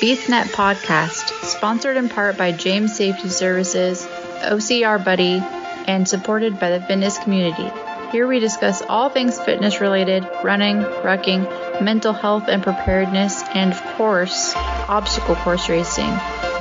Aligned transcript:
BeastNet 0.00 0.44
Podcast, 0.44 1.28
sponsored 1.44 1.98
in 1.98 2.08
part 2.08 2.38
by 2.38 2.52
James 2.52 2.96
Safety 2.96 3.28
Services, 3.28 4.06
OCR 4.40 5.04
Buddy, 5.04 5.42
and 5.86 6.08
supported 6.08 6.58
by 6.58 6.70
the 6.70 6.80
fitness 6.80 7.18
community. 7.18 7.70
Here 8.10 8.26
we 8.26 8.40
discuss 8.40 8.80
all 8.80 9.10
things 9.10 9.38
fitness 9.38 9.82
related, 9.82 10.26
running, 10.42 10.78
rucking, 10.78 11.82
mental 11.82 12.14
health 12.14 12.44
and 12.48 12.62
preparedness, 12.62 13.42
and 13.54 13.74
of 13.74 13.82
course, 13.98 14.54
obstacle 14.56 15.34
course 15.34 15.68
racing. 15.68 16.08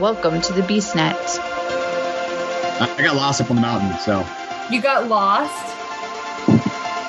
Welcome 0.02 0.42
to 0.42 0.52
the 0.52 0.62
BeastNet. 0.64 1.40
I 2.82 3.02
got 3.02 3.16
lost 3.16 3.40
up 3.40 3.50
on 3.50 3.56
the 3.56 3.62
mountain, 3.62 3.98
so. 4.00 4.28
You 4.70 4.82
got 4.82 5.08
lost? 5.08 5.78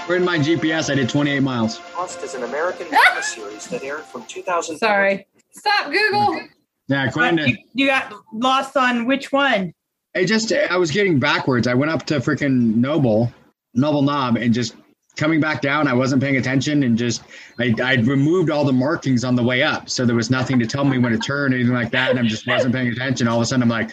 We're 0.08 0.14
in 0.14 0.24
my 0.24 0.38
GPS. 0.38 0.92
I 0.92 0.94
did 0.94 1.08
28 1.08 1.40
miles. 1.40 1.80
Lost 1.96 2.22
is 2.22 2.34
an 2.34 2.44
American 2.44 2.86
drama 2.90 3.20
series 3.20 3.66
that 3.66 3.82
aired 3.82 4.04
from 4.04 4.24
2000. 4.26 4.78
Sorry. 4.78 5.26
Stop, 5.52 5.92
Google. 5.92 6.40
Yeah, 6.88 7.06
according 7.06 7.38
you, 7.48 7.56
you 7.74 7.86
got 7.86 8.12
lost 8.32 8.76
on 8.76 9.06
which 9.06 9.30
one? 9.32 9.72
I 10.16 10.24
just, 10.24 10.52
I 10.52 10.76
was 10.76 10.90
getting 10.90 11.20
backwards. 11.20 11.66
I 11.68 11.74
went 11.74 11.92
up 11.92 12.04
to 12.06 12.16
freaking 12.18 12.74
Noble, 12.76 13.32
Noble 13.74 14.02
Knob, 14.02 14.36
and 14.36 14.52
just 14.52 14.74
coming 15.16 15.40
back 15.40 15.60
down, 15.60 15.86
I 15.86 15.92
wasn't 15.92 16.20
paying 16.22 16.36
attention 16.36 16.82
and 16.82 16.98
just, 16.98 17.22
I, 17.60 17.74
I'd 17.82 18.06
removed 18.06 18.50
all 18.50 18.64
the 18.64 18.72
markings 18.72 19.22
on 19.22 19.36
the 19.36 19.42
way 19.42 19.62
up. 19.62 19.88
So 19.88 20.04
there 20.04 20.16
was 20.16 20.30
nothing 20.30 20.58
to 20.58 20.66
tell 20.66 20.84
me 20.84 20.98
when 20.98 21.12
to 21.12 21.18
turn, 21.18 21.52
or 21.52 21.56
anything 21.56 21.74
like 21.74 21.90
that. 21.92 22.10
And 22.10 22.18
I 22.18 22.22
just 22.22 22.46
wasn't 22.46 22.74
paying 22.74 22.88
attention. 22.88 23.28
All 23.28 23.36
of 23.36 23.42
a 23.42 23.46
sudden, 23.46 23.62
I'm 23.62 23.68
like, 23.68 23.90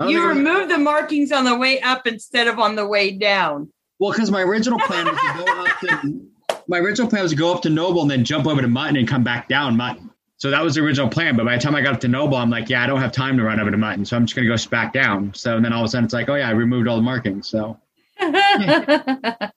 I 0.00 0.08
You 0.08 0.18
think 0.18 0.20
I 0.20 0.28
was- 0.28 0.36
removed 0.36 0.70
the 0.70 0.78
markings 0.78 1.32
on 1.32 1.44
the 1.44 1.56
way 1.56 1.80
up 1.80 2.06
instead 2.06 2.46
of 2.46 2.58
on 2.60 2.76
the 2.76 2.86
way 2.86 3.10
down. 3.10 3.72
Well, 3.98 4.12
because 4.12 4.30
my 4.30 4.42
original 4.42 4.78
plan 4.78 5.06
was 5.06 5.18
to 5.18 5.44
go 5.44 5.64
up 5.64 5.80
to 5.80 6.20
my 6.68 6.78
original 6.78 7.08
plan 7.08 7.22
was 7.22 7.32
to 7.32 7.36
go 7.36 7.52
up 7.52 7.62
to 7.62 7.70
Noble 7.70 8.02
and 8.02 8.10
then 8.10 8.24
jump 8.24 8.46
over 8.46 8.60
to 8.62 8.68
Mutton 8.68 8.96
and 8.96 9.08
come 9.08 9.24
back 9.24 9.48
down 9.48 9.76
Mutton. 9.76 10.07
So 10.38 10.50
that 10.50 10.62
was 10.62 10.76
the 10.76 10.82
original 10.82 11.08
plan. 11.08 11.36
But 11.36 11.44
by 11.44 11.56
the 11.56 11.62
time 11.62 11.74
I 11.74 11.82
got 11.82 11.94
up 11.94 12.00
to 12.00 12.08
Noble, 12.08 12.36
I'm 12.36 12.50
like, 12.50 12.68
yeah, 12.68 12.82
I 12.82 12.86
don't 12.86 13.00
have 13.00 13.12
time 13.12 13.36
to 13.36 13.44
run 13.44 13.60
over 13.60 13.70
to 13.70 13.76
Mutton, 13.76 14.04
so 14.04 14.16
I'm 14.16 14.24
just 14.24 14.36
gonna 14.36 14.48
go 14.48 14.56
back 14.70 14.92
down. 14.92 15.34
So 15.34 15.60
then 15.60 15.72
all 15.72 15.82
of 15.82 15.86
a 15.86 15.88
sudden 15.88 16.04
it's 16.04 16.14
like, 16.14 16.28
oh 16.28 16.36
yeah, 16.36 16.48
I 16.48 16.52
removed 16.52 16.88
all 16.88 16.96
the 16.96 17.02
markings. 17.02 17.48
So, 17.48 17.76
but 18.18 18.30
I 18.30 19.52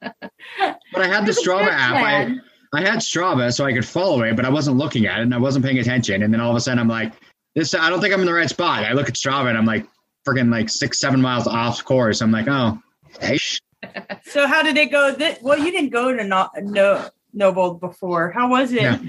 had 1.08 1.26
the 1.26 1.32
Strava 1.32 1.70
app. 1.70 1.96
I. 1.96 2.36
I 2.74 2.80
had 2.80 3.00
Strava 3.00 3.54
so 3.54 3.66
I 3.66 3.74
could 3.74 3.86
follow 3.86 4.22
it, 4.22 4.38
but 4.38 4.46
I 4.46 4.50
wasn't 4.50 4.78
looking 4.78 5.06
at 5.06 5.20
it 5.20 5.24
and 5.24 5.36
I 5.36 5.38
wasn't 5.38 5.66
paying 5.66 5.80
attention. 5.80 6.24
And 6.24 6.34
then 6.34 6.40
all 6.40 6.52
of 6.52 6.56
a 6.56 6.62
sudden 6.62 6.80
I'm 6.80 6.88
like, 6.88 7.12
this 7.54 7.76
I 7.76 7.90
don't 7.90 8.00
think 8.00 8.14
I'm 8.14 8.22
in 8.22 8.26
the 8.26 8.32
right 8.32 8.48
spot. 8.48 8.86
I 8.86 8.94
look 8.94 9.10
at 9.10 9.16
Strava 9.16 9.50
and 9.50 9.58
I'm 9.58 9.66
like 9.66 9.86
freaking 10.26 10.50
like 10.50 10.70
six, 10.70 10.98
seven 10.98 11.22
miles 11.22 11.48
off 11.48 11.84
course. 11.84 12.22
I'm 12.22 12.32
like, 12.32 12.48
oh, 12.48 12.80
hey, 13.20 13.38
so 14.24 14.48
how 14.48 14.64
did 14.64 14.78
it 14.78 14.92
go? 14.92 15.16
Th- 15.16 15.38
well, 15.42 15.58
you 15.58 15.72
didn't 15.72 15.90
go 15.90 16.16
to 16.16 16.24
no, 16.24 16.50
no 16.62 17.10
Noble 17.34 17.76
before. 17.76 18.32
How 18.32 18.50
was 18.50 18.72
it? 18.72 18.82
Yeah. 18.82 19.00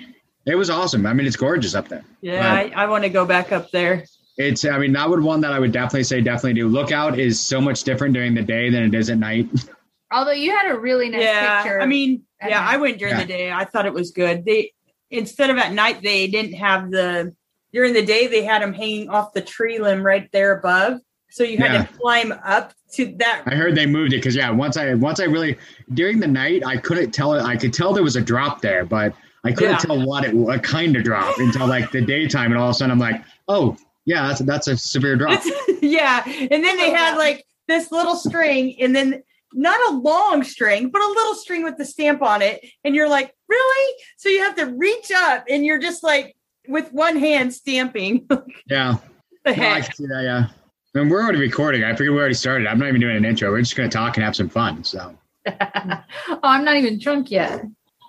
Yeah, 0.45 0.55
it 0.55 0.57
was 0.57 0.71
awesome. 0.71 1.07
I 1.07 1.13
mean, 1.13 1.27
it's 1.27 1.37
gorgeous 1.37 1.75
up 1.75 1.89
there. 1.89 2.05
I, 2.25 2.73
I 2.75 2.87
want 2.87 3.05
to 3.05 3.11
go 3.11 3.25
back 3.25 3.53
up 3.53 3.71
there. 3.71 4.05
It's, 4.39 4.65
I 4.65 4.79
mean, 4.79 4.93
that 4.95 5.09
would 5.09 5.23
one 5.23 5.41
that 5.43 5.53
I 5.53 5.59
would 5.59 5.73
definitely 5.73 6.05
say 6.05 6.21
definitely 6.21 6.55
do. 6.55 6.69
Lookout 6.69 7.19
is 7.19 7.41
so 7.41 7.61
much 7.61 7.85
different 7.85 8.15
during 8.15 8.35
the 8.35 8.43
day 8.43 8.71
than 8.71 8.83
it 8.83 8.95
is 8.95 9.11
at 9.11 9.19
night. 9.19 9.49
Although 10.13 10.33
you 10.33 10.51
had 10.57 10.71
a 10.71 10.79
really 10.79 11.09
nice 11.09 11.23
yeah, 11.23 11.63
picture. 11.63 11.81
I 11.81 11.87
mean, 11.87 12.23
yeah, 12.41 12.61
night. 12.61 12.75
I 12.75 12.77
went 12.79 12.99
during 12.99 13.15
Yeah. 13.15 13.21
the 13.23 13.27
day. 13.27 13.53
I 13.53 13.65
thought 13.65 13.87
it 13.87 13.93
was 13.95 14.11
good. 14.11 14.45
They 14.45 14.73
instead 15.11 15.51
of 15.51 15.59
at 15.59 15.73
night, 15.73 16.03
they 16.03 16.27
didn't 16.27 16.55
have 16.55 16.91
the 16.91 17.35
during 17.73 17.93
the 17.95 18.05
day. 18.05 18.27
They 18.27 18.43
had 18.45 18.63
them 18.63 18.73
hanging 18.75 19.09
off 19.11 19.33
the 19.33 19.41
tree 19.41 19.79
limb 19.79 20.03
right 20.05 20.29
there 20.33 20.59
above, 20.59 21.01
so 21.31 21.45
you 21.45 21.57
had 21.59 21.73
Yeah. 21.73 21.85
to 21.85 21.93
climb 21.95 22.33
up 22.45 22.73
to 22.95 23.15
that. 23.19 23.43
I 23.47 23.55
heard 23.55 23.75
they 23.75 23.87
moved 23.87 24.13
it 24.13 24.17
because 24.17 24.37
yeah, 24.37 24.51
once 24.51 24.77
I 24.77 24.93
once 24.95 25.19
I 25.21 25.25
really 25.25 25.57
during 25.95 26.21
the 26.21 26.27
night 26.29 26.63
I 26.67 26.77
couldn't 26.77 27.13
tell 27.13 27.33
it. 27.35 27.43
I 27.43 27.57
could 27.57 27.73
tell 27.73 27.93
there 27.95 28.03
was 28.03 28.17
a 28.17 28.21
drop 28.23 28.61
there, 28.61 28.85
but 28.85 29.15
I 29.45 29.53
couldn't 29.53 29.73
Yeah. 29.73 29.79
tell 29.79 30.07
what 30.07 30.25
it 30.25 30.35
what 30.35 30.63
kind 30.63 30.95
of 30.97 31.05
drop 31.05 31.39
until 31.39 31.67
like 31.67 31.91
the 31.91 32.01
daytime, 32.01 32.53
and 32.53 32.61
all 32.61 32.69
of 32.69 32.73
a 32.73 32.75
sudden 32.75 32.93
I'm 32.93 32.99
like, 32.99 33.23
oh 33.49 33.77
yeah, 34.05 34.27
that's 34.29 34.41
that's 34.41 34.69
a 34.69 34.77
severe 34.77 35.17
drop. 35.17 35.43
yeah, 35.83 36.23
and 36.27 36.65
then 36.65 36.77
they 36.77 36.91
had 36.91 37.17
like 37.17 37.45
this 37.69 37.91
little 37.93 38.17
string, 38.17 38.77
and 38.81 38.95
then 38.95 39.23
not 39.55 39.79
a 39.93 39.97
long 39.99 40.43
string, 40.45 40.89
but 40.91 41.03
a 41.03 41.07
little 41.09 41.35
string 41.35 41.63
with 41.63 41.77
the 41.77 41.85
stamp 41.85 42.23
on 42.23 42.41
it, 42.43 42.65
and 42.85 42.95
you're 42.95 43.09
like, 43.09 43.35
really? 43.49 43.95
So 44.17 44.29
you 44.29 44.41
have 44.43 44.55
to 44.57 44.67
reach 44.67 45.11
up, 45.15 45.45
and 45.49 45.65
you're 45.65 45.79
just 45.79 46.03
like 46.03 46.35
with 46.69 46.93
one 46.93 47.17
hand 47.17 47.53
stamping. 47.53 48.27
Yeah, 48.67 48.97
the 49.45 49.51
No, 49.57 49.63
I 49.63 49.67
heck. 49.67 49.85
can 49.87 49.95
see 49.95 50.07
that. 50.07 50.23
Yeah, 50.23 51.01
and 51.01 51.11
we're 51.11 51.21
already 51.23 51.41
recording. 51.41 51.83
I 51.85 51.91
figured 51.93 52.13
we 52.15 52.19
already 52.21 52.35
started. 52.35 52.67
I'm 52.69 52.79
not 52.79 52.89
even 52.89 53.01
doing 53.01 53.17
an 53.17 53.25
intro. 53.25 53.51
We're 53.51 53.59
just 53.61 53.75
gonna 53.77 53.89
talk 53.89 54.17
and 54.17 54.25
have 54.25 54.37
some 54.37 54.49
fun. 54.49 54.85
So. 54.85 55.17
oh, 55.49 55.99
I'm 56.45 56.65
not 56.65 56.77
even 56.77 56.99
drunk 57.01 57.31
yet. 57.31 57.65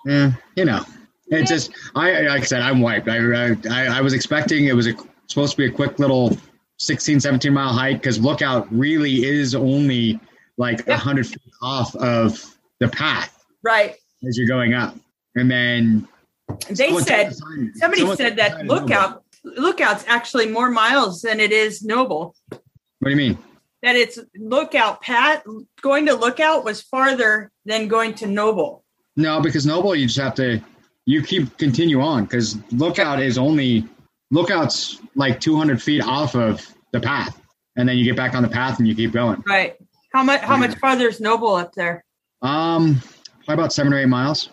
Yeah, 0.06 0.32
you 0.56 0.64
know, 0.64 0.84
it's 1.28 1.50
just 1.50 1.70
I 1.94 2.22
like 2.22 2.42
I 2.42 2.44
said, 2.44 2.62
I'm 2.62 2.80
wiped. 2.80 3.08
I 3.08 3.18
I, 3.70 3.98
I 3.98 4.00
was 4.00 4.12
expecting 4.12 4.66
it 4.66 4.74
was 4.74 4.86
a, 4.86 4.94
supposed 5.26 5.52
to 5.52 5.56
be 5.56 5.66
a 5.66 5.70
quick 5.70 5.98
little 5.98 6.36
16, 6.78 7.20
17 7.20 7.52
mile 7.52 7.72
hike 7.72 8.00
because 8.00 8.18
Lookout 8.20 8.66
really 8.72 9.24
is 9.24 9.54
only 9.54 10.20
like 10.58 10.80
a 10.86 10.90
Yep. 10.90 10.98
hundred 10.98 11.26
feet 11.26 11.40
off 11.62 11.94
of 11.96 12.44
the 12.80 12.88
path 12.88 13.44
Right. 13.62 13.94
as 14.28 14.36
you're 14.36 14.48
going 14.48 14.74
up, 14.74 14.96
and 15.34 15.50
then 15.50 16.06
They 16.68 16.92
said 17.00 17.28
took 17.30 17.30
the 17.30 17.34
sign- 17.34 17.72
somebody 17.76 18.16
said 18.16 18.36
that 18.36 18.66
lookout 18.66 19.22
lookout's 19.44 20.04
actually 20.08 20.48
more 20.48 20.70
miles 20.70 21.22
than 21.22 21.38
it 21.40 21.52
is 21.52 21.82
noble. 21.82 22.34
What 22.50 22.60
do 23.04 23.10
you 23.10 23.16
mean? 23.16 23.38
That 23.82 23.96
it's 23.96 24.18
lookout 24.38 25.02
Pat 25.02 25.44
going 25.82 26.06
to 26.06 26.14
lookout 26.14 26.64
was 26.64 26.80
farther 26.82 27.50
than 27.66 27.86
going 27.88 28.14
to 28.16 28.26
noble. 28.26 28.84
No, 29.16 29.40
because 29.40 29.64
Noble, 29.66 29.94
you 29.94 30.06
just 30.06 30.18
have 30.18 30.34
to 30.36 30.60
you 31.06 31.22
keep 31.22 31.56
continue 31.58 32.00
on 32.00 32.24
because 32.24 32.56
Lookout 32.72 33.20
is 33.20 33.38
only 33.38 33.86
Lookout's 34.30 35.00
like 35.14 35.40
200 35.40 35.82
feet 35.82 36.02
off 36.02 36.34
of 36.34 36.66
the 36.92 37.00
path, 37.00 37.40
and 37.76 37.88
then 37.88 37.96
you 37.96 38.04
get 38.04 38.16
back 38.16 38.34
on 38.34 38.42
the 38.42 38.48
path 38.48 38.78
and 38.78 38.88
you 38.88 38.94
keep 38.94 39.12
going. 39.12 39.42
Right. 39.46 39.76
How 40.12 40.22
much 40.22 40.40
how 40.40 40.56
much 40.56 40.76
farther 40.78 41.08
is 41.08 41.20
noble 41.20 41.54
up 41.54 41.72
there? 41.74 42.04
Um, 42.42 43.00
probably 43.44 43.54
about 43.54 43.72
seven 43.72 43.92
or 43.92 43.98
eight 43.98 44.06
miles. 44.06 44.50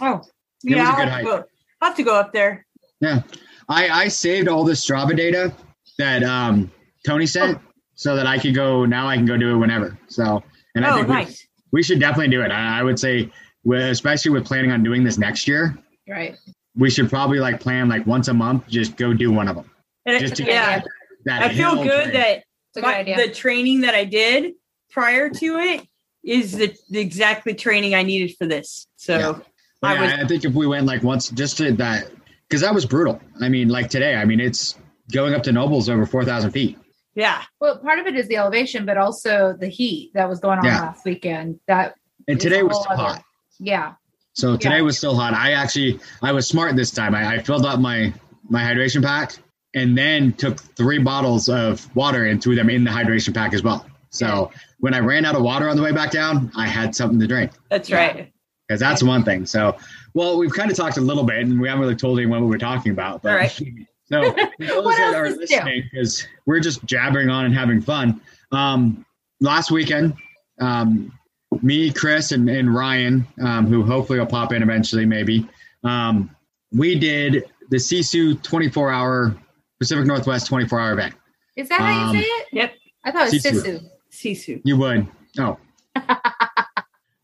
Oh. 0.00 0.22
It 0.64 0.70
was 0.70 0.74
a 0.74 0.76
yeah, 0.76 0.96
good 0.96 1.08
I'll, 1.08 1.10
hike. 1.10 1.24
go, 1.24 1.44
I'll 1.80 1.88
have 1.88 1.96
to 1.96 2.02
go 2.02 2.14
up 2.14 2.32
there. 2.32 2.66
Yeah, 3.00 3.22
I 3.68 3.88
I 3.88 4.08
saved 4.08 4.48
all 4.48 4.64
this 4.64 4.84
Strava 4.84 5.16
data 5.16 5.52
that 5.98 6.22
um 6.22 6.70
Tony 7.06 7.26
sent 7.26 7.58
so 7.94 8.16
that 8.16 8.26
I 8.26 8.38
could 8.38 8.54
go 8.54 8.84
now. 8.84 9.06
I 9.06 9.16
can 9.16 9.26
go 9.26 9.36
do 9.36 9.54
it 9.54 9.56
whenever. 9.56 9.98
So, 10.08 10.42
and 10.74 10.84
I 10.84 10.90
oh, 10.90 10.96
think 10.96 11.08
we, 11.08 11.14
nice. 11.14 11.46
we 11.72 11.82
should 11.82 12.00
definitely 12.00 12.28
do 12.28 12.42
it. 12.42 12.50
I, 12.50 12.80
I 12.80 12.82
would 12.82 12.98
say, 12.98 13.30
especially 13.70 14.30
with 14.30 14.46
planning 14.46 14.72
on 14.72 14.82
doing 14.82 15.04
this 15.04 15.18
next 15.18 15.46
year, 15.46 15.78
Right. 16.08 16.36
we 16.76 16.90
should 16.90 17.08
probably 17.08 17.38
like 17.40 17.60
plan 17.60 17.88
like 17.88 18.06
once 18.06 18.28
a 18.28 18.34
month, 18.34 18.68
just 18.68 18.96
go 18.96 19.12
do 19.14 19.30
one 19.32 19.48
of 19.48 19.56
them. 19.56 19.70
And 20.06 20.20
Just 20.20 20.36
to 20.36 20.44
yeah, 20.44 20.82
That 21.24 21.42
I 21.42 21.54
feel 21.54 21.76
good 21.82 22.10
trail. 22.10 22.12
that 22.12 22.36
It's 22.38 22.44
good 22.74 22.82
my, 22.82 23.02
the 23.16 23.32
training 23.32 23.80
that 23.82 23.94
I 23.94 24.04
did 24.04 24.52
prior 24.90 25.30
to 25.30 25.56
it 25.58 25.86
is 26.22 26.52
the, 26.52 26.74
the 26.90 26.98
exactly 27.00 27.54
training 27.54 27.94
I 27.94 28.02
needed 28.02 28.36
for 28.36 28.46
this. 28.46 28.86
So 28.96 29.18
Yeah. 29.18 29.38
I 29.82 29.94
yeah, 29.94 30.00
was 30.02 30.12
I 30.12 30.26
think 30.26 30.44
if 30.44 30.52
we 30.54 30.66
went 30.66 30.86
like 30.86 31.02
once, 31.02 31.28
just 31.30 31.56
to 31.58 31.72
that, 31.72 32.10
because 32.48 32.60
that 32.62 32.74
was 32.74 32.84
brutal. 32.86 33.20
I 33.40 33.48
mean, 33.48 33.68
like 33.68 33.88
today, 33.90 34.16
I 34.16 34.24
mean, 34.24 34.40
it's 34.40 34.78
going 35.12 35.34
up 35.34 35.42
to 35.44 35.52
Nobles 35.52 35.88
over 35.90 36.06
four 36.06 36.24
thousand 36.24 36.52
feet. 36.52 36.78
yeah. 37.14 37.42
well, 37.60 37.78
part 37.78 37.98
of 37.98 38.06
it 38.06 38.14
is 38.16 38.26
the 38.28 38.36
elevation, 38.36 38.84
but 38.86 38.96
also 38.96 39.54
the 39.58 39.68
heat 39.68 40.10
that 40.14 40.28
was 40.28 40.40
going 40.40 40.58
on 40.58 40.64
Yeah. 40.64 40.80
last 40.80 41.04
weekend. 41.04 41.60
That 41.68 41.94
And 42.28 42.40
today 42.40 42.62
was 42.62 42.76
whole 42.78 42.86
other- 42.90 43.02
hot. 43.02 43.24
yeah. 43.58 43.94
So 44.34 44.56
today 44.56 44.76
Yeah. 44.76 44.82
was 44.82 44.98
still 44.98 45.14
hot. 45.16 45.32
I 45.34 45.52
actually 45.52 46.00
I 46.22 46.32
was 46.32 46.46
smart 46.46 46.74
this 46.76 46.90
time. 46.90 47.14
I, 47.14 47.34
I 47.36 47.38
filled 47.42 47.64
up 47.66 47.80
my 47.80 48.12
my 48.48 48.60
hydration 48.62 49.02
pack 49.02 49.36
and 49.74 49.96
then 49.96 50.32
took 50.34 50.60
three 50.76 50.98
bottles 50.98 51.48
of 51.48 51.94
water 51.96 52.26
and 52.26 52.42
threw 52.42 52.54
them 52.54 52.68
in 52.70 52.84
the 52.84 52.90
hydration 52.90 53.32
pack 53.34 53.54
as 53.54 53.62
well. 53.62 53.86
So 54.10 54.50
when 54.78 54.94
I 54.94 54.98
ran 55.00 55.24
out 55.24 55.34
of 55.34 55.42
water 55.42 55.68
on 55.68 55.76
the 55.76 55.82
way 55.82 55.90
back 55.92 56.10
down, 56.10 56.52
I 56.56 56.66
had 56.68 56.94
something 56.94 57.18
to 57.18 57.26
drink 57.26 57.52
That's 57.70 57.90
right. 57.90 58.32
because 58.68 58.78
that's 58.80 59.02
one 59.02 59.24
thing. 59.24 59.46
So 59.46 59.76
well, 60.14 60.38
we've 60.38 60.52
kind 60.52 60.70
of 60.70 60.76
talked 60.76 60.96
a 60.96 61.00
little 61.00 61.24
bit 61.24 61.38
and 61.38 61.60
we 61.60 61.68
haven't 61.68 61.80
really 61.82 61.96
told 61.96 62.18
anyone 62.18 62.40
what 62.42 62.48
we're 62.50 62.58
talking 62.58 62.92
about. 62.92 63.22
But 63.22 63.32
All 63.32 63.38
right. 63.38 63.50
so 64.04 64.20
those 64.58 64.84
What 64.84 64.96
that 64.96 65.14
else 65.14 65.16
are 65.16 65.30
listening, 65.36 65.84
because 65.90 66.26
we're 66.46 66.60
just 66.60 66.84
jabbering 66.84 67.30
on 67.30 67.44
and 67.46 67.54
having 67.54 67.80
fun. 67.80 68.20
Um, 68.52 69.04
last 69.40 69.70
weekend, 69.72 70.14
um, 70.60 71.12
me, 71.62 71.92
Chris, 71.92 72.32
and, 72.32 72.48
and 72.48 72.74
Ryan, 72.74 73.26
um, 73.42 73.66
who 73.66 73.82
hopefully 73.82 74.18
will 74.18 74.26
pop 74.26 74.52
in 74.52 74.62
eventually, 74.62 75.06
maybe. 75.06 75.48
Um, 75.82 76.34
we 76.72 76.98
did 76.98 77.44
the 77.70 77.76
Sisu 77.76 78.42
24 78.42 78.90
hour 78.90 79.36
Pacific 79.78 80.06
Northwest 80.06 80.46
24 80.46 80.80
hour 80.80 80.92
event. 80.92 81.14
Is 81.56 81.68
that 81.68 81.80
how 81.80 82.08
Um, 82.08 82.16
you 82.16 82.22
say 82.22 82.28
it? 82.28 82.46
Yep. 82.52 82.74
I 83.04 83.10
thought 83.10 83.28
it 83.28 83.32
was 83.32 83.42
Sisu. 83.42 83.90
Sisu. 84.10 84.36
Sisu. 84.56 84.60
You 84.64 84.76
would. 84.78 85.06
Oh. 85.38 85.58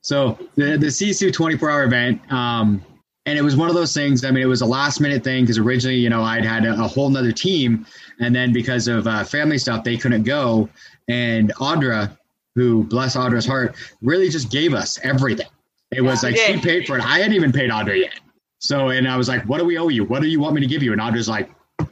so 0.02 0.38
the 0.56 0.76
the 0.76 0.86
Sisu 0.86 1.32
24 1.32 1.70
hour 1.70 1.84
event, 1.84 2.32
um, 2.32 2.84
and 3.26 3.38
it 3.38 3.42
was 3.42 3.56
one 3.56 3.68
of 3.68 3.74
those 3.74 3.92
things. 3.92 4.24
I 4.24 4.30
mean, 4.30 4.42
it 4.42 4.46
was 4.46 4.62
a 4.62 4.66
last 4.66 5.00
minute 5.00 5.22
thing 5.22 5.44
because 5.44 5.58
originally, 5.58 5.96
you 5.96 6.08
know, 6.10 6.22
I'd 6.22 6.44
had 6.44 6.64
a, 6.64 6.72
a 6.72 6.88
whole 6.88 7.08
nother 7.10 7.32
team, 7.32 7.86
and 8.18 8.34
then 8.34 8.52
because 8.52 8.88
of 8.88 9.06
uh, 9.06 9.24
family 9.24 9.58
stuff, 9.58 9.84
they 9.84 9.96
couldn't 9.96 10.24
go. 10.24 10.68
And 11.08 11.52
Audra, 11.56 12.16
who 12.60 12.84
bless 12.84 13.16
Audra's 13.16 13.46
heart, 13.46 13.74
really 14.02 14.28
just 14.28 14.50
gave 14.50 14.74
us 14.74 14.98
everything. 15.02 15.46
It 15.90 16.02
was 16.02 16.22
like 16.22 16.36
she 16.36 16.54
she 16.54 16.60
paid 16.60 16.86
for 16.86 16.98
it. 16.98 17.04
I 17.04 17.18
hadn't 17.18 17.34
even 17.34 17.52
paid 17.52 17.70
Audra 17.70 17.98
yet. 17.98 18.20
So, 18.58 18.90
and 18.90 19.08
I 19.08 19.16
was 19.16 19.28
like, 19.28 19.42
"What 19.48 19.58
do 19.58 19.64
we 19.64 19.78
owe 19.78 19.88
you? 19.88 20.04
What 20.04 20.20
do 20.20 20.28
you 20.28 20.38
want 20.38 20.54
me 20.54 20.60
to 20.60 20.66
give 20.66 20.82
you?" 20.82 20.92
And 20.92 21.00
Audra's 21.00 21.28
like, 21.28 21.50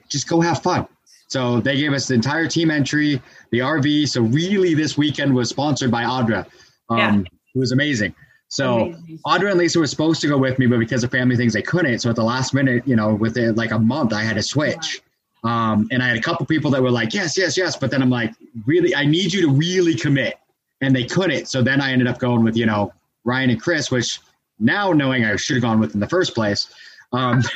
just 0.09 0.29
go 0.29 0.41
have 0.41 0.63
fun. 0.63 0.87
So 1.29 1.61
they 1.61 1.77
gave 1.77 1.93
us 1.93 2.07
the 2.07 2.15
entire 2.15 2.47
team 2.47 2.71
entry, 2.71 3.21
the 3.51 3.59
RV. 3.61 4.09
So 4.09 4.21
really, 4.23 4.75
this 4.75 4.97
weekend 4.97 5.35
was 5.35 5.49
sponsored 5.49 5.91
by 5.91 6.05
Audra. 6.05 6.47
Um, 6.91 6.99
Yeah. 6.99 7.21
It 7.55 7.59
was 7.59 7.73
amazing. 7.73 8.15
So 8.49 8.87
Amazing. 8.87 9.19
Audra 9.27 9.51
and 9.51 9.59
Lisa 9.59 9.79
were 9.79 9.87
supposed 9.87 10.21
to 10.21 10.29
go 10.29 10.39
with 10.39 10.59
me, 10.59 10.67
but 10.67 10.79
because 10.79 11.03
of 11.03 11.11
family 11.11 11.37
things, 11.37 11.53
they 11.53 11.63
couldn't. 11.63 11.99
So 12.01 12.09
at 12.11 12.17
the 12.17 12.25
last 12.25 12.55
minute, 12.55 12.87
you 12.87 12.97
know, 12.97 13.15
within 13.15 13.55
like 13.57 13.73
a 13.73 13.79
month, 13.79 14.13
I 14.13 14.23
had 14.23 14.37
to 14.37 14.43
switch. 14.43 15.01
Um, 15.45 15.89
and 15.91 16.03
I 16.03 16.09
had 16.09 16.17
a 16.17 16.21
couple 16.21 16.45
people 16.47 16.71
that 16.73 16.83
were 16.83 16.91
like, 16.91 17.15
yes, 17.15 17.37
yes, 17.37 17.57
yes. 17.57 17.77
But 17.77 17.91
then 17.91 18.03
I'm 18.03 18.11
like, 18.11 18.33
really, 18.67 18.95
I 18.95 19.05
need 19.05 19.33
you 19.33 19.43
to 19.43 19.51
really 19.51 19.95
commit. 19.95 20.35
And 20.81 20.95
they 20.95 21.05
couldn't. 21.05 21.47
So 21.47 21.63
then 21.63 21.81
I 21.81 21.93
ended 21.93 22.07
up 22.07 22.19
going 22.19 22.45
with, 22.45 22.57
you 22.57 22.67
know, 22.67 22.93
Ryan 23.25 23.51
and 23.51 23.61
Chris, 23.61 23.91
which 23.91 24.21
now 24.59 24.93
knowing 24.93 25.25
I 25.25 25.37
should 25.37 25.57
have 25.57 25.63
gone 25.63 25.81
with 25.81 25.95
in 25.95 26.01
the 26.01 26.09
first 26.09 26.35
place. 26.35 26.73
Um, 27.13 27.43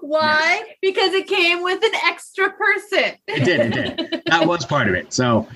Why? 0.00 0.62
Because 0.80 1.12
it 1.12 1.26
came 1.26 1.62
with 1.62 1.82
an 1.82 1.94
extra 2.06 2.50
person. 2.52 3.14
it 3.26 3.44
did, 3.44 3.60
it 3.60 3.96
did. 3.96 4.22
That 4.26 4.46
was 4.46 4.64
part 4.64 4.88
of 4.88 4.94
it. 4.94 5.12
So, 5.12 5.46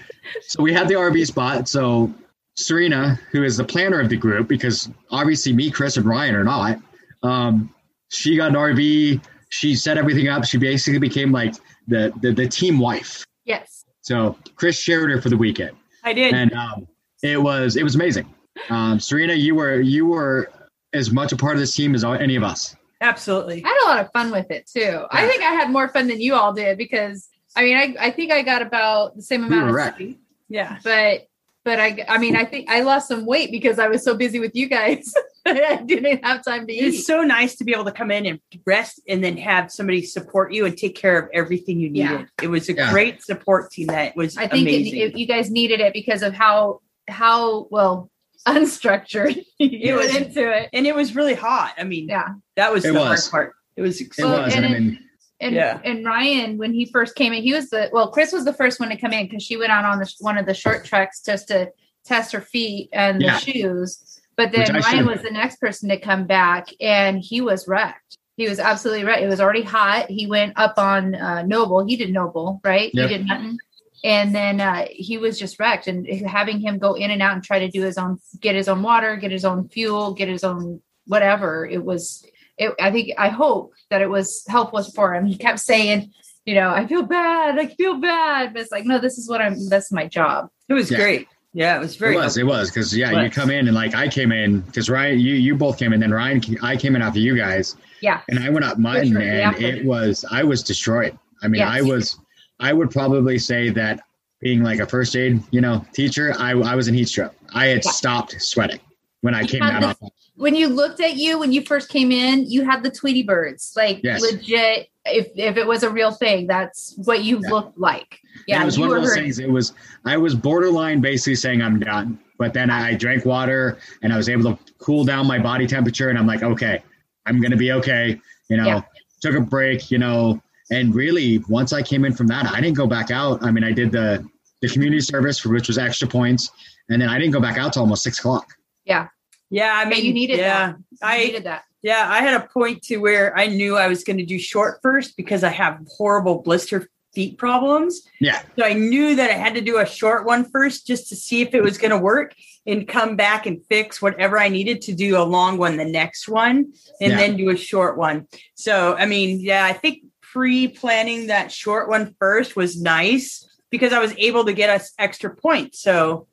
so 0.43 0.63
we 0.63 0.73
had 0.73 0.89
the 0.89 0.95
RV 0.95 1.27
spot. 1.27 1.69
So 1.69 2.13
Serena, 2.57 3.19
who 3.31 3.45
is 3.45 3.57
the 3.57 3.65
planner 3.65 4.01
of 4.01 4.09
the 4.09 4.17
group, 4.17 4.49
because 4.49 4.91
obviously 5.11 5.53
me, 5.53 5.71
Chris, 5.71 5.97
and 5.97 6.07
Ryan 6.07 6.35
are 6.35 6.45
not, 6.45 6.79
um, 7.23 7.75
she 8.11 8.37
got 8.37 8.51
an 8.51 8.57
RV. 8.57 9.23
She 9.49 9.75
set 9.75 9.99
everything 9.99 10.29
up. 10.29 10.45
She 10.45 10.59
basically 10.59 10.99
became 10.99 11.33
like 11.33 11.55
the, 11.87 12.13
the, 12.21 12.33
the 12.33 12.49
team 12.49 12.79
wife. 12.79 13.25
Yes. 13.45 13.82
So 14.03 14.37
Chris 14.57 14.77
shared 14.79 15.11
her 15.11 15.21
for 15.21 15.29
the 15.31 15.37
weekend, 15.37 15.77
I 16.05 16.13
did. 16.13 16.35
and 16.35 16.53
um, 16.53 16.87
it 17.23 17.41
was 17.41 17.77
it 17.77 17.83
was 17.83 17.95
amazing. 17.95 18.33
Um, 18.69 19.01
Serena, 19.01 19.33
you 19.35 19.55
were 19.55 19.81
you 19.81 20.07
were 20.07 20.51
as 20.93 21.11
much 21.11 21.33
a 21.33 21.37
part 21.37 21.55
of 21.55 21.61
this 21.61 21.75
team 21.75 21.95
as 21.95 22.05
any 22.05 22.37
of 22.37 22.43
us. 22.43 22.77
Absolutely. 23.01 23.65
I 23.65 23.69
had 23.69 23.79
a 23.85 23.89
lot 23.89 24.05
of 24.05 24.13
fun 24.13 24.31
with 24.31 24.51
it 24.51 24.67
too. 24.73 25.05
I 25.11 25.27
think 25.27 25.43
I 25.43 25.53
had 25.53 25.71
more 25.71 25.89
fun 25.89 26.07
than 26.07 26.21
you 26.21 26.35
all 26.35 26.53
did 26.53 26.77
because 26.79 27.29
I 27.57 27.65
mean 27.65 27.77
I, 27.77 28.07
I 28.07 28.11
think 28.11 28.31
I 28.33 28.43
got 28.43 28.61
about 28.63 29.17
the 29.17 29.23
same 29.23 29.45
amount 29.45 29.63
were 29.63 29.69
of 29.71 29.75
wrecked. 29.75 29.97
sleep, 29.99 30.21
Yeah. 30.49 30.79
but 30.85 31.27
but 31.65 31.79
I 31.81 32.05
I 32.09 32.19
mean 32.19 32.37
I 32.37 32.45
think 32.45 32.69
I 32.71 32.81
lost 32.83 33.09
some 33.09 33.25
weight 33.27 33.51
because 33.51 33.79
I 33.79 33.89
was 33.89 34.05
so 34.05 34.17
busy 34.17 34.41
with 34.41 34.55
you 34.55 34.69
guys. 34.69 35.13
I 35.47 35.83
didn't 35.85 36.25
have 36.25 36.45
time 36.45 36.67
to 36.69 36.73
eat. 36.73 36.83
It's 36.95 37.07
so 37.07 37.23
nice 37.23 37.57
to 37.57 37.65
be 37.65 37.73
able 37.73 37.85
to 37.87 37.93
come 37.93 38.11
in 38.13 38.27
and 38.27 38.41
rest 38.65 39.01
and 39.09 39.23
then 39.25 39.37
have 39.39 39.73
somebody 39.73 40.03
support 40.05 40.53
you 40.53 40.67
and 40.67 40.77
take 40.77 40.95
care 40.95 41.19
of 41.19 41.29
everything 41.35 41.81
you 41.81 41.91
needed. 41.91 42.11
Yeah. 42.21 42.25
It 42.45 42.49
was 42.49 42.69
a 42.69 42.75
Yeah. 42.75 42.91
great 42.93 43.23
support 43.23 43.71
team 43.73 43.89
that 43.89 44.15
was 44.17 44.37
I 44.37 44.47
think 44.47 44.69
it, 44.69 44.75
amazing. 44.75 44.99
it- 45.01 45.17
you 45.19 45.27
guys 45.27 45.51
needed 45.51 45.81
it 45.81 45.93
because 45.93 46.23
of 46.23 46.33
how 46.35 46.81
how 47.09 47.67
well 47.71 48.09
unstructured 48.47 49.45
you 49.59 49.97
went 49.97 50.15
into 50.17 50.51
it. 50.51 50.69
and 50.73 50.87
it 50.87 50.95
was 50.95 51.15
really 51.15 51.35
hot. 51.35 51.75
I 51.79 51.85
mean, 51.85 52.09
Yeah. 52.09 52.29
that 52.57 52.73
was 52.73 52.85
It 52.85 52.93
the 52.93 52.99
was. 53.01 53.29
hard 53.29 53.47
part. 53.49 53.55
It 53.77 53.83
was 53.83 54.01
It 54.01 54.07
exciting. 54.07 54.31
Well, 54.33 54.45
was, 54.45 54.55
and 54.55 54.65
I 54.65 54.69
and 54.69 54.77
it- 54.77 54.81
mean, 54.81 54.99
And 55.43 55.55
Yeah. 55.55 55.81
and 55.85 56.05
Ryan, 56.07 56.57
when 56.57 56.73
he 56.73 56.87
first 56.87 57.15
came 57.15 57.33
in, 57.33 57.43
he 57.43 57.53
was 57.53 57.69
the 57.69 57.91
well. 57.93 58.11
Chris 58.11 58.33
was 58.33 58.45
the 58.45 58.53
first 58.53 58.81
one 58.81 58.89
to 58.89 58.97
come 58.97 59.13
in 59.13 59.27
because 59.27 59.43
she 59.43 59.57
went 59.57 59.73
out 59.73 59.85
on 59.85 59.99
the, 59.99 60.11
one 60.21 60.39
of 60.39 60.47
the 60.47 60.55
short 60.55 60.85
treks 60.85 61.23
just 61.23 61.49
to 61.49 61.71
test 62.05 62.33
her 62.33 62.41
feet 62.41 62.89
and 62.93 63.21
the 63.21 63.37
shoes. 63.39 64.21
But 64.37 64.53
then 64.53 64.75
Ryan 64.75 65.07
was 65.07 65.23
the 65.23 65.31
next 65.31 65.61
person 65.61 65.89
to 65.91 65.99
come 65.99 66.27
back, 66.27 66.69
and 66.81 67.19
he 67.21 67.41
was 67.41 67.69
wrecked. 67.69 68.19
He 68.37 68.49
was 68.49 68.59
absolutely 68.59 69.05
wrecked. 69.05 69.23
It 69.23 69.29
was 69.29 69.41
already 69.41 69.63
hot. 69.63 70.09
He 70.09 70.27
went 70.27 70.55
up 70.57 70.79
on 70.79 71.15
uh, 71.15 71.43
Noble. 71.43 71.85
He 71.85 71.97
did 71.97 72.13
Noble, 72.13 72.61
right? 72.65 72.91
Yep. 72.95 73.11
He 73.11 73.19
did 73.19 73.27
nothing. 73.27 73.59
And 74.05 74.35
then 74.35 74.61
uh, 74.61 74.87
he 74.91 75.19
was 75.19 75.39
just 75.39 75.61
wrecked. 75.61 75.87
And 75.87 76.07
having 76.27 76.59
him 76.59 76.79
go 76.79 76.95
in 76.95 77.11
and 77.11 77.23
out 77.23 77.35
and 77.35 77.45
try 77.45 77.59
to 77.59 77.69
do 77.69 77.83
his 77.83 77.99
own, 77.99 78.19
get 78.41 78.55
his 78.57 78.69
own 78.69 78.83
water, 78.83 79.17
get 79.17 79.31
his 79.31 79.45
own 79.45 79.69
fuel, 79.69 80.15
get 80.15 80.29
his 80.29 80.45
own 80.45 80.81
whatever. 81.07 81.67
It 81.67 81.85
was 81.85 82.25
it, 82.59 82.75
I 82.81 82.91
think 82.91 83.13
I 83.19 83.29
hope 83.29 83.73
that 83.91 84.03
it 84.03 84.11
was 84.11 84.45
helpful 84.49 84.83
for 84.83 85.15
him. 85.15 85.27
He 85.27 85.37
kept 85.37 85.59
saying, 85.61 86.13
you 86.45 86.55
know, 86.55 86.71
I 86.71 86.87
feel 86.87 87.03
bad, 87.03 87.59
I 87.59 87.67
feel 87.67 87.99
bad. 88.01 88.53
But 88.53 88.63
it's 88.63 88.73
like, 88.73 88.85
no, 88.85 88.99
this 88.99 89.19
is 89.19 89.29
what 89.29 89.41
I'm 89.41 89.69
that's 89.69 89.91
my 89.93 90.07
job. 90.07 90.51
it 90.69 90.75
was 90.75 90.91
Yeah. 90.91 90.99
great. 90.99 91.29
Yeah, 91.55 91.77
it 91.77 91.81
was 91.81 91.97
very 91.97 92.15
it 92.15 92.19
was, 92.19 92.39
it 92.39 92.47
was, 92.47 92.71
because 92.71 92.97
yeah, 92.97 93.21
you 93.23 93.29
come 93.29 93.51
in 93.51 93.67
and 93.69 93.75
like 93.75 93.95
I 93.95 94.09
came 94.09 94.33
in 94.33 94.61
because 94.63 94.89
Ryan, 94.89 95.21
you 95.21 95.35
you 95.35 95.55
both 95.55 95.79
came 95.79 95.93
in, 95.93 96.01
then 96.01 96.11
Ryan, 96.11 96.41
I 96.63 96.77
came 96.79 96.97
in 96.97 97.03
after 97.03 97.19
you 97.21 97.37
guys, 97.37 97.77
Yeah. 98.01 98.21
and 98.31 98.39
I 98.39 98.49
went 98.49 98.65
up 98.65 98.79
mutton, 98.79 99.13
sure, 99.13 99.21
and 99.21 99.61
yeah. 99.61 99.69
it 99.69 99.85
was 99.85 100.25
I 100.31 100.43
was 100.45 100.63
destroyed. 100.63 101.19
I 101.43 101.49
mean, 101.49 101.59
Yes. 101.59 101.69
I 101.71 101.83
was, 101.83 102.19
I 102.59 102.73
would 102.73 102.91
probably 102.91 103.39
say 103.39 103.69
that 103.69 104.01
being 104.41 104.63
like 104.63 104.81
a 104.81 104.87
first 104.87 105.15
aid, 105.15 105.43
you 105.51 105.61
know, 105.61 105.85
teacher, 105.93 106.35
I 106.39 106.53
I 106.53 106.75
was 106.75 106.89
in 106.89 106.95
heat 106.95 107.09
stroke. 107.09 107.35
I 107.53 107.67
had 107.67 107.85
Yeah. 107.85 107.91
stopped 107.91 108.41
sweating 108.41 108.81
when 109.21 109.35
I 109.35 109.45
came 109.45 109.61
had 109.61 109.81
down. 109.81 109.95
When 110.43 110.57
you 110.57 110.67
looked 110.67 111.01
at 111.01 111.15
you 111.17 111.39
when 111.39 111.53
you 111.53 111.63
first 111.63 111.89
came 111.89 112.11
in, 112.11 112.51
you 112.51 112.65
had 112.65 112.83
the 112.83 112.91
Tweety 112.91 113.23
birds. 113.23 113.73
Like 113.77 114.01
Yes. 114.03 114.21
legit, 114.21 114.89
if 115.05 115.29
if 115.37 115.57
it 115.57 115.65
was 115.65 115.85
a 115.85 115.91
real 115.91 116.11
thing, 116.11 116.49
that's 116.49 116.95
what 117.05 117.23
you 117.23 117.39
Yeah. 117.41 117.51
looked 117.51 117.79
like. 117.79 118.19
And 118.35 118.43
Yeah, 118.49 118.63
it 118.63 118.65
was 118.67 118.77
one 118.77 118.89
of 118.89 118.97
those 118.97 119.11
hurting. 119.11 119.23
things. 119.23 119.39
It 119.39 119.49
was 119.49 119.73
I 120.05 120.17
was 120.17 120.35
borderline 120.35 121.01
basically 121.01 121.37
saying 121.37 121.63
I'm 121.63 121.79
done, 121.79 122.19
but 122.39 122.53
then 122.55 122.71
I 122.71 122.95
drank 122.95 123.25
water 123.25 123.79
and 124.03 124.13
I 124.13 124.17
was 124.17 124.29
able 124.29 124.43
to 124.51 124.59
cool 124.79 125.05
down 125.05 125.29
my 125.29 125.39
body 125.39 125.65
temperature, 125.69 126.09
and 126.11 126.19
I'm 126.19 126.27
like, 126.27 126.43
okay, 126.43 126.83
I'm 127.27 127.41
gonna 127.41 127.57
be 127.57 127.71
okay. 127.71 128.21
You 128.51 128.57
know, 128.57 128.67
Yeah. 128.67 128.83
took 129.21 129.37
a 129.37 129.41
break. 129.41 129.93
You 129.93 129.99
know, 129.99 130.43
and 130.73 130.93
really 130.93 131.39
once 131.49 131.73
I 131.73 131.83
came 131.83 132.05
in 132.05 132.15
from 132.15 132.27
that, 132.27 132.47
I 132.53 132.61
didn't 132.61 132.77
go 132.77 132.89
back 132.89 133.13
out. 133.13 133.45
I 133.45 133.53
mean, 133.53 133.63
I 133.63 133.71
did 133.71 133.93
the 133.93 134.25
the 134.61 134.69
community 134.69 135.03
service 135.03 135.39
for 135.39 135.51
which 135.51 135.69
was 135.69 135.79
extra 135.79 136.09
points, 136.09 136.51
and 136.89 137.01
then 137.01 137.09
I 137.09 137.17
didn't 137.21 137.33
go 137.33 137.41
back 137.41 137.59
out 137.59 137.75
till 137.75 137.83
almost 137.83 138.03
six 138.03 138.19
o'clock. 138.19 138.47
Yeah, 138.85 139.07
I 139.53 139.85
But 139.85 139.95
mean, 139.95 140.05
you 140.07 140.13
needed 140.15 140.39
yeah, 140.39 140.67
that. 140.73 140.77
You 140.91 140.99
I 141.03 141.19
needed 141.25 141.45
that. 141.45 141.65
yeah, 141.83 142.07
I 142.09 142.21
had 142.23 142.41
a 142.41 142.47
point 142.47 142.83
to 142.85 142.99
where 142.99 143.37
I 143.37 143.47
knew 143.47 143.77
I 143.77 143.89
was 143.89 144.05
going 144.05 144.19
to 144.19 144.25
do 144.25 144.39
short 144.39 144.79
first 144.83 145.17
because 145.17 145.45
I 145.45 145.51
have 145.51 145.79
horrible 145.97 146.43
blister 146.43 146.89
feet 147.15 147.37
problems. 147.37 148.03
Yeah, 148.21 148.41
So 148.59 148.65
I 148.65 148.73
knew 148.73 149.15
that 149.17 149.29
I 149.31 149.35
had 149.35 149.55
to 149.57 149.61
do 149.61 149.79
a 149.79 149.85
short 149.85 150.25
one 150.25 150.49
first 150.51 150.87
just 150.87 151.11
to 151.11 151.17
see 151.17 151.43
if 151.43 151.55
it 151.55 151.63
was 151.63 151.77
going 151.77 151.91
to 151.91 151.99
work 151.99 152.35
and 152.67 152.89
come 152.89 153.17
back 153.17 153.45
and 153.45 153.61
fix 153.69 154.01
whatever 154.01 154.39
I 154.39 154.49
needed 154.49 154.81
to 154.83 154.95
do 154.95 155.19
a 155.19 155.23
long 155.23 155.59
one 155.59 155.77
the 155.77 155.85
next 155.85 156.27
one 156.27 156.73
and 157.03 157.11
Yeah. 157.13 157.17
then 157.19 157.37
do 157.37 157.51
a 157.51 157.57
short 157.57 157.99
one. 157.99 158.29
So, 158.55 158.95
I 158.95 159.05
mean, 159.05 159.41
yeah, 159.41 159.63
I 159.67 159.75
think 159.75 160.05
pre 160.23 160.69
planning 160.69 161.27
that 161.27 161.53
short 161.53 161.91
one 161.91 162.15
first 162.19 162.57
was 162.57 162.81
nice 162.81 163.47
because 163.69 163.93
I 163.93 163.99
was 163.99 164.15
able 164.17 164.47
to 164.47 164.55
get 164.55 164.71
us 164.71 164.93
extra 164.99 165.37
points. 165.37 165.83
So, 165.83 166.27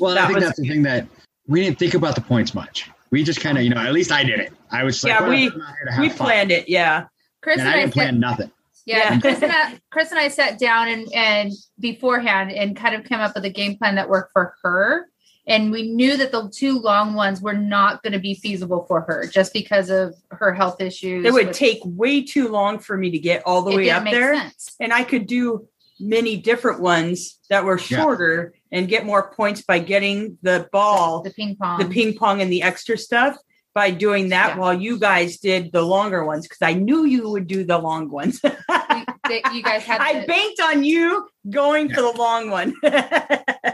well, 0.00 0.14
That 0.16 0.24
I 0.24 0.26
think 0.26 0.36
was- 0.38 0.44
that's 0.46 0.60
the 0.60 0.66
thing 0.68 0.82
that 0.82 1.06
we 1.46 1.62
didn't 1.62 1.78
think 1.78 1.94
about 1.94 2.14
the 2.14 2.20
points 2.20 2.54
much. 2.54 2.90
We 3.10 3.22
just 3.22 3.40
kind 3.40 3.56
of, 3.56 3.64
you 3.64 3.70
know, 3.70 3.80
at 3.80 3.92
least 3.92 4.10
I 4.12 4.24
didn't. 4.24 4.54
I 4.70 4.82
was 4.84 4.96
just 4.96 5.04
like, 5.04 5.20
Yeah, 5.20 5.28
we- 5.28 5.46
I'm 5.50 5.62
out 5.62 5.74
here 5.76 5.86
to 5.86 5.92
have 5.92 6.00
we 6.00 6.08
fun. 6.08 6.16
planned 6.26 6.50
it. 6.50 6.68
Yeah. 6.68 7.06
Chris 7.42 7.58
and 7.58 7.68
and, 7.68 7.70
I 7.70 7.72
I, 7.72 7.80
didn't 7.82 7.94
said, 7.94 8.00
plan 8.00 8.20
nothing. 8.20 8.50
Yeah, 8.84 8.96
Yeah. 9.14 9.20
Chris 9.20 9.42
and 9.42 9.52
I, 9.52 9.78
Chris 9.90 10.10
and 10.10 10.18
I 10.20 10.28
sat 10.28 10.58
down 10.58 10.88
and 10.88 11.12
and 11.14 11.52
beforehand 11.80 12.50
and 12.52 12.76
kind 12.76 12.94
of 12.94 13.04
came 13.04 13.20
up 13.20 13.34
with 13.34 13.44
a 13.44 13.50
game 13.50 13.76
plan 13.78 13.94
that 13.96 14.08
worked 14.08 14.32
for 14.32 14.54
her. 14.62 15.06
And 15.48 15.70
we 15.70 15.88
knew 15.94 16.16
that 16.16 16.32
the 16.32 16.48
two 16.52 16.80
long 16.80 17.14
ones 17.14 17.40
were 17.40 17.52
not 17.54 18.02
going 18.02 18.12
to 18.14 18.18
be 18.18 18.34
feasible 18.34 18.84
for 18.88 19.02
her 19.02 19.28
just 19.32 19.52
because 19.52 19.90
of 19.90 20.12
her 20.32 20.52
health 20.52 20.80
issues. 20.80 21.24
It 21.24 21.32
would 21.32 21.46
with- 21.48 21.56
take 21.56 21.78
way 21.84 22.22
too 22.24 22.48
long 22.48 22.80
for 22.80 22.96
me 22.96 23.12
to 23.12 23.18
get 23.20 23.44
all 23.46 23.62
the 23.62 23.70
it 23.70 23.76
way 23.76 23.84
didn't 23.84 23.96
up 23.98 24.04
make 24.04 24.14
there. 24.14 24.34
sense. 24.34 24.74
and 24.80 24.92
I 24.92 25.04
could 25.04 25.28
do 25.28 25.68
many 25.98 26.36
different 26.36 26.80
ones 26.80 27.38
that 27.50 27.64
were 27.64 27.78
Yeah. 27.78 28.02
shorter 28.02 28.54
and 28.72 28.88
get 28.88 29.06
more 29.06 29.32
points 29.34 29.62
by 29.62 29.78
getting 29.78 30.38
the 30.42 30.68
ball, 30.72 31.22
The 31.22 31.30
ping 31.30 31.56
pong. 31.56 31.78
the 31.78 31.86
ping 31.86 32.14
pong, 32.16 32.40
and 32.42 32.52
the 32.52 32.62
extra 32.62 32.98
stuff 32.98 33.36
by 33.74 33.90
doing 33.90 34.30
that 34.30 34.50
Yeah. 34.50 34.58
while 34.58 34.74
you 34.74 34.98
guys 34.98 35.38
did 35.38 35.70
the 35.72 35.82
longer 35.82 36.24
ones 36.24 36.46
because 36.48 36.62
I 36.62 36.72
knew 36.74 37.04
you 37.04 37.30
would 37.30 37.46
do 37.46 37.64
the 37.64 37.78
long 37.78 38.10
ones. 38.10 38.40
We- 38.88 39.04
that 39.42 39.52
you 39.54 39.60
guys 39.62 39.82
had. 39.82 40.00
I 40.00 40.20
to- 40.20 40.26
banked 40.28 40.60
on 40.60 40.84
you 40.84 41.26
going 41.50 41.88
for 41.92 42.00
the 42.00 42.12
long 42.12 42.48
one. 42.50 42.74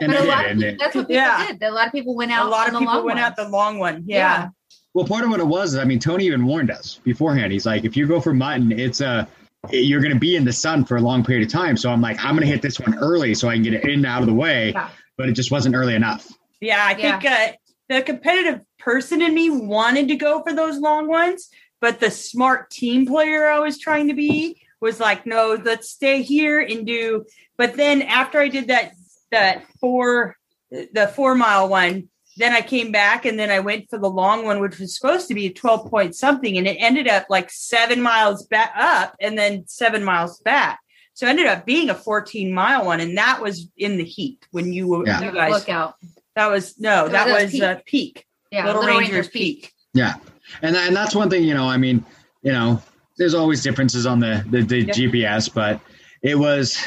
And 0.01 0.11
but 0.11 0.17
I 0.17 0.23
a 0.23 0.25
did, 0.25 0.29
lot 0.29 0.47
of 0.51 0.57
people, 0.59 0.77
that's 0.81 0.95
what 0.97 1.09
people 1.09 1.15
Yeah. 1.15 1.47
did. 1.49 1.63
A 1.63 1.71
lot 1.71 1.87
of 1.87 1.93
people 1.93 2.15
went 2.17 2.33
out. 2.33 2.45
a 2.45 2.47
out. 2.47 2.51
lot 2.51 2.67
of 2.69 2.73
the 2.73 2.79
people 2.81 2.95
long 2.95 3.05
went 3.05 3.17
one. 3.17 3.25
out 3.25 3.37
the 3.37 3.49
long 3.49 3.79
one. 3.79 4.03
Yeah. 4.07 4.17
Yeah. 4.17 4.49
Well, 4.95 5.05
part 5.07 5.23
of 5.25 5.31
what 5.31 5.39
it 5.41 5.47
was, 5.47 5.77
I 5.77 5.85
mean, 5.85 5.99
Tony 5.99 6.25
even 6.25 6.45
warned 6.47 6.71
us 6.71 6.99
beforehand. 7.05 7.53
He's 7.53 7.67
like, 7.67 7.85
if 7.85 7.97
you 7.97 8.07
go 8.07 8.21
for 8.21 8.33
mutton, 8.35 8.73
it's 8.73 9.01
a 9.03 9.29
you're 9.71 10.01
going 10.01 10.13
to 10.13 10.19
be 10.19 10.37
in 10.37 10.45
the 10.45 10.53
sun 10.53 10.85
for 10.85 10.97
a 10.97 11.01
long 11.01 11.25
period 11.25 11.47
of 11.47 11.53
time. 11.53 11.77
So 11.77 11.91
I'm 11.91 12.01
like, 12.01 12.23
I'm 12.25 12.35
going 12.35 12.47
to 12.47 12.53
hit 12.53 12.63
this 12.63 12.81
one 12.81 12.99
early 12.99 13.35
so 13.35 13.49
I 13.49 13.55
can 13.55 13.63
get 13.63 13.75
it 13.75 13.85
in 13.85 13.91
and 13.91 14.07
out 14.07 14.23
of 14.23 14.27
the 14.27 14.35
way. 14.35 14.73
Yeah. 14.73 14.89
But 15.17 15.29
it 15.29 15.33
just 15.33 15.51
wasn't 15.51 15.75
early 15.75 15.95
enough. 15.95 16.27
Yeah, 16.61 16.85
I 16.85 16.95
think 16.95 17.25
uh, 17.25 17.53
the 17.89 18.03
competitive 18.03 18.61
person 18.79 19.23
in 19.23 19.35
me 19.35 19.51
wanted 19.51 20.09
to 20.09 20.17
go 20.17 20.43
for 20.43 20.53
those 20.53 20.79
long 20.79 21.07
ones, 21.07 21.49
but 21.81 22.01
the 22.01 22.11
smart 22.11 22.71
team 22.71 23.07
player 23.07 23.49
I 23.49 23.59
was 23.59 23.79
trying 23.79 24.09
to 24.09 24.15
be 24.15 24.61
was 24.81 24.99
like, 24.99 25.27
no, 25.27 25.61
let's 25.65 25.91
stay 25.91 26.23
here 26.23 26.61
and 26.61 26.87
do. 26.87 27.25
But 27.57 27.77
then 27.77 28.03
after 28.03 28.41
I 28.41 28.49
did 28.49 28.69
that, 28.69 28.93
that 29.31 29.65
four, 29.81 30.37
the 30.71 31.13
four 31.15 31.35
mile 31.35 31.69
one, 31.69 32.09
then 32.37 32.53
I 32.53 32.61
came 32.63 32.93
back 32.93 33.25
and 33.27 33.39
then 33.39 33.51
I 33.51 33.61
went 33.61 33.91
for 33.91 33.99
the 33.99 34.09
long 34.11 34.45
one, 34.45 34.61
which 34.61 34.79
was 34.79 34.97
supposed 34.97 35.29
to 35.29 35.35
be 35.35 35.47
a 35.47 35.53
12 35.53 35.91
point 35.91 36.15
something. 36.15 36.57
And 36.57 36.67
it 36.67 36.77
ended 36.79 37.09
up 37.09 37.27
like 37.29 37.51
seven 37.51 38.01
miles 38.01 38.47
back 38.47 38.73
up 38.77 39.15
and 39.21 39.37
then 39.37 39.65
seven 39.67 40.03
miles 40.05 40.41
back. 40.41 40.81
So 41.15 41.27
it 41.27 41.31
ended 41.31 41.47
up 41.47 41.67
being 41.67 41.91
a 41.91 41.95
14 41.95 42.53
mile 42.55 42.87
one. 42.87 43.01
And 43.01 43.19
that 43.19 43.43
was 43.43 43.69
in 43.77 43.99
the 43.99 44.05
heat 44.05 44.47
when 44.51 44.73
you 44.73 44.89
were, 44.89 45.07
Yeah. 45.07 45.21
you 45.23 45.33
guys 45.33 45.51
Look 45.53 45.69
out. 45.69 45.97
that 46.37 46.47
was 46.51 46.79
no, 46.81 47.05
So 47.07 47.13
that 47.13 47.27
that 47.27 47.33
was 47.35 47.43
was 47.45 47.53
peak. 47.53 47.63
uh, 47.63 47.77
peak. 47.85 48.27
Yeah. 48.51 48.67
Little, 48.67 48.83
Little 48.83 48.99
Rangers, 49.01 49.29
peak. 49.29 49.73
Yeah. 49.95 50.15
And, 50.63 50.75
and 50.77 50.97
that's 50.97 51.15
one 51.15 51.29
thing, 51.29 51.45
you 51.45 51.55
know, 51.55 51.67
I 51.69 51.77
mean, 51.77 52.05
you 52.43 52.53
know, 52.53 52.81
there's 53.19 53.35
always 53.35 53.63
differences 53.63 54.07
on 54.07 54.21
the 54.21 54.43
the, 54.49 54.63
the 54.63 54.81
Yeah. 54.85 54.93
GPS, 54.95 55.53
but 55.53 55.81
it 56.23 56.35
was 56.39 56.79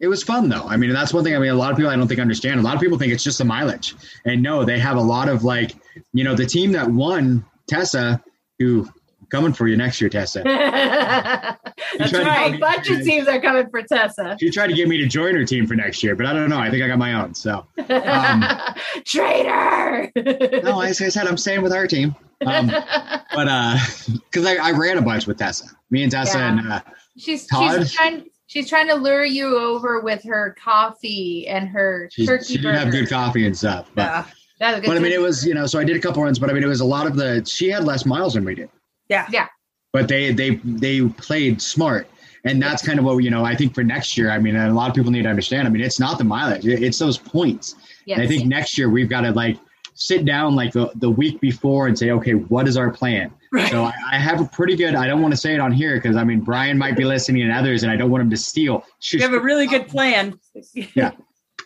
it 0.00 0.08
was 0.08 0.22
fun 0.22 0.48
though. 0.48 0.64
I 0.64 0.76
mean, 0.76 0.92
that's 0.92 1.12
one 1.12 1.24
thing. 1.24 1.34
I 1.34 1.38
mean, 1.38 1.50
a 1.50 1.54
lot 1.54 1.70
of 1.70 1.76
people 1.76 1.90
I 1.90 1.96
don't 1.96 2.08
think 2.08 2.20
understand. 2.20 2.60
A 2.60 2.62
lot 2.62 2.74
of 2.74 2.80
people 2.80 2.98
think 2.98 3.12
it's 3.12 3.24
just 3.24 3.38
the 3.38 3.44
mileage, 3.44 3.94
and 4.24 4.42
no, 4.42 4.64
they 4.64 4.78
have 4.78 4.96
a 4.96 5.00
lot 5.02 5.28
of 5.28 5.44
like, 5.44 5.74
you 6.12 6.24
know, 6.24 6.34
the 6.34 6.46
team 6.46 6.72
that 6.72 6.88
won 6.90 7.44
Tessa, 7.68 8.22
who 8.58 8.88
coming 9.30 9.52
for 9.52 9.66
you 9.68 9.76
next 9.76 10.00
year, 10.00 10.08
Tessa. 10.08 10.42
That's 11.98 12.12
right. 12.12 12.52
get- 12.52 12.60
Bunch 12.60 12.88
of 12.90 13.02
teams 13.02 13.28
are 13.28 13.40
coming 13.40 13.68
for 13.70 13.82
Tessa. 13.82 14.36
She 14.40 14.50
tried 14.50 14.68
to 14.68 14.74
get 14.74 14.88
me 14.88 14.98
to 14.98 15.06
join 15.06 15.34
her 15.34 15.44
team 15.44 15.66
for 15.66 15.74
next 15.74 16.02
year, 16.02 16.14
but 16.16 16.24
I 16.26 16.32
don't 16.32 16.48
know. 16.48 16.58
I 16.58 16.70
think 16.70 16.82
I 16.82 16.86
got 16.86 16.98
my 16.98 17.12
own. 17.14 17.34
So 17.34 17.66
Traitor. 19.04 20.12
no, 20.62 20.80
as 20.80 21.00
I 21.02 21.08
said, 21.08 21.26
I'm 21.26 21.36
staying 21.36 21.62
with 21.62 21.72
our 21.72 21.86
team. 21.86 22.14
Um, 22.46 22.68
but 22.68 23.48
uh, 23.48 23.76
because 24.30 24.46
I, 24.46 24.54
I 24.56 24.70
ran 24.72 24.96
a 24.98 25.02
bunch 25.02 25.26
with 25.26 25.38
Tessa, 25.38 25.66
me 25.90 26.02
and 26.02 26.12
Tessa, 26.12 26.38
Yeah. 26.38 26.48
and 26.58 26.72
uh, 26.72 26.80
she's 27.18 27.46
Todd? 27.46 27.80
she's 27.80 27.92
trying 27.92 28.26
she's 28.48 28.68
trying 28.68 28.88
to 28.88 28.94
lure 28.96 29.24
you 29.24 29.56
over 29.56 30.00
with 30.00 30.24
her 30.24 30.56
coffee 30.60 31.46
and 31.46 31.68
her 31.68 32.08
she, 32.12 32.26
turkey 32.26 32.44
she 32.44 32.56
did 32.56 32.74
have 32.74 32.86
burger. 32.86 33.02
good 33.02 33.08
coffee 33.08 33.46
and 33.46 33.56
stuff. 33.56 33.88
But 33.94 34.02
Yeah. 34.02 34.24
That 34.58 34.70
was 34.70 34.78
a 34.78 34.80
good 34.80 34.86
but 34.88 34.96
I 34.96 35.00
mean, 35.00 35.12
it 35.12 35.20
was 35.20 35.46
you 35.46 35.54
know. 35.54 35.66
So 35.66 35.78
I 35.78 35.84
did 35.84 35.96
a 35.96 36.00
couple 36.00 36.20
runs, 36.20 36.40
but 36.40 36.50
I 36.50 36.52
mean, 36.52 36.64
it 36.64 36.66
was 36.66 36.80
a 36.80 36.84
lot 36.84 37.06
of 37.06 37.14
the. 37.14 37.44
She 37.46 37.70
had 37.70 37.84
less 37.84 38.04
miles 38.04 38.34
than 38.34 38.44
we 38.44 38.56
did. 38.56 38.68
Yeah. 39.08 39.26
Yeah. 39.30 39.46
But 39.92 40.08
they 40.08 40.32
they 40.32 40.56
they 40.64 41.02
played 41.02 41.62
smart, 41.62 42.08
and 42.44 42.60
that's 42.60 42.84
kind 42.84 42.98
of 42.98 43.04
what 43.04 43.18
you 43.18 43.30
know. 43.30 43.44
I 43.44 43.54
think 43.54 43.72
for 43.72 43.84
next 43.84 44.18
year, 44.18 44.32
I 44.32 44.38
mean, 44.40 44.56
a 44.56 44.72
lot 44.72 44.90
of 44.90 44.96
people 44.96 45.12
need 45.12 45.22
to 45.22 45.28
understand. 45.28 45.68
I 45.68 45.70
mean, 45.70 45.82
it's 45.82 46.00
not 46.00 46.18
the 46.18 46.24
mileage; 46.24 46.66
it's 46.66 46.98
those 46.98 47.18
points. 47.18 47.76
yes. 48.04 48.18
And 48.18 48.26
I 48.26 48.28
think 48.28 48.48
next 48.48 48.76
year 48.76 48.90
we've 48.90 49.08
got 49.08 49.20
to 49.20 49.30
like 49.30 49.58
sit 49.94 50.24
down 50.24 50.54
like 50.56 50.72
the, 50.72 50.90
the 50.96 51.10
week 51.10 51.40
before 51.40 51.86
and 51.88 51.98
say, 51.98 52.10
okay, 52.10 52.32
what 52.32 52.66
is 52.68 52.76
our 52.76 52.90
plan? 52.90 53.32
Right. 53.52 53.70
So 53.70 53.84
I, 53.84 53.92
I 54.12 54.18
have 54.18 54.40
a 54.40 54.44
pretty 54.44 54.76
good. 54.76 54.94
I 54.94 55.06
don't 55.06 55.22
want 55.22 55.32
to 55.32 55.38
say 55.38 55.54
it 55.54 55.60
on 55.60 55.72
here 55.72 55.94
because 55.96 56.16
I 56.16 56.24
mean 56.24 56.40
Brian 56.40 56.76
might 56.78 56.96
be 56.96 57.04
listening 57.04 57.42
and 57.42 57.52
others, 57.52 57.82
and 57.82 57.90
I 57.92 57.96
don't 57.96 58.10
want 58.10 58.22
him 58.22 58.30
to 58.30 58.36
steal. 58.36 58.84
You 59.10 59.20
have 59.20 59.32
a 59.32 59.40
really 59.40 59.66
good 59.66 59.88
plan. 59.88 60.38
Yeah. 60.94 61.12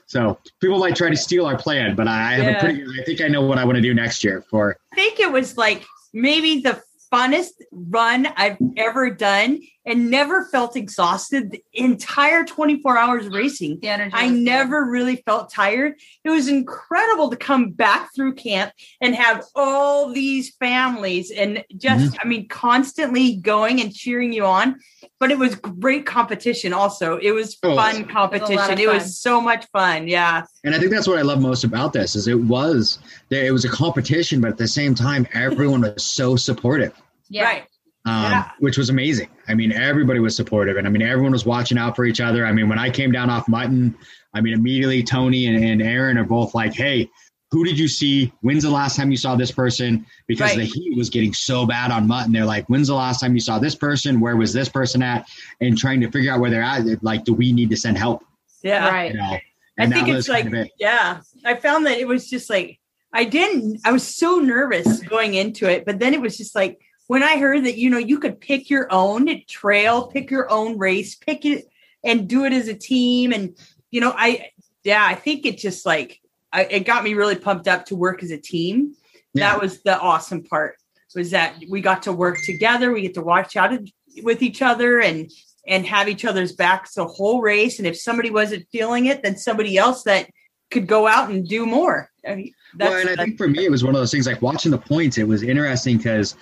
So 0.07 0.39
people 0.61 0.79
might 0.79 0.95
try 0.95 1.09
to 1.09 1.17
steal 1.17 1.47
our 1.47 1.57
plan, 1.57 1.95
but 1.97 2.07
I 2.07 2.33
have 2.35 2.45
Yeah. 2.45 2.51
a 2.59 2.61
pretty. 2.61 2.85
I 3.01 3.05
think 3.05 3.21
I 3.23 3.29
know 3.29 3.43
what 3.43 3.57
I 3.59 3.65
want 3.65 3.77
to 3.77 3.83
do 3.83 3.95
next 3.95 4.23
year 4.23 4.45
for. 4.51 4.77
I 4.93 4.95
think 4.97 5.19
it 5.21 5.33
was 5.33 5.57
like 5.57 5.85
maybe 6.13 6.61
the 6.61 6.83
funnest 7.13 7.51
run 7.73 8.27
I've 8.37 8.59
ever 8.77 9.11
done 9.11 9.61
and 9.85 10.11
never 10.11 10.45
felt 10.45 10.77
exhausted 10.77 11.51
the 11.51 11.65
entire 11.73 12.45
24 12.45 12.97
hours 12.97 13.27
racing. 13.29 13.81
The 13.81 13.89
energy 13.89 14.15
I 14.15 14.25
was 14.25 14.33
good. 14.33 14.41
never 14.43 14.85
really 14.85 15.17
felt 15.17 15.51
tired. 15.51 15.95
It 16.25 16.31
was 16.31 16.49
incredible 16.49 17.31
to 17.31 17.37
come 17.37 17.71
back 17.71 18.15
through 18.15 18.35
camp 18.35 18.73
and 19.01 19.15
have 19.15 19.45
all 19.55 20.13
these 20.13 20.55
families 20.57 21.31
and 21.31 21.65
just, 21.77 22.07
mm-hmm. 22.13 22.17
I 22.21 22.29
mean, 22.29 22.49
constantly 22.49 23.37
going 23.37 23.81
and 23.81 23.93
cheering 23.95 24.33
you 24.33 24.45
on. 24.45 24.79
But 25.19 25.31
it 25.31 25.39
was 25.39 25.55
great 25.57 26.07
competition 26.07 26.73
also. 26.73 27.17
It 27.19 27.33
was 27.33 27.57
Oh, 27.65 27.77
fun 27.77 28.05
competition. 28.07 28.79
It 28.79 28.87
fun. 28.87 28.95
was 28.95 29.19
so 29.19 29.41
much 29.41 29.67
fun. 29.73 30.09
Yeah. 30.09 30.45
And 30.65 30.75
I 30.75 30.79
think 30.79 30.91
that's 30.91 31.07
what 31.07 31.19
I 31.19 31.23
love 31.23 31.41
most 31.41 31.65
about 31.65 31.93
this 31.93 32.17
is 32.17 32.27
it 32.29 32.41
was 32.41 32.99
there. 33.29 33.45
It 33.45 33.53
was 33.53 33.65
a 33.65 33.69
competition, 33.69 34.41
but 34.41 34.51
at 34.51 34.59
the 34.59 34.67
same 34.69 34.95
time, 34.95 35.27
everyone 35.33 35.83
was 35.83 36.03
so 36.05 36.37
supportive. 36.37 36.93
yeah. 37.29 37.45
Right. 37.45 37.65
Um, 38.05 38.23
Yeah. 38.33 38.51
which 38.59 38.77
was 38.79 38.91
amazing. 38.91 39.29
I 39.49 39.55
mean, 39.55 39.71
everybody 39.73 40.19
was 40.19 40.35
supportive, 40.35 40.77
and 40.77 40.87
I 40.87 40.91
mean, 40.91 41.03
everyone 41.03 41.33
was 41.33 41.47
watching 41.47 41.79
out 41.79 41.95
for 41.95 42.05
each 42.05 42.21
other. 42.21 42.45
I 42.45 42.53
mean, 42.53 42.69
when 42.69 42.79
I 42.79 42.91
came 42.91 43.13
down 43.13 43.31
off 43.31 43.49
Mutton, 43.49 43.95
I 44.35 44.41
mean, 44.41 44.55
immediately 44.55 45.03
Tony 45.05 45.47
and, 45.47 45.65
and 45.65 45.81
Erin 45.83 46.19
are 46.19 46.25
both 46.25 46.53
like, 46.55 46.75
"Hey, 46.75 47.09
who 47.53 47.65
did 47.65 47.79
you 47.79 47.87
see? 47.87 48.33
When's 48.41 48.65
the 48.65 48.71
last 48.71 48.97
time 48.97 49.11
you 49.13 49.17
saw 49.17 49.37
this 49.37 49.53
person?" 49.53 50.05
Because 50.27 50.51
Right. 50.57 50.59
the 50.59 50.65
heat 50.65 50.97
was 50.97 51.11
getting 51.11 51.33
so 51.33 51.65
bad 51.65 51.93
on 51.93 52.09
Mutton. 52.09 52.33
They're 52.33 52.45
like, 52.45 52.67
"When's 52.69 52.89
the 52.89 52.95
last 52.95 53.21
time 53.21 53.35
you 53.35 53.41
saw 53.41 53.61
this 53.61 53.77
person? 53.77 54.19
Where 54.21 54.37
was 54.37 54.53
this 54.53 54.69
person 54.69 55.01
at?" 55.03 55.29
And 55.61 55.79
trying 55.79 56.01
to 56.01 56.11
figure 56.11 56.33
out 56.33 56.41
where 56.41 56.51
they're 56.51 56.63
at. 56.63 57.05
Like, 57.05 57.25
do 57.25 57.33
we 57.35 57.53
need 57.53 57.71
to 57.71 57.77
send 57.77 57.99
help? 57.99 58.25
Yeah. 58.65 58.89
Right. 58.89 59.13
You 59.13 59.19
know, 59.19 59.39
I 59.79 59.87
think 59.87 60.09
it's 60.09 60.29
like, 60.29 60.45
kind 60.45 60.57
of 60.57 60.67
it. 60.67 60.73
yeah, 60.79 61.21
I 61.45 61.55
found 61.55 61.87
that 61.87 61.99
it 61.99 62.07
was 62.09 62.29
just 62.29 62.51
like, 62.51 62.79
I 63.13 63.25
didn't, 63.25 63.81
I 63.85 63.93
was 63.93 64.03
so 64.07 64.39
nervous 64.39 65.01
going 65.03 65.35
into 65.35 65.69
it, 65.71 65.85
but 65.85 65.99
then 65.99 66.15
it 66.15 66.21
was 66.21 66.37
just 66.37 66.55
like, 66.55 66.81
when 67.13 67.23
I 67.23 67.37
heard 67.37 67.67
that, 67.67 67.77
you 67.77 67.91
know, 67.91 67.99
you 67.99 68.19
could 68.19 68.41
pick 68.41 68.71
your 68.71 68.91
own 68.91 69.43
trail, 69.47 70.07
pick 70.07 70.31
your 70.31 70.51
own 70.51 70.79
race, 70.79 71.15
pick 71.15 71.45
it 71.45 71.67
and 72.03 72.27
do 72.27 72.47
it 72.47 72.55
as 72.55 72.69
a 72.69 72.75
team. 72.75 73.33
And, 73.33 73.55
you 73.91 74.01
know, 74.01 74.15
I, 74.17 74.49
yeah, 74.83 75.05
I 75.05 75.15
think 75.15 75.45
it 75.45 75.59
just 75.59 75.85
like, 75.85 76.23
I, 76.55 76.65
it 76.65 76.87
got 76.87 77.05
me 77.05 77.13
really 77.13 77.37
pumped 77.37 77.69
up 77.69 77.85
to 77.87 77.97
work 77.97 78.23
as 78.23 78.31
a 78.31 78.39
team. 78.39 78.95
Yeah. 79.35 79.53
That 79.53 79.61
was 79.61 79.83
the 79.83 80.01
awesome 80.01 80.43
part 80.43 80.77
was 81.15 81.33
that 81.33 81.57
we 81.69 81.83
got 81.83 82.05
to 82.05 82.15
work 82.15 82.39
together. 82.47 82.91
We 82.91 83.03
get 83.03 83.13
to 83.13 83.21
watch 83.21 83.57
out 83.57 83.79
with 84.23 84.41
each 84.41 84.63
other 84.63 85.03
and, 85.03 85.31
and 85.69 85.85
have 85.85 86.09
each 86.09 86.25
other's 86.25 86.53
backs 86.53 86.95
the 86.95 87.05
whole 87.05 87.43
race. 87.43 87.77
And 87.77 87.87
if 87.87 88.01
somebody 88.01 88.31
wasn't 88.31 88.67
feeling 88.73 89.05
it, 89.05 89.23
then 89.23 89.37
somebody 89.37 89.77
else 89.77 90.05
that 90.05 90.31
could 90.71 90.87
go 90.87 91.07
out 91.07 91.29
and 91.29 91.47
do 91.47 91.67
more. 91.67 92.11
I 92.27 92.37
mean, 92.37 92.55
that's, 92.75 92.91
well, 92.91 93.01
and 93.07 93.11
I 93.11 93.23
think 93.23 93.37
for 93.37 93.49
me, 93.49 93.67
it 93.67 93.71
was 93.71 93.85
one 93.85 93.95
of 93.95 94.01
those 94.01 94.13
things 94.13 94.27
like 94.27 94.41
watching 94.41 94.71
the 94.71 94.79
points. 94.79 95.19
It 95.19 95.29
was 95.29 95.43
interesting 95.43 95.99
because 95.99 96.37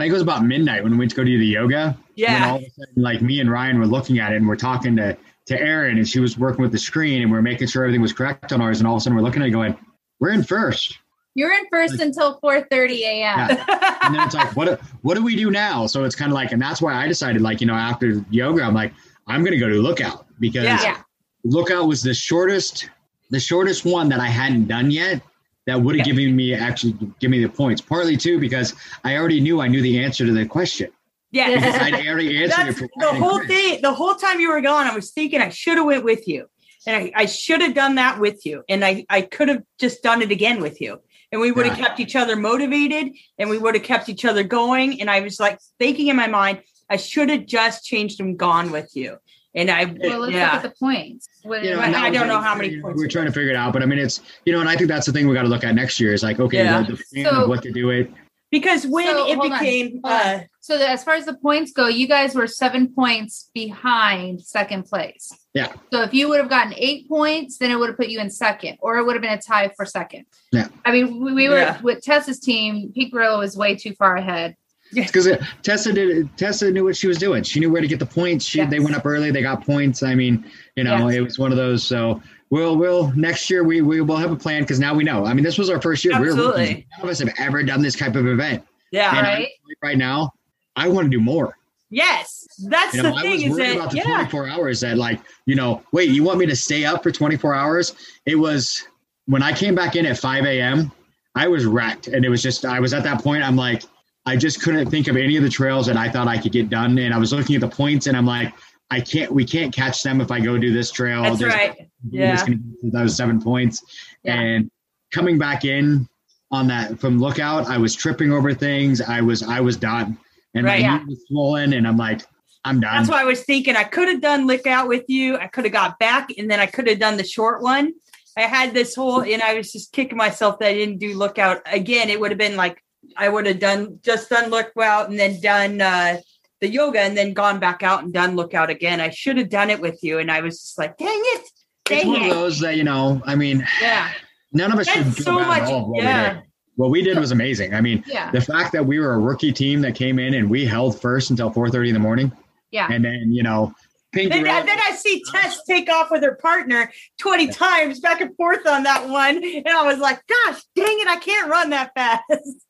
I 0.00 0.04
think 0.04 0.10
it 0.10 0.14
was 0.14 0.22
about 0.22 0.44
midnight 0.44 0.82
when 0.82 0.92
we 0.92 0.98
went 0.98 1.10
to 1.10 1.16
go 1.16 1.24
do 1.24 1.38
the 1.38 1.46
yoga. 1.46 1.96
Yeah, 2.14 2.50
all 2.50 2.56
of 2.56 2.62
a 2.62 2.70
sudden, 2.70 3.02
like 3.02 3.22
me 3.22 3.40
and 3.40 3.50
Ryan 3.50 3.78
were 3.78 3.86
looking 3.86 4.18
at 4.18 4.32
it 4.32 4.36
and 4.36 4.48
we're 4.48 4.56
talking 4.56 4.96
to 4.96 5.16
to 5.46 5.60
Erin 5.60 5.98
and 5.98 6.08
she 6.08 6.20
was 6.20 6.38
working 6.38 6.62
with 6.62 6.72
the 6.72 6.78
screen 6.78 7.22
and 7.22 7.30
we're 7.30 7.42
making 7.42 7.68
sure 7.68 7.84
everything 7.84 8.02
was 8.02 8.12
correct 8.12 8.52
on 8.52 8.60
ours. 8.60 8.80
And 8.80 8.86
all 8.86 8.94
of 8.94 8.98
a 8.98 9.00
sudden, 9.02 9.16
we're 9.16 9.22
looking 9.22 9.42
at 9.42 9.48
it 9.48 9.52
going, 9.52 9.76
"We're 10.18 10.30
in 10.30 10.42
first. 10.42 10.98
You're 11.34 11.52
in 11.52 11.64
first 11.70 12.00
until 12.00 12.40
4:30 12.40 13.00
a.m. 13.00 13.38
Yeah. 13.38 13.96
And 14.02 14.14
then 14.14 14.26
it's 14.26 14.34
like, 14.34 14.56
what 14.56 14.66
do, 14.66 14.76
what 15.02 15.14
do 15.14 15.22
we 15.22 15.36
do 15.36 15.50
now? 15.50 15.86
So 15.86 16.04
it's 16.04 16.16
kind 16.16 16.30
of 16.30 16.34
like, 16.34 16.50
and 16.52 16.60
that's 16.60 16.82
why 16.82 16.94
I 16.94 17.06
decided, 17.06 17.40
like, 17.40 17.60
you 17.60 17.68
know, 17.68 17.74
after 17.74 18.24
yoga, 18.30 18.62
I'm 18.62 18.74
like, 18.74 18.92
I'm 19.28 19.42
going 19.42 19.52
to 19.52 19.58
go 19.58 19.68
to 19.68 19.76
Lookout 19.76 20.26
because. 20.40 20.64
Yeah. 20.64 21.02
Lookout 21.44 21.86
was 21.86 22.02
the 22.02 22.12
shortest, 22.12 22.90
the 23.30 23.40
shortest 23.40 23.86
one 23.86 24.10
that 24.10 24.20
I 24.20 24.26
hadn't 24.26 24.66
done 24.66 24.90
yet. 24.90 25.22
That 25.66 25.80
would 25.82 25.98
have 25.98 26.06
Yeah. 26.06 26.12
given 26.14 26.34
me 26.36 26.54
actually 26.54 26.96
give 27.20 27.30
me 27.30 27.42
the 27.42 27.48
points. 27.48 27.80
Partly 27.80 28.16
too 28.16 28.38
because 28.38 28.74
I 29.04 29.16
already 29.16 29.40
knew 29.40 29.60
I 29.60 29.68
knew 29.68 29.82
the 29.82 30.02
answer 30.02 30.24
to 30.26 30.32
the 30.32 30.46
question. 30.46 30.90
yeah. 31.32 31.54
Because 31.54 31.74
I'd 31.80 32.06
already 32.06 32.42
answered 32.42 32.68
it. 32.68 32.76
for 32.76 32.88
the 32.98 33.12
whole 33.14 33.40
thing. 33.44 33.80
The 33.82 33.92
whole 33.92 34.14
time 34.14 34.40
you 34.40 34.50
were 34.50 34.60
gone, 34.60 34.86
I 34.86 34.94
was 34.94 35.10
thinking 35.12 35.40
I 35.40 35.50
should 35.50 35.76
have 35.76 35.86
went 35.86 36.02
with 36.04 36.26
you, 36.26 36.46
and 36.86 36.96
I, 36.96 37.12
I 37.14 37.26
should 37.26 37.60
have 37.60 37.74
done 37.74 37.96
that 37.96 38.18
with 38.18 38.44
you, 38.46 38.64
and 38.68 38.84
I 38.84 39.04
I 39.08 39.20
could 39.22 39.48
have 39.48 39.62
just 39.78 40.02
done 40.02 40.22
it 40.22 40.30
again 40.30 40.60
with 40.60 40.80
you, 40.80 40.98
and 41.30 41.40
we 41.40 41.52
would 41.52 41.66
have 41.66 41.78
Yeah. 41.78 41.86
kept 41.86 42.00
each 42.00 42.16
other 42.16 42.36
motivated, 42.36 43.12
and 43.38 43.50
we 43.50 43.58
would 43.58 43.74
have 43.74 43.84
kept 43.84 44.08
each 44.08 44.24
other 44.24 44.42
going. 44.42 45.00
And 45.00 45.10
I 45.10 45.20
was 45.20 45.38
like 45.38 45.58
thinking 45.78 46.08
in 46.08 46.16
my 46.16 46.26
mind, 46.26 46.62
I 46.88 46.96
should 46.96 47.28
have 47.30 47.46
just 47.46 47.84
changed 47.84 48.18
and 48.20 48.36
gone 48.38 48.72
with 48.72 48.90
you, 48.96 49.18
and 49.54 49.70
I 49.70 49.84
Well, 49.84 50.20
let's 50.20 50.32
yeah. 50.32 50.46
look 50.46 50.54
at 50.54 50.62
the 50.62 50.70
points. 50.78 51.28
What, 51.42 51.64
You 51.64 51.70
know, 51.72 51.78
what- 51.78 51.94
I 51.94 52.10
don't 52.10 52.28
know 52.28 52.34
what 52.36 52.44
how 52.44 52.54
we're 52.54 52.62
many 52.62 52.80
points 52.80 52.98
We're 53.00 53.08
trying 53.08 53.26
to 53.26 53.32
figure 53.32 53.50
it 53.50 53.56
out, 53.56 53.72
but 53.72 53.82
I 53.82 53.86
mean, 53.86 53.98
it's 53.98 54.20
you 54.46 54.52
know, 54.52 54.60
and 54.60 54.68
I 54.68 54.76
think 54.76 54.88
that's 54.88 55.06
the 55.06 55.12
thing 55.12 55.26
we 55.28 55.34
got 55.34 55.42
to 55.42 55.48
look 55.48 55.64
at 55.64 55.74
next 55.74 55.98
year 56.00 56.12
is 56.12 56.22
like, 56.22 56.38
okay, 56.40 56.58
Yeah. 56.64 56.82
the, 56.82 56.92
the 56.94 57.02
plan 57.12 57.24
So- 57.26 57.42
of 57.42 57.48
what 57.48 57.62
to 57.62 57.72
do 57.72 57.90
it. 57.90 58.10
because 58.50 58.84
when 58.86 59.06
So, 59.06 59.28
it 59.30 59.40
became 59.42 60.00
on. 60.04 60.10
uh, 60.12 60.40
so 60.60 60.76
that 60.78 60.90
as 60.90 61.04
far 61.04 61.14
as 61.14 61.24
the 61.24 61.34
points 61.34 61.72
go, 61.72 61.86
you 61.88 62.06
guys 62.08 62.34
were 62.34 62.46
seven 62.48 62.88
points 62.92 63.48
behind 63.54 64.40
second 64.42 64.84
place. 64.86 65.32
Yeah. 65.54 65.72
So 65.92 66.02
if 66.02 66.12
you 66.14 66.28
would 66.28 66.38
have 66.40 66.48
gotten 66.50 66.74
eight 66.76 67.08
points, 67.08 67.58
then 67.58 67.70
it 67.70 67.76
would 67.78 67.88
have 67.88 67.96
put 67.96 68.08
you 68.08 68.20
in 68.20 68.28
second, 68.30 68.76
or 68.80 68.98
it 68.98 69.04
would 69.06 69.14
have 69.14 69.22
been 69.22 69.32
a 69.32 69.40
tie 69.40 69.70
for 69.76 69.84
second. 69.86 70.26
Yeah. 70.52 70.68
I 70.84 70.92
mean, 70.92 71.22
we, 71.24 71.32
we 71.32 71.48
were 71.48 71.58
Yeah. 71.58 71.80
with 71.80 72.02
Tessa's 72.02 72.38
team. 72.40 72.92
Pete 72.94 73.10
Grillo 73.12 73.38
was 73.38 73.56
way 73.56 73.74
too 73.76 73.94
far 73.94 74.16
ahead. 74.16 74.54
Because 74.94 75.26
uh, 75.28 75.44
Tessa 75.62 75.92
did. 75.92 76.36
Tessa 76.36 76.70
knew 76.70 76.84
what 76.84 76.96
she 76.96 77.06
was 77.06 77.18
doing. 77.18 77.42
She 77.42 77.60
knew 77.60 77.70
where 77.70 77.80
to 77.80 77.86
get 77.88 77.98
the 77.98 78.06
points. 78.06 78.44
She 78.44 78.64
they 78.64 78.80
went 78.80 78.96
up 78.96 79.06
early. 79.06 79.30
They 79.30 79.42
got 79.42 79.64
points. 79.64 80.02
I 80.02 80.14
mean, 80.14 80.44
you 80.76 80.84
know, 80.84 81.08
Yes. 81.08 81.16
it 81.16 81.20
was 81.22 81.38
one 81.38 81.52
of 81.52 81.56
those. 81.56 81.84
So 81.84 82.20
we'll 82.50 82.76
we'll 82.76 83.12
next 83.12 83.48
year 83.50 83.62
we 83.62 83.80
we 83.82 84.00
will 84.00 84.16
have 84.16 84.32
a 84.32 84.36
plan 84.36 84.62
because 84.62 84.80
now 84.80 84.94
we 84.94 85.04
know. 85.04 85.24
I 85.26 85.32
mean, 85.34 85.44
this 85.44 85.58
was 85.58 85.70
our 85.70 85.80
first 85.80 86.04
year. 86.04 86.14
We 86.14 86.26
were 86.26 86.32
Absolutely. 86.32 86.86
None 86.96 87.04
of 87.04 87.08
us 87.08 87.18
have 87.20 87.32
ever 87.38 87.62
done 87.62 87.82
this 87.82 87.94
type 87.96 88.16
of 88.16 88.26
event. 88.26 88.64
yeah, 88.90 89.16
And 89.16 89.26
Right. 89.26 89.46
I- 89.46 89.86
right 89.86 89.98
now, 89.98 90.32
I 90.76 90.88
want 90.88 91.06
to 91.06 91.10
do 91.16 91.20
more. 91.22 91.56
yes, 91.90 92.46
that's 92.68 92.94
You 92.94 93.02
know, 93.02 93.10
the 93.10 93.16
I 93.16 93.22
thing 93.22 93.50
was 93.50 93.52
is 93.52 93.56
that 93.58 93.76
about 93.76 93.90
the 93.92 93.96
yeah, 93.98 94.04
24 94.04 94.48
hours 94.48 94.80
that 94.80 94.96
like, 94.98 95.20
you 95.46 95.54
know, 95.54 95.82
wait, 95.92 96.10
you 96.10 96.22
want 96.24 96.38
me 96.38 96.46
to 96.46 96.56
stay 96.56 96.84
up 96.84 97.02
for 97.02 97.10
24 97.12 97.54
hours? 97.54 97.94
It 98.26 98.34
was 98.36 98.82
when 99.26 99.42
I 99.42 99.52
came 99.52 99.74
back 99.76 99.94
in 99.96 100.04
at 100.06 100.18
5 100.18 100.44
a.m., 100.44 100.90
I 101.36 101.46
was 101.46 101.64
wrecked. 101.64 102.08
And 102.08 102.24
it 102.24 102.28
was 102.28 102.42
just, 102.42 102.64
I 102.64 102.80
was 102.80 102.92
at 102.92 103.04
that 103.04 103.22
point, 103.22 103.42
I'm 103.44 103.54
like, 103.56 103.84
I 104.26 104.36
just 104.36 104.62
couldn't 104.62 104.90
think 104.90 105.08
of 105.08 105.16
any 105.16 105.36
of 105.36 105.42
the 105.42 105.48
trails 105.48 105.86
that 105.86 105.96
I 105.96 106.08
thought 106.10 106.28
I 106.28 106.38
could 106.38 106.52
get 106.52 106.68
done. 106.68 106.98
And 106.98 107.14
I 107.14 107.18
was 107.18 107.32
looking 107.32 107.54
at 107.56 107.60
the 107.62 107.68
points 107.68 108.06
and 108.06 108.16
I'm 108.16 108.26
like, 108.26 108.52
I 108.90 109.00
can't, 109.00 109.32
we 109.32 109.44
can't 109.44 109.74
catch 109.74 110.02
them 110.02 110.20
if 110.20 110.30
I 110.30 110.40
go 110.40 110.58
do 110.58 110.72
this 110.72 110.90
trail. 110.90 111.22
that's 111.22 111.38
There's- 111.38 111.54
right. 111.54 111.88
Yeah. 112.10 112.44
was 112.82 113.16
seven 113.16 113.40
points. 113.40 113.82
Yeah. 114.24 114.40
And 114.40 114.70
coming 115.12 115.38
back 115.38 115.64
in 115.64 116.08
on 116.50 116.66
that 116.68 116.98
from 116.98 117.18
lookout, 117.18 117.66
I 117.68 117.78
was 117.78 117.94
tripping 117.94 118.32
over 118.32 118.52
things. 118.52 119.00
I 119.00 119.20
was, 119.20 119.42
I 119.42 119.60
was 119.60 119.76
done. 119.76 120.18
And 120.54 120.66
Right. 120.66 120.82
my 120.82 120.86
Yeah. 120.88 120.98
knee 120.98 121.04
was 121.08 121.24
swollen 121.28 121.72
and 121.72 121.86
I'm 121.86 121.96
like, 121.96 122.22
I'm 122.64 122.80
done. 122.80 122.96
That's 122.96 123.08
why 123.10 123.22
I 123.22 123.24
was 123.24 123.42
thinking 123.44 123.76
I 123.76 123.84
could 123.84 124.08
have 124.08 124.20
done 124.20 124.46
lookout 124.46 124.86
with 124.88 125.04
you. 125.08 125.38
I 125.38 125.46
could 125.46 125.64
have 125.64 125.72
got 125.72 125.98
back 125.98 126.28
and 126.36 126.50
then 126.50 126.60
I 126.60 126.66
could 126.66 126.86
have 126.88 126.98
done 126.98 127.16
the 127.16 127.24
short 127.24 127.62
one. 127.62 127.94
I 128.36 128.42
had 128.42 128.74
this 128.74 128.94
whole, 128.94 129.22
and 129.22 129.42
I 129.42 129.54
was 129.54 129.72
just 129.72 129.92
kicking 129.92 130.16
myself 130.18 130.58
that 130.58 130.68
I 130.68 130.74
didn't 130.74 130.98
do 130.98 131.16
lookout 131.16 131.62
again. 131.66 132.10
It 132.10 132.20
would 132.20 132.30
have 132.30 132.38
been 132.38 132.56
like 132.56 132.82
I 133.16 133.28
would 133.28 133.46
have 133.46 133.58
done 133.58 133.98
just 134.02 134.28
done 134.30 134.50
lookout 134.50 135.08
and 135.10 135.18
then 135.18 135.40
done 135.40 135.80
uh 135.80 136.18
the 136.60 136.68
yoga 136.68 137.00
and 137.00 137.16
then 137.16 137.32
gone 137.32 137.58
back 137.58 137.82
out 137.82 138.02
and 138.04 138.12
done 138.12 138.36
lookout 138.36 138.68
again. 138.70 139.00
I 139.00 139.08
should 139.10 139.38
have 139.38 139.48
done 139.48 139.70
it 139.70 139.80
with 139.80 139.98
you, 140.02 140.18
and 140.18 140.30
I 140.30 140.40
was 140.42 140.60
just 140.60 140.76
like, 140.78 140.96
dang 140.98 141.08
it, 141.10 141.48
dang 141.86 141.98
It's 142.00 142.06
one 142.06 142.22
of 142.22 142.28
those 142.30 142.60
that 142.60 142.76
you 142.76 142.84
know. 142.84 143.22
I 143.24 143.34
mean, 143.34 143.66
Yeah, 143.80 144.10
none 144.52 144.70
of 144.70 144.78
us 144.78 144.86
That's 144.86 145.14
should 145.16 145.24
so 145.24 145.32
much- 145.38 145.62
at 145.62 145.68
all 145.72 145.90
what 145.90 146.02
yeah. 146.02 146.28
we 146.28 146.34
did. 146.34 146.42
What 146.76 146.90
we 146.90 147.02
did 147.02 147.18
was 147.18 147.30
amazing. 147.32 147.74
I 147.74 147.80
mean, 147.82 148.02
Yeah. 148.06 148.30
the 148.30 148.40
fact 148.40 148.72
that 148.72 148.84
we 148.86 148.98
were 148.98 149.12
a 149.14 149.18
rookie 149.18 149.52
team 149.52 149.80
that 149.82 149.94
came 149.94 150.18
in 150.18 150.32
and 150.34 150.48
we 150.48 150.64
held 150.64 150.98
first 151.00 151.30
until 151.30 151.50
4:30 151.50 151.88
in 151.88 151.94
the 151.94 152.00
morning, 152.00 152.30
Yeah. 152.70 152.88
and 152.90 153.02
then 153.04 153.32
you 153.32 153.42
know, 153.42 153.74
Pink 154.12 154.32
Then, 154.32 154.42
Gorilla- 154.42 154.66
then 154.66 154.78
I 154.80 154.92
see 154.96 155.22
Tess 155.30 155.62
take 155.64 155.88
off 155.88 156.10
with 156.10 156.22
her 156.22 156.34
partner 156.34 156.90
20 157.18 157.48
times 157.48 158.00
back 158.00 158.20
and 158.20 158.34
forth 158.36 158.66
on 158.66 158.82
that 158.82 159.08
one. 159.08 159.36
And 159.44 159.68
I 159.68 159.84
was 159.84 159.98
like, 159.98 160.20
gosh, 160.26 160.60
dang 160.74 160.98
it, 161.00 161.06
I 161.08 161.16
can't 161.16 161.48
run 161.50 161.70
that 161.70 161.92
fast. 161.94 162.22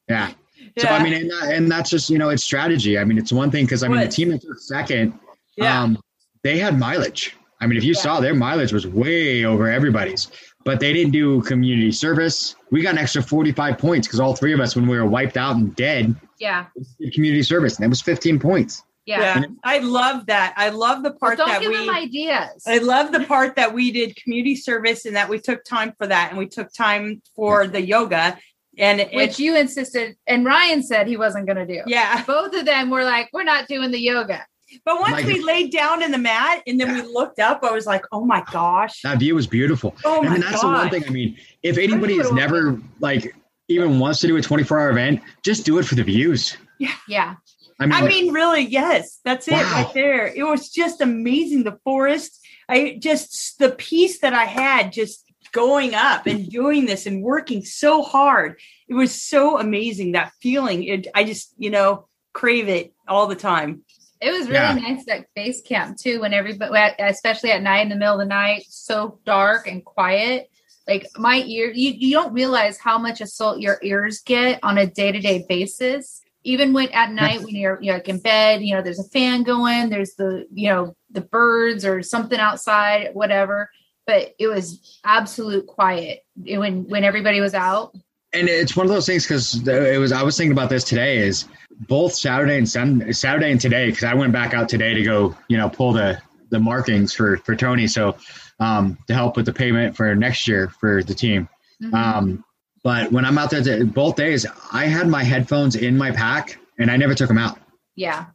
yeah. 0.09 0.32
So 0.78 0.88
I 0.88 1.02
mean, 1.02 1.14
and, 1.14 1.30
that, 1.30 1.54
and 1.54 1.70
that's 1.73 1.88
just 1.88 2.11
you 2.11 2.18
know, 2.18 2.28
it's 2.28 2.44
strategy. 2.44 2.99
I 2.99 3.04
mean, 3.04 3.16
it's 3.16 3.32
one 3.32 3.50
thing 3.50 3.64
because 3.64 3.82
I 3.82 3.88
mean, 3.88 3.99
the 4.00 4.06
team 4.09 4.28
that 4.28 4.42
took 4.42 4.59
second, 4.59 5.18
yeah. 5.56 5.82
um, 5.82 5.99
they 6.44 6.59
had 6.59 6.78
mileage. 6.78 7.35
I 7.62 7.66
mean, 7.66 7.78
if 7.78 7.82
you 7.82 7.94
Yeah. 7.94 8.00
saw 8.02 8.20
their 8.20 8.35
mileage 8.35 8.70
was 8.73 8.87
way 8.87 9.47
over 9.47 9.68
everybody's, 9.70 10.28
but 10.66 10.78
they 10.78 10.92
didn't 10.92 11.12
do 11.12 11.40
community 11.42 11.90
service. 11.90 12.56
We 12.70 12.82
got 12.82 12.92
an 12.92 12.99
extra 12.99 13.23
45 13.23 13.78
points 13.78 14.06
because 14.06 14.20
all 14.20 14.37
three 14.37 14.52
of 14.52 14.61
us, 14.61 14.76
when 14.76 14.87
we 14.87 14.99
were 14.99 15.06
wiped 15.06 15.38
out 15.38 15.56
and 15.56 15.75
dead, 15.76 16.14
Yeah. 16.38 16.66
did 17.00 17.14
community 17.14 17.42
service, 17.42 17.76
and 17.76 17.85
it 17.87 17.88
was 17.88 18.02
15 18.02 18.38
points. 18.38 18.82
Yeah. 19.07 19.40
yeah. 19.40 19.47
I 19.64 19.78
love 19.78 20.26
that. 20.26 20.54
I 20.57 20.69
love 20.69 21.02
the 21.02 21.11
But 21.11 21.21
part 21.21 21.38
don't 21.38 21.49
that 21.49 21.61
give 21.62 21.71
we. 21.71 21.78
them 21.87 21.95
ideas. 21.95 22.62
I 22.66 22.78
love 22.78 23.12
the 23.12 23.25
part 23.25 23.57
that 23.57 23.73
we 23.75 23.90
did 23.90 24.14
community 24.16 24.54
service 24.57 25.04
and 25.07 25.16
that 25.16 25.28
we 25.28 25.38
took 25.38 25.64
time 25.64 25.92
for 25.99 26.07
that 26.07 26.28
and 26.30 26.38
we 26.38 26.47
took 26.47 26.73
time 26.73 27.23
for 27.35 27.66
the 27.66 27.80
yoga 27.80 28.38
and 28.78 29.00
it, 29.00 29.12
which 29.12 29.38
you 29.38 29.57
insisted, 29.57 30.16
and 30.26 30.45
Ryan 30.45 30.83
said 30.83 31.07
he 31.09 31.16
wasn't 31.16 31.47
going 31.47 31.57
to 31.57 31.66
do. 31.66 31.83
yeah. 31.87 32.25
Both 32.25 32.54
of 32.54 32.64
them 32.64 32.88
were 32.88 33.04
like, 33.04 33.28
we're 33.33 33.42
not 33.42 33.66
doing 33.66 33.90
the 33.90 33.99
yoga. 34.00 34.47
But 34.85 35.00
once 35.00 35.12
Like- 35.14 35.26
we 35.26 35.42
laid 35.42 35.73
down 35.73 36.02
in 36.02 36.12
the 36.12 36.19
mat 36.19 36.62
and 36.66 36.78
then 36.80 36.95
we 36.95 37.02
looked 37.02 37.40
up, 37.40 37.64
I 37.64 37.73
was 37.73 37.87
like, 37.87 38.04
oh 38.12 38.25
my 38.25 38.45
gosh. 38.52 39.02
That 39.02 39.19
view 39.19 39.35
was 39.35 39.49
beautiful. 39.49 39.97
Oh 40.04 40.21
I 40.21 40.26
my 40.26 40.33
mean, 40.35 40.40
that's 40.42 40.61
the 40.61 40.69
one 40.69 40.88
thing. 40.90 41.04
I 41.04 41.11
mean, 41.11 41.37
if 41.64 41.76
anybody 41.78 42.16
has 42.19 42.30
never 42.30 42.80
like 43.00 43.35
even 43.69 43.99
wants 43.99 44.21
to 44.21 44.28
do 44.28 44.37
a 44.37 44.40
24 44.40 44.78
hour 44.78 44.90
event, 44.90 45.21
just 45.45 45.64
do 45.66 45.78
it 45.78 45.85
for 45.85 45.97
the 45.97 46.04
views. 46.04 46.57
Yeah. 46.78 46.92
Yeah. 47.09 47.35
I 47.81 47.87
mean, 47.87 47.93
I 47.95 48.07
mean, 48.07 48.33
really, 48.33 48.67
yes, 48.67 49.21
that's 49.25 49.49
it 49.49 49.53
right 49.53 49.91
there. 49.95 50.27
It 50.27 50.45
was 50.45 50.69
just 50.69 51.01
amazing. 51.01 51.65
The 51.65 51.79
forest, 51.83 52.39
I 52.69 52.99
just 53.01 53.59
the 53.59 53.71
peace 53.71 54.21
that 54.21 54.35
I 54.35 54.45
had 54.45 54.93
just 54.93 55.25
going 55.53 55.95
up 55.95 56.27
and 56.27 56.49
doing 56.49 56.87
this 56.87 57.07
and 57.07 57.23
working 57.23 57.65
so 57.65 58.03
hard. 58.03 58.61
It 58.87 58.95
was 58.95 59.15
so 59.21 59.59
amazing 59.59 60.13
that 60.13 60.33
feeling. 60.41 60.85
It, 60.85 61.07
I 61.15 61.25
just, 61.25 61.55
you 61.57 61.71
know, 61.71 62.07
crave 62.33 62.69
it 62.69 62.93
all 63.09 63.27
the 63.27 63.35
time. 63.35 63.83
It 64.21 64.31
was 64.31 64.47
really 64.49 64.61
Yeah. 64.61 64.75
nice 64.75 65.09
at 65.09 65.27
base 65.35 65.63
camp 65.63 65.97
too, 65.97 66.21
when 66.21 66.35
everybody, 66.35 66.73
especially 66.99 67.51
at 67.51 67.63
night 67.63 67.81
in 67.81 67.89
the 67.89 67.97
middle 67.97 68.15
of 68.15 68.21
the 68.21 68.27
night, 68.27 68.67
so 68.69 69.19
dark 69.25 69.67
and 69.67 69.85
quiet. 69.85 70.51
Like 70.87 71.07
my 71.17 71.43
ear, 71.47 71.71
you, 71.73 71.93
you 71.93 72.13
don't 72.13 72.33
realize 72.35 72.79
how 72.79 72.99
much 72.99 73.21
assault 73.21 73.61
your 73.61 73.79
ears 73.83 74.21
get 74.21 74.61
on 74.63 74.77
a 74.77 74.87
day 74.87 75.11
to 75.13 75.21
day 75.21 75.47
basis. 75.49 76.20
Even 76.42 76.73
when 76.73 76.88
at 76.90 77.11
night, 77.12 77.42
when 77.42 77.54
you're, 77.54 77.78
you're 77.82 77.94
like 77.94 78.09
in 78.09 78.18
bed, 78.18 78.62
you 78.62 78.75
know, 78.75 78.82
there's 78.82 78.99
a 78.99 79.09
fan 79.11 79.42
going, 79.42 79.90
there's 79.90 80.14
the, 80.14 80.47
you 80.52 80.68
know, 80.68 80.97
the 81.11 81.20
birds 81.20 81.85
or 81.85 82.02
something 82.02 82.38
outside, 82.40 83.11
whatever. 83.14 83.70
But 84.06 84.35
it 84.38 84.47
was 84.49 84.99
absolute 85.04 85.66
quiet 85.66 86.25
when 86.44 86.88
when 86.88 87.04
everybody 87.04 87.40
was 87.40 87.54
out. 87.54 87.94
and 88.32 88.49
it's 88.49 88.76
one 88.76 88.87
of 88.87 88.92
those 88.92 89.06
things 89.06 89.25
because 89.25 89.66
it 89.68 89.99
was. 89.99 90.12
I 90.12 90.23
was 90.23 90.37
thinking 90.37 90.52
about 90.52 90.70
this 90.70 90.85
today. 90.85 91.18
Is 91.18 91.47
both 91.88 92.14
Saturday 92.14 92.56
and 92.56 92.68
Sunday, 92.68 93.12
Saturday 93.12 93.50
and 93.50 93.61
today 93.61 93.87
because 93.87 94.04
I 94.04 94.14
went 94.14 94.32
back 94.32 94.54
out 94.54 94.68
today 94.68 94.94
to 94.94 95.02
go, 95.02 95.37
you 95.49 95.56
know, 95.59 95.68
pull 95.68 95.92
the 95.92 96.20
the 96.50 96.59
markings 96.59 97.12
for 97.14 97.37
for 97.38 97.54
Tony. 97.54 97.87
So 97.87 98.16
um, 98.59 98.99
to 99.06 99.14
help 99.14 99.37
with 99.37 99.46
the 99.46 99.53
payment 99.53 99.96
for 99.96 100.14
next 100.16 100.48
year 100.48 100.68
for 100.81 101.03
the 101.03 101.14
team. 101.14 101.48
Mhm. 101.83 101.94
Um, 101.94 102.44
but 102.83 103.12
when 103.12 103.25
I'm 103.25 103.38
out 103.38 103.51
there, 103.51 103.62
to, 103.62 103.85
both 103.85 104.16
days, 104.16 104.47
I 104.73 104.87
had 104.87 105.09
my 105.09 105.23
headphones 105.23 105.77
in 105.77 105.97
my 105.99 106.11
pack 106.11 106.59
and 106.79 106.90
I 106.90 106.97
never 106.97 107.14
took 107.14 107.29
them 107.29 107.38
out. 107.38 107.59
yeah. 107.97 108.27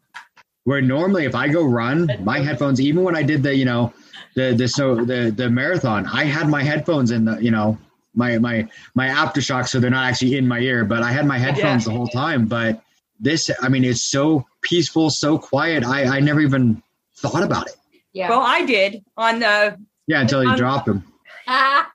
Where 0.65 0.81
normally, 0.81 1.25
if 1.25 1.35
I 1.35 1.47
go 1.47 1.63
run, 1.63 2.09
my 2.23 2.39
headphones, 2.39 2.81
even 2.81 3.03
when 3.03 3.15
I 3.15 3.21
did 3.21 3.43
the, 3.43 3.55
you 3.55 3.65
know, 3.65 3.93
the 4.35 4.55
the 4.55 4.67
so 4.67 4.95
the 4.95 5.29
the 5.35 5.47
marathon, 5.47 6.07
I 6.07 6.23
had 6.23 6.49
my 6.49 6.63
headphones 6.63 7.11
in 7.11 7.25
the, 7.25 7.37
you 7.37 7.51
know, 7.51 7.77
my 8.15 8.39
my 8.39 8.67
my 8.95 9.07
aftershock, 9.09 9.67
so 9.67 9.79
they're 9.79 9.91
not 9.91 10.09
actually 10.09 10.37
in 10.37 10.47
my 10.47 10.57
ear, 10.59 10.83
but 10.83 11.03
I 11.03 11.11
had 11.11 11.27
my 11.27 11.37
headphones 11.37 11.85
the 11.85 11.91
whole 11.91 12.07
time. 12.07 12.47
But 12.47 12.81
this, 13.19 13.51
I 13.61 13.69
mean, 13.69 13.83
it's 13.85 14.03
so 14.09 14.47
peaceful, 14.61 15.11
so 15.11 15.37
quiet. 15.37 15.83
I 15.85 16.17
I 16.17 16.19
never 16.19 16.41
even 16.41 16.81
thought 17.17 17.43
about 17.43 17.67
it. 17.67 17.75
Yeah. 18.13 18.29
Well, 18.29 18.41
I 18.41 18.65
did 18.65 19.03
on 19.15 19.41
the 19.41 19.77
Yeah, 20.07 20.21
until 20.21 20.43
you 20.43 20.49
Um, 20.49 20.57
dropped 20.57 20.87
them. 20.87 21.03
Ah, 21.47 21.91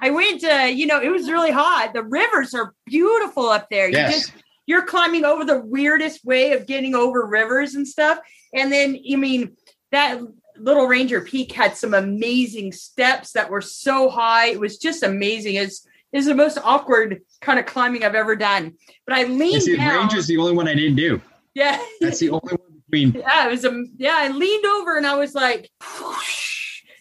I 0.00 0.10
went 0.10 0.40
to, 0.42 0.70
you 0.72 0.86
know, 0.86 1.00
it 1.00 1.10
was 1.10 1.30
really 1.30 1.50
hot. 1.50 1.92
The 1.94 2.02
rivers 2.02 2.54
are 2.54 2.74
beautiful 2.86 3.48
up 3.48 3.68
there. 3.70 3.88
You 3.88 3.96
Yes. 3.96 4.14
just 4.14 4.32
you're 4.66 4.84
climbing 4.84 5.24
over 5.24 5.44
the 5.44 5.60
weirdest 5.60 6.24
way 6.24 6.52
of 6.52 6.66
getting 6.66 6.94
over 6.94 7.26
rivers 7.26 7.74
and 7.74 7.86
stuff. 7.88 8.18
And 8.54 8.70
then 8.72 8.98
I 9.12 9.16
mean 9.16 9.56
that 9.92 10.20
little 10.58 10.86
Ranger 10.86 11.20
Peak 11.22 11.52
had 11.52 11.76
some 11.76 11.94
amazing 11.94 12.72
steps 12.72 13.32
that 13.32 13.50
were 13.50 13.62
so 13.62 14.08
high. 14.10 14.48
It 14.48 14.60
was 14.60 14.78
just 14.78 15.02
amazing. 15.02 15.54
It's 15.56 15.86
is 16.12 16.26
the 16.26 16.34
most 16.34 16.58
awkward 16.64 17.20
kind 17.40 17.58
of 17.58 17.66
climbing 17.66 18.04
I've 18.04 18.14
ever 18.16 18.34
done. 18.36 18.74
But 19.06 19.16
I 19.16 19.24
leaned 19.24 19.62
see, 19.62 19.76
down. 19.76 19.96
Ranger's 20.08 20.26
the 20.26 20.38
only 20.38 20.52
one 20.52 20.66
I 20.68 20.74
didn't 20.74 20.96
do. 20.96 21.20
yeah. 21.54 21.80
That's 22.00 22.18
the 22.18 22.30
only 22.30 22.54
one 22.54 22.82
between. 22.90 23.12
Yeah, 23.20 23.46
it 23.46 23.50
was 23.52 23.64
a 23.64 23.84
yeah. 23.96 24.14
I 24.16 24.28
leaned 24.28 24.64
over 24.66 24.96
and 24.96 25.06
I 25.06 25.14
was 25.14 25.34
like, 25.34 25.70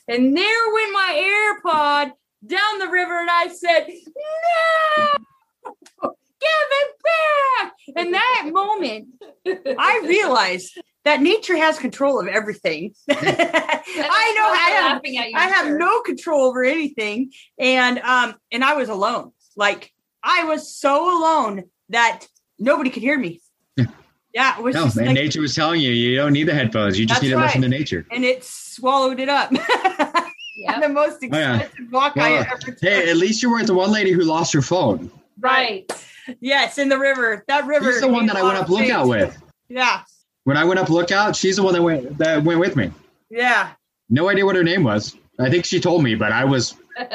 and 0.07 0.35
there 0.37 0.73
went 0.73 0.93
my 0.93 1.57
AirPod 1.65 2.11
down 2.45 2.79
the 2.79 2.87
river, 2.87 3.19
and 3.19 3.29
I 3.29 3.47
said, 3.49 3.87
"No, 3.87 5.73
give 6.41 6.69
it 6.71 6.95
back!" 7.03 7.73
In 7.95 8.11
that 8.11 8.49
moment, 8.51 9.07
I 9.45 10.01
realized 10.05 10.77
that 11.05 11.21
nature 11.21 11.57
has 11.57 11.79
control 11.79 12.19
of 12.19 12.27
everything. 12.27 12.93
I 13.09 14.33
know 14.35 14.45
I 14.45 14.69
have 14.81 15.01
you. 15.03 15.21
I 15.35 15.47
have 15.47 15.65
sir. 15.67 15.77
no 15.77 16.01
control 16.01 16.47
over 16.47 16.63
anything, 16.63 17.31
and 17.57 17.99
um, 17.99 18.35
and 18.51 18.63
I 18.63 18.75
was 18.75 18.89
alone. 18.89 19.31
Like 19.55 19.91
I 20.23 20.45
was 20.45 20.73
so 20.75 21.17
alone 21.19 21.63
that 21.89 22.25
nobody 22.57 22.89
could 22.89 23.03
hear 23.03 23.17
me. 23.17 23.41
Yeah. 23.75 23.85
Yeah, 24.33 24.57
it 24.59 24.63
was 24.63 24.75
No, 24.75 24.83
just 24.83 24.97
and 24.97 25.07
like, 25.07 25.15
nature 25.15 25.41
was 25.41 25.55
telling 25.55 25.81
you 25.81 25.91
you 25.91 26.15
don't 26.15 26.33
need 26.33 26.43
the 26.43 26.53
headphones. 26.53 26.99
You 26.99 27.07
just 27.07 27.23
need 27.23 27.29
to 27.29 27.37
listen 27.37 27.61
to 27.63 27.67
nature. 27.67 28.05
and 28.11 28.23
it 28.23 28.43
swallowed 28.43 29.19
it 29.19 29.27
up. 29.27 29.51
Yep. 30.67 30.81
the 30.81 30.89
most 30.89 31.17
Oh, 31.23 31.27
yeah. 31.37 31.59
expensive 31.59 31.91
walk 31.91 32.17
I 32.17 32.33
ever 32.33 32.57
took. 32.57 32.79
Hey, 32.81 33.09
at 33.09 33.17
least 33.17 33.41
you 33.43 33.49
weren't 33.51 33.67
the 33.67 33.73
one 33.73 33.91
lady 33.91 34.11
who 34.11 34.21
lost 34.23 34.53
her 34.53 34.61
phone. 34.61 35.11
Right. 35.39 35.89
Yes, 36.39 36.77
in 36.77 36.89
the 36.89 36.99
river. 36.99 37.43
That 37.47 37.65
river. 37.65 37.91
She's 37.91 38.01
the 38.01 38.07
one 38.07 38.25
that 38.27 38.35
I 38.35 38.43
went 38.43 38.57
up 38.57 38.69
lookout 38.69 39.07
things. 39.07 39.09
with. 39.09 39.43
Yeah, 39.69 40.01
When 40.45 40.57
I 40.57 40.63
went 40.63 40.79
up 40.79 40.89
lookout, 40.89 41.35
she's 41.35 41.55
the 41.57 41.63
one 41.63 41.73
that 41.73 41.81
went 41.81 42.17
that 42.17 42.43
went 42.43 42.59
with 42.59 42.75
me. 42.75 42.91
yeah, 43.29 43.71
No 44.09 44.29
idea 44.29 44.45
what 44.45 44.55
her 44.55 44.63
name 44.63 44.83
was. 44.83 45.15
I 45.39 45.49
think 45.49 45.63
she 45.65 45.79
told 45.79 46.03
me, 46.03 46.15
but 46.15 46.31
I 46.31 46.43
was 46.45 46.75
yeah. 46.99 47.07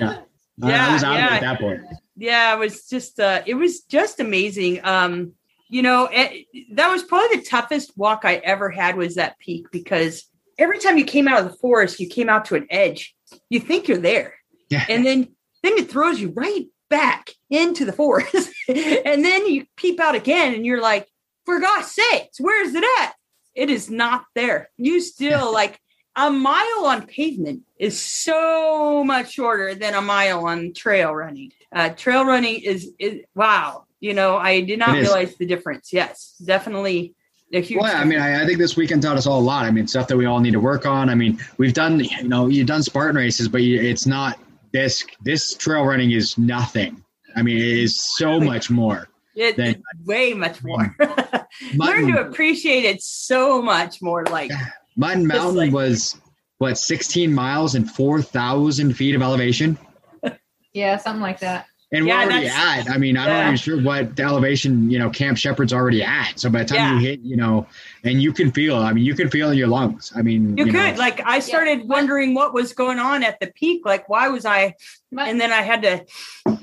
I- 0.00 0.18
I 0.62 0.68
Yeah, 0.68 0.92
was 0.92 1.02
out 1.04 1.16
it 1.16 1.20
yeah. 1.20 1.28
at 1.36 1.40
that 1.40 1.58
point. 1.60 1.80
yeah. 2.16 2.54
It 2.54 2.58
was 2.58 2.86
just. 2.86 3.18
Uh, 3.18 3.42
it 3.46 3.54
was 3.54 3.80
just 3.82 4.20
amazing. 4.20 4.84
Um, 4.84 5.32
you 5.70 5.80
know, 5.82 6.08
it, 6.12 6.46
that 6.72 6.90
was 6.90 7.02
probably 7.04 7.38
the 7.38 7.44
toughest 7.46 7.96
walk 7.96 8.22
I 8.24 8.34
ever 8.36 8.68
had. 8.68 8.96
Was 8.96 9.14
that 9.14 9.38
peak 9.38 9.66
because 9.70 10.24
every 10.60 10.78
time 10.78 10.98
you 10.98 11.04
came 11.04 11.26
out 11.26 11.40
of 11.40 11.50
the 11.50 11.58
forest, 11.58 11.98
you 11.98 12.06
came 12.06 12.28
out 12.28 12.44
to 12.46 12.54
an 12.54 12.66
edge. 12.70 13.14
You 13.48 13.58
think 13.58 13.88
you're 13.88 13.98
there, 13.98 14.34
Yeah. 14.68 14.84
and 14.88 15.04
then 15.04 15.34
then 15.62 15.72
it 15.74 15.90
throws 15.90 16.20
you 16.20 16.30
right 16.30 16.66
back 16.88 17.30
into 17.50 17.84
the 17.84 17.92
forest, 17.92 18.50
and 18.68 19.24
then 19.24 19.46
you 19.46 19.66
peep 19.76 19.98
out 20.00 20.14
again, 20.14 20.54
and 20.54 20.64
you're 20.64 20.80
like, 20.80 21.06
for 21.44 21.58
God's 21.60 21.90
sakes, 21.90 22.38
where's 22.40 22.74
it 22.74 22.84
at? 23.00 23.14
It 23.54 23.70
is 23.70 23.90
not 23.90 24.24
there. 24.34 24.70
You 24.76 25.00
still 25.00 25.52
like 25.52 25.80
a 26.16 26.30
mile 26.30 26.84
on 26.86 27.06
pavement 27.06 27.62
is 27.78 28.00
so 28.00 29.02
much 29.04 29.32
shorter 29.32 29.74
than 29.74 29.94
a 29.94 30.02
mile 30.02 30.46
on 30.46 30.72
trail 30.72 31.14
running. 31.14 31.52
Uh, 31.72 31.90
trail 31.90 32.24
running 32.24 32.60
is 32.60 32.92
is 32.98 33.20
wow. 33.34 33.84
You 34.00 34.14
know, 34.14 34.36
I 34.36 34.62
did 34.62 34.78
not 34.78 34.94
realize 34.94 35.36
the 35.36 35.46
difference. 35.46 35.92
Yes, 35.92 36.34
definitely 36.44 37.14
a 37.52 37.60
huge. 37.60 37.82
Well, 37.82 37.96
I 37.96 38.04
mean, 38.04 38.18
I, 38.18 38.42
I 38.42 38.46
think 38.46 38.58
this 38.58 38.76
weekend 38.76 39.02
taught 39.02 39.16
us 39.16 39.26
all 39.26 39.40
a 39.40 39.42
lot. 39.42 39.64
I 39.64 39.70
mean, 39.70 39.86
stuff 39.86 40.08
that 40.08 40.16
we 40.16 40.26
all 40.26 40.40
need 40.40 40.52
to 40.52 40.60
work 40.60 40.86
on. 40.86 41.08
I 41.08 41.14
mean, 41.14 41.38
we've 41.58 41.74
done, 41.74 42.00
you 42.00 42.28
know, 42.28 42.46
you've 42.46 42.66
done 42.66 42.82
Spartan 42.82 43.16
races, 43.16 43.48
but 43.48 43.62
you, 43.62 43.80
it's 43.80 44.06
not 44.06 44.38
this. 44.72 45.04
This 45.22 45.54
trail 45.54 45.84
running 45.84 46.12
is 46.12 46.38
nothing. 46.38 47.02
I 47.36 47.42
mean, 47.42 47.56
it 47.56 47.62
is 47.62 48.00
so 48.00 48.40
much 48.40 48.70
more. 48.70 49.08
it, 49.36 49.56
then- 49.56 49.70
it's 49.70 50.06
way 50.06 50.34
much 50.34 50.62
mm. 50.62 50.66
more. 50.66 51.46
Learn 51.74 52.12
to 52.12 52.20
appreciate 52.20 52.84
it 52.84 53.02
so 53.02 53.60
much 53.60 54.00
more. 54.00 54.24
Like 54.24 54.50
Mutton 54.96 55.26
Mountain 55.26 55.56
like- 55.56 55.72
was 55.72 56.20
what 56.58 56.76
16 56.76 57.32
miles 57.32 57.74
and 57.74 57.90
4,000 57.90 58.94
feet 58.94 59.14
of 59.14 59.22
elevation. 59.22 59.78
Yeah, 60.72 60.98
something 60.98 61.20
like 61.20 61.40
that. 61.40 61.66
And 61.92 62.06
Yeah, 62.06 62.24
we're 62.24 62.30
already 62.30 62.46
at. 62.46 62.88
I 62.88 62.98
mean, 62.98 63.16
I'm 63.16 63.26
Yeah. 63.28 63.34
not 63.38 63.46
even 63.46 63.56
sure 63.56 63.82
what 63.82 64.14
the 64.14 64.22
elevation, 64.22 64.88
you 64.90 65.00
know, 65.00 65.10
Camp 65.10 65.36
Sheppard's 65.36 65.72
already 65.72 66.04
at. 66.04 66.38
So 66.38 66.48
by 66.48 66.60
the 66.62 66.66
time 66.66 67.00
you 67.00 67.08
hit, 67.08 67.18
you 67.20 67.34
know, 67.36 67.66
and 68.04 68.22
you 68.22 68.32
can 68.32 68.52
feel, 68.52 68.76
I 68.76 68.92
mean, 68.92 69.04
you 69.04 69.16
can 69.16 69.28
feel 69.28 69.50
in 69.50 69.58
your 69.58 69.66
lungs. 69.66 70.12
I 70.14 70.22
mean, 70.22 70.56
You, 70.56 70.66
know, 70.66 70.72
could 70.72 70.98
like 70.98 71.20
I 71.24 71.40
started 71.40 71.88
wondering 71.88 72.32
what 72.34 72.54
was 72.54 72.72
going 72.74 73.00
on 73.00 73.24
at 73.24 73.40
the 73.40 73.48
peak. 73.48 73.84
Like 73.84 74.08
why 74.08 74.28
was 74.28 74.46
I? 74.46 74.76
Mut- 75.10 75.26
And 75.28 75.40
then 75.40 75.50
I 75.52 75.62
had 75.62 75.82
to 75.82 76.04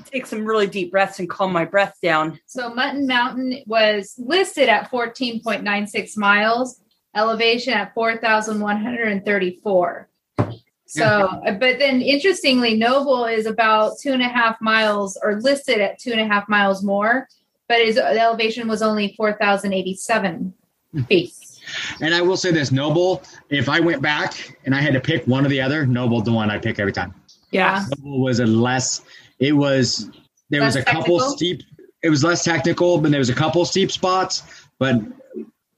take 0.06 0.24
some 0.24 0.46
really 0.46 0.66
deep 0.66 0.90
breaths 0.90 1.18
and 1.18 1.28
calm 1.28 1.52
my 1.52 1.66
breath 1.66 1.96
down. 2.02 2.40
So 2.46 2.72
Mutton 2.74 3.06
Mountain 3.06 3.64
was 3.66 4.14
listed 4.16 4.70
at 4.70 4.90
14.96 4.90 6.16
miles, 6.16 6.80
elevation 7.14 7.74
at 7.74 7.92
4,134. 7.92 10.07
So, 10.88 11.04
uh, 11.04 11.52
but 11.52 11.78
then 11.78 12.00
interestingly, 12.00 12.74
Noble 12.74 13.26
is 13.26 13.44
about 13.44 13.98
two 13.98 14.12
and 14.12 14.22
a 14.22 14.28
half 14.28 14.58
miles, 14.60 15.18
or 15.22 15.38
listed 15.40 15.80
at 15.80 15.98
two 15.98 16.12
and 16.12 16.20
a 16.20 16.26
half 16.26 16.48
miles 16.48 16.82
more, 16.82 17.28
but 17.68 17.78
his 17.78 17.96
the 17.96 18.20
elevation 18.20 18.66
was 18.68 18.80
only 18.80 19.14
4,087 19.16 20.54
feet. 21.06 21.34
And 22.00 22.14
I 22.14 22.22
will 22.22 22.38
say 22.38 22.50
this, 22.52 22.72
Noble, 22.72 23.22
if 23.50 23.68
I 23.68 23.80
went 23.80 24.00
back 24.00 24.58
and 24.64 24.74
I 24.74 24.80
had 24.80 24.94
to 24.94 25.00
pick 25.00 25.26
one 25.26 25.44
or 25.44 25.50
the 25.50 25.60
other, 25.60 25.84
Noble 25.86 26.22
the 26.22 26.32
one 26.32 26.50
I 26.50 26.56
pick 26.56 26.78
every 26.78 26.94
time. 26.94 27.14
Yeah. 27.50 27.84
Noble 27.98 28.22
was 28.22 28.40
a 28.40 28.46
less 28.46 29.02
it 29.38 29.52
was 29.52 30.10
there 30.48 30.62
was 30.62 30.74
Less 30.74 30.82
a 30.82 30.90
couple 30.90 31.20
steep 31.20 31.62
it 32.02 32.10
was 32.10 32.22
less 32.22 32.44
technical, 32.44 32.98
but 32.98 33.10
there 33.10 33.18
was 33.18 33.28
a 33.28 33.34
couple 33.34 33.64
steep 33.64 33.90
spots, 33.90 34.42
but 34.78 34.96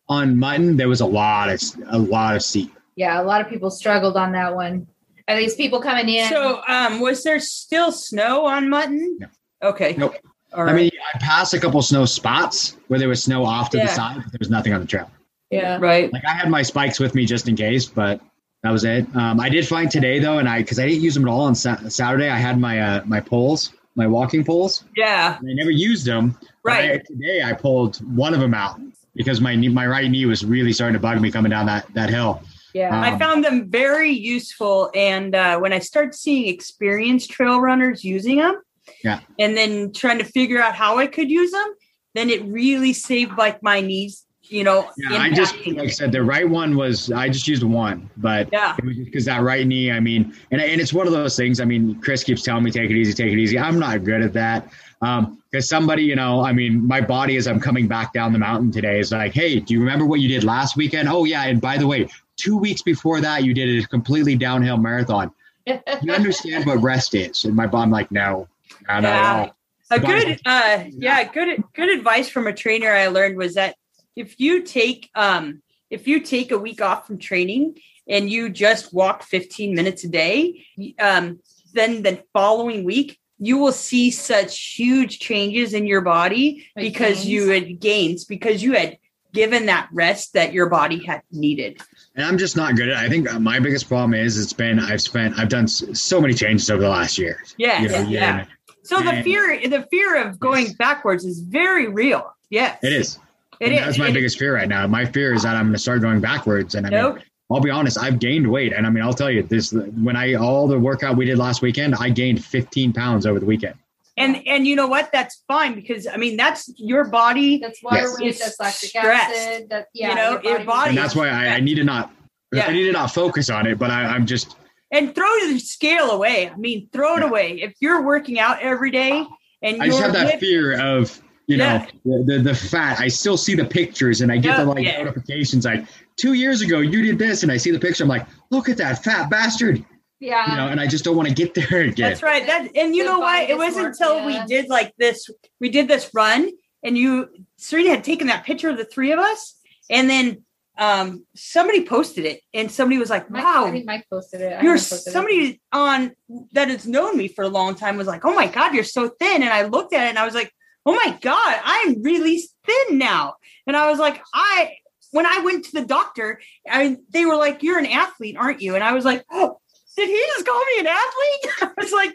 on 0.08 0.38
Mutton 0.38 0.76
there 0.76 0.88
was 0.88 1.00
a 1.00 1.06
lot 1.06 1.48
of 1.48 1.60
a 1.88 1.98
lot 1.98 2.36
of 2.36 2.42
steep. 2.42 2.72
Yeah, 2.96 3.20
a 3.20 3.24
lot 3.24 3.40
of 3.40 3.48
people 3.48 3.70
struggled 3.70 4.16
on 4.16 4.32
that 4.32 4.54
one. 4.54 4.86
Are 5.30 5.36
these 5.36 5.54
people 5.54 5.80
coming 5.80 6.08
in? 6.08 6.28
So 6.28 6.60
um 6.66 7.00
was 7.00 7.22
there 7.24 7.38
still 7.40 7.92
snow 7.92 8.46
on 8.46 8.68
mutton? 8.68 9.18
No. 9.20 9.26
Okay. 9.62 9.94
Nope. 9.96 10.16
All 10.52 10.64
right. 10.64 10.72
I 10.72 10.76
mean, 10.76 10.90
I 11.14 11.18
passed 11.18 11.54
a 11.54 11.60
couple 11.60 11.80
snow 11.82 12.04
spots 12.04 12.76
where 12.88 12.98
there 12.98 13.08
was 13.08 13.22
snow 13.22 13.44
off 13.44 13.70
to 13.70 13.78
the 13.78 13.86
side, 13.86 14.16
but 14.16 14.32
there 14.32 14.38
was 14.40 14.50
nothing 14.50 14.72
on 14.72 14.80
the 14.80 14.86
trail. 14.86 15.08
yeah. 15.50 15.78
right. 15.78 16.12
Like 16.12 16.24
I 16.26 16.32
had 16.34 16.50
my 16.50 16.62
spikes 16.62 16.98
with 16.98 17.14
me 17.14 17.24
just 17.26 17.48
in 17.48 17.54
case, 17.56 17.86
but 17.86 18.20
that 18.64 18.70
was 18.70 18.84
it. 18.84 19.06
Um, 19.14 19.38
I 19.40 19.48
did 19.48 19.66
find 19.68 19.90
today 19.90 20.18
though, 20.18 20.38
and 20.38 20.48
I 20.48 20.62
because 20.62 20.78
I 20.80 20.86
didn't 20.88 21.02
use 21.02 21.14
them 21.14 21.26
at 21.28 21.30
all 21.30 21.42
on 21.42 21.54
sa- 21.54 21.88
Saturday. 21.88 22.28
I 22.28 22.36
had 22.36 22.58
my 22.58 22.80
uh, 22.80 23.02
my 23.06 23.20
poles, 23.20 23.72
my 23.94 24.06
walking 24.08 24.44
poles, 24.44 24.84
Yeah. 24.96 25.38
and 25.38 25.48
I 25.48 25.54
never 25.54 25.70
used 25.70 26.04
them. 26.04 26.36
But 26.64 26.70
Right. 26.72 26.90
I- 26.92 26.98
today 27.06 27.42
I 27.44 27.52
pulled 27.52 27.96
one 28.16 28.34
of 28.34 28.40
them 28.40 28.52
out 28.52 28.80
because 29.14 29.40
my 29.40 29.54
knee, 29.54 29.68
my 29.68 29.86
right 29.86 30.10
knee 30.10 30.26
was 30.26 30.44
really 30.44 30.72
starting 30.72 30.94
to 30.94 31.00
bug 31.00 31.20
me 31.20 31.30
coming 31.30 31.50
down 31.50 31.66
that 31.66 31.86
that 31.94 32.10
hill. 32.10 32.42
Yeah. 32.74 32.96
Um, 32.96 33.02
I 33.02 33.18
found 33.18 33.44
them 33.44 33.68
very 33.68 34.10
useful. 34.10 34.90
And 34.94 35.34
uh, 35.34 35.58
when 35.58 35.72
I 35.72 35.78
started 35.78 36.14
seeing 36.14 36.46
experienced 36.48 37.30
trail 37.30 37.60
runners 37.60 38.04
using 38.04 38.38
them, 38.38 38.60
Yeah. 39.04 39.20
and 39.38 39.56
then 39.56 39.92
trying 39.92 40.18
to 40.18 40.24
figure 40.24 40.60
out 40.60 40.74
how 40.74 40.98
I 40.98 41.06
could 41.06 41.30
use 41.30 41.50
them, 41.52 41.74
then 42.14 42.28
it 42.30 42.44
really 42.44 42.92
saved 42.92 43.36
like 43.38 43.62
my 43.62 43.80
knees. 43.80 44.24
You 44.42 44.64
know, 44.64 44.90
Yeah, 44.96 45.16
I 45.18 45.30
just 45.30 45.54
like 45.64 45.78
I 45.78 45.86
said, 45.86 46.10
the 46.10 46.24
right 46.24 46.48
one 46.48 46.76
was 46.76 47.12
I 47.12 47.28
just 47.28 47.46
used 47.46 47.62
one, 47.62 48.10
but 48.16 48.48
Yeah. 48.52 48.74
it 48.76 48.84
was 48.84 48.96
just 48.96 49.04
because 49.04 49.24
that 49.26 49.42
right 49.42 49.64
knee. 49.64 49.92
I 49.92 50.00
mean, 50.00 50.34
and 50.50 50.60
and 50.60 50.80
it's 50.80 50.92
one 50.92 51.06
of 51.06 51.12
those 51.12 51.36
things. 51.36 51.60
I 51.60 51.64
mean, 51.64 52.00
Chris 52.00 52.24
keeps 52.24 52.42
telling 52.42 52.64
me 52.64 52.72
take 52.72 52.90
it 52.90 52.96
easy, 52.96 53.12
take 53.12 53.32
it 53.32 53.38
easy. 53.38 53.60
I'm 53.60 53.78
not 53.78 54.02
good 54.02 54.22
at 54.22 54.32
that. 54.32 54.68
Um, 55.02 55.40
because 55.50 55.68
somebody, 55.68 56.02
you 56.02 56.16
know, 56.16 56.44
I 56.44 56.52
mean, 56.52 56.84
my 56.86 57.00
body 57.00 57.36
as 57.36 57.46
I'm 57.46 57.60
coming 57.60 57.86
back 57.88 58.12
down 58.12 58.32
the 58.32 58.38
mountain 58.38 58.70
today 58.72 58.98
is 58.98 59.12
like, 59.12 59.34
hey, 59.34 59.58
do 59.60 59.72
you 59.74 59.80
remember 59.80 60.04
what 60.04 60.20
you 60.20 60.28
did 60.28 60.42
last 60.44 60.76
weekend? 60.76 61.08
Oh 61.08 61.24
yeah, 61.24 61.44
and 61.44 61.60
by 61.60 61.76
the 61.78 61.86
way, 61.86 62.08
two 62.40 62.56
weeks 62.56 62.82
before 62.82 63.20
that, 63.20 63.44
you 63.44 63.52
did 63.54 63.82
a 63.82 63.86
completely 63.86 64.36
downhill 64.36 64.76
marathon. 64.78 65.32
You 66.02 66.12
understand 66.12 66.64
what 66.66 66.82
rest 66.82 67.14
is? 67.14 67.44
And 67.44 67.54
my 67.54 67.66
body, 67.66 67.90
like, 67.90 68.10
no, 68.10 68.48
not 68.88 69.04
at 69.04 69.04
Yeah. 69.04 69.36
all. 69.36 69.56
a 69.92 69.98
good 70.00 70.40
uh 70.46 70.84
yeah 70.92 71.24
good 71.24 71.62
good 71.74 71.88
advice 71.98 72.28
from 72.28 72.46
a 72.46 72.52
trainer 72.52 72.90
i 72.92 73.08
learned 73.08 73.36
was 73.36 73.54
that 73.54 73.74
if 74.14 74.38
you 74.38 74.62
take 74.62 75.10
um 75.16 75.60
if 75.90 76.06
you 76.06 76.20
take 76.20 76.52
a 76.52 76.58
week 76.58 76.80
off 76.80 77.06
from 77.08 77.18
training 77.18 77.76
and 78.08 78.30
you 78.30 78.48
just 78.48 78.94
walk 78.94 79.24
15 79.24 79.74
minutes 79.74 80.04
a 80.04 80.08
day 80.08 80.64
um 81.00 81.40
then 81.74 82.02
the 82.02 82.22
following 82.32 82.84
week 82.84 83.18
you 83.40 83.58
will 83.58 83.72
see 83.72 84.10
such 84.12 84.52
huge 84.78 85.18
changes 85.18 85.74
in 85.74 85.86
your 85.88 86.02
body 86.02 86.46
Like 86.76 86.84
because 86.92 87.16
gains? 87.24 87.26
you 87.32 87.48
had 87.48 87.80
gains 87.80 88.24
because 88.24 88.62
you 88.62 88.72
had 88.74 88.96
given 89.32 89.66
that 89.66 89.88
rest 89.92 90.34
that 90.34 90.52
your 90.52 90.68
body 90.68 91.04
had 91.04 91.22
needed 91.32 91.80
And 92.16 92.24
I'm 92.26 92.38
just 92.38 92.56
not 92.56 92.74
good 92.76 92.88
at. 92.88 93.02
it. 93.02 93.06
I 93.06 93.08
think 93.08 93.30
my 93.40 93.60
biggest 93.60 93.88
problem 93.88 94.14
is 94.14 94.38
it's 94.38 94.52
been 94.52 94.78
I've 94.78 95.00
spent 95.00 95.38
I've 95.38 95.48
done 95.48 95.66
so 95.68 96.20
many 96.20 96.34
changes 96.34 96.68
over 96.70 96.82
the 96.82 96.88
last 96.88 97.18
year. 97.18 97.42
yeah 97.56 97.82
You 97.82 97.88
know, 97.88 97.98
yeah, 98.00 98.04
yeah. 98.08 98.44
so 98.82 99.00
the 99.00 99.22
fear 99.22 99.60
the 99.68 99.86
fear 99.90 100.20
of 100.26 100.38
going 100.40 100.66
Yes. 100.66 100.74
backwards 100.74 101.24
is 101.24 101.40
very 101.40 101.86
real 101.88 102.34
yes 102.50 102.78
It 102.82 102.92
is. 102.92 103.18
it 103.60 103.66
And 103.66 103.74
is 103.74 103.80
That's 103.80 103.98
my 103.98 104.08
It- 104.08 104.14
biggest 104.14 104.38
fear 104.38 104.54
right 104.54 104.68
now. 104.68 104.86
My 104.86 105.04
fear 105.04 105.32
is 105.34 105.42
that 105.44 105.54
I'm 105.54 105.64
going 105.66 105.72
to 105.74 105.78
start 105.78 106.00
going 106.00 106.20
backwards. 106.20 106.74
And 106.74 106.86
I 106.86 106.90
mean, 106.90 107.18
I'll 107.52 107.60
be 107.60 107.70
honest, 107.70 107.98
I've 107.98 108.18
gained 108.18 108.46
weight. 108.46 108.72
And 108.72 108.86
I 108.86 108.90
mean, 108.90 109.02
I'll 109.04 109.12
tell 109.12 109.30
you 109.30 109.42
this 109.42 109.72
when 109.72 110.16
I, 110.16 110.34
all 110.34 110.66
the 110.68 110.78
workout 110.78 111.16
we 111.16 111.26
did 111.26 111.36
last 111.38 111.62
weekend, 111.62 111.94
I 111.98 112.08
gained 112.10 112.44
15 112.44 112.92
pounds 112.92 113.26
over 113.26 113.38
the 113.40 113.46
weekend. 113.46 113.74
And 114.16 114.42
and 114.46 114.66
you 114.66 114.76
know 114.76 114.86
what? 114.86 115.10
That's 115.12 115.42
fine 115.48 115.74
because 115.74 116.06
I 116.06 116.16
mean 116.16 116.36
that's 116.36 116.70
your 116.76 117.04
body. 117.08 117.58
That's 117.58 117.82
water 117.82 117.96
Yes. 117.98 118.18
weight, 118.18 118.28
It's 118.30 118.38
that's 118.40 118.60
lactic 118.60 118.88
stressed. 118.90 119.34
acid. 119.36 119.68
That 119.70 119.86
yeah, 119.94 120.08
You 120.10 120.14
know, 120.14 120.40
your 120.42 120.64
body- 120.64 120.90
And 120.90 120.98
that's 120.98 121.14
why 121.14 121.28
I, 121.28 121.46
I 121.54 121.60
need 121.60 121.76
to 121.76 121.84
not, 121.84 122.12
Yeah. 122.52 122.66
I 122.66 122.72
need 122.72 122.84
to 122.84 122.92
not 122.92 123.12
focus 123.14 123.48
on 123.50 123.66
it, 123.66 123.78
but 123.78 123.90
I, 123.90 124.04
I'm 124.06 124.26
just, 124.26 124.56
And 124.92 125.14
throw 125.14 125.28
the 125.46 125.58
scale 125.58 126.10
away. 126.10 126.50
I 126.50 126.56
mean, 126.56 126.88
throw 126.92 127.16
it 127.16 127.20
Yeah. 127.20 127.28
away. 127.28 127.60
If 127.62 127.74
you're 127.80 128.02
working 128.02 128.38
out 128.40 128.60
every 128.60 128.90
day 128.90 129.24
and 129.62 129.80
I 129.82 129.86
just 129.86 129.98
you're 129.98 130.06
have 130.06 130.12
that 130.14 130.26
with- 130.32 130.40
fear 130.40 130.78
of, 130.80 131.20
you 131.46 131.56
know, 131.56 131.64
Yeah. 131.64 131.86
the, 132.04 132.24
the, 132.26 132.38
the 132.50 132.54
fat. 132.54 133.00
I 133.00 133.08
still 133.08 133.36
see 133.36 133.54
the 133.54 133.64
pictures 133.64 134.20
and 134.20 134.30
I 134.32 134.36
get 134.38 134.56
the 134.56 134.64
oh, 134.64 134.70
like 134.72 134.84
yeah. 134.84 135.02
notifications 135.02 135.64
like 135.64 135.84
two 136.16 136.34
years 136.34 136.60
ago 136.62 136.80
you 136.80 137.02
did 137.02 137.18
this 137.18 137.42
and 137.44 137.50
I 137.52 137.56
see 137.56 137.70
the 137.70 137.80
picture. 137.80 138.02
I'm 138.04 138.08
like, 138.08 138.26
look 138.50 138.68
at 138.68 138.76
that 138.78 139.02
fat 139.04 139.30
bastard, 139.30 139.84
yeah. 140.20 140.50
you 140.50 140.56
know, 140.56 140.68
and 140.68 140.80
I 140.80 140.86
just 140.86 141.04
don't 141.04 141.16
want 141.16 141.28
to 141.28 141.34
get 141.34 141.54
there 141.54 141.80
again. 141.80 142.10
That's 142.10 142.22
right. 142.22 142.46
That 142.46 142.68
and 142.76 142.94
you 142.94 143.04
The 143.04 143.10
know 143.10 143.20
why? 143.20 143.42
It 143.42 143.56
wasn't 143.56 143.88
dysmorphia. 143.94 144.20
until 144.20 144.26
we 144.26 144.44
did 144.46 144.68
like 144.68 144.94
this. 144.96 145.28
We 145.60 145.70
did 145.70 145.88
this 145.88 146.10
run, 146.14 146.50
and 146.82 146.96
you 146.96 147.28
Serena 147.56 147.90
had 147.90 148.04
taken 148.04 148.28
that 148.28 148.44
picture 148.44 148.68
of 148.68 148.76
the 148.76 148.84
three 148.84 149.12
of 149.12 149.18
us, 149.18 149.58
and 149.88 150.08
then 150.08 150.44
um 150.78 151.26
somebody 151.34 151.84
posted 151.84 152.24
it, 152.24 152.40
and 152.54 152.70
somebody 152.70 152.98
was 152.98 153.10
like, 153.10 153.30
Mike, 153.30 153.42
"Wow, 153.44 153.66
I 153.66 153.70
think 153.70 153.86
Mike 153.86 154.06
posted 154.10 154.40
it. 154.40 154.52
I 154.52 154.62
you're 154.62 154.76
haven't 154.76 154.90
posted 154.90 155.08
it. 155.08 155.12
somebody 155.12 155.60
on 155.72 156.12
that 156.52 156.68
has 156.68 156.86
known 156.86 157.16
me 157.16 157.28
for 157.28 157.44
a 157.44 157.48
long 157.48 157.74
time 157.74 157.96
was 157.96 158.06
like, 158.06 158.24
oh 158.24 158.34
my 158.34 158.46
God, 158.46 158.74
you're 158.74 158.84
so 158.84 159.08
thin. 159.08 159.42
And 159.42 159.52
I 159.52 159.64
looked 159.64 159.92
at 159.92 160.06
it 160.06 160.10
and 160.10 160.18
I 160.18 160.24
was 160.24 160.34
like, 160.34 160.52
oh 160.86 160.94
my 160.94 161.18
God, 161.20 161.60
I'm 161.62 162.02
really 162.02 162.42
thin 162.64 162.98
now. 162.98 163.34
And 163.66 163.76
I 163.76 163.90
was 163.90 163.98
like, 163.98 164.22
I, 164.32 164.72
when 165.12 165.26
I 165.26 165.40
went 165.44 165.66
to 165.66 165.80
the 165.80 165.86
doctor, 165.86 166.40
I, 166.68 166.96
they 167.10 167.26
were 167.26 167.36
like, 167.36 167.62
you're 167.62 167.78
an 167.78 167.86
athlete, 167.86 168.36
aren't 168.38 168.62
you? 168.62 168.74
And 168.74 168.84
I 168.84 168.92
was 168.92 169.04
like, 169.04 169.24
oh, 169.30 169.58
did 170.00 170.08
he 170.08 170.22
just 170.34 170.46
call 170.46 170.58
me 170.64 170.80
an 170.80 170.86
athlete? 170.86 171.72
I 171.78 171.80
was 171.82 171.92
like, 171.92 172.14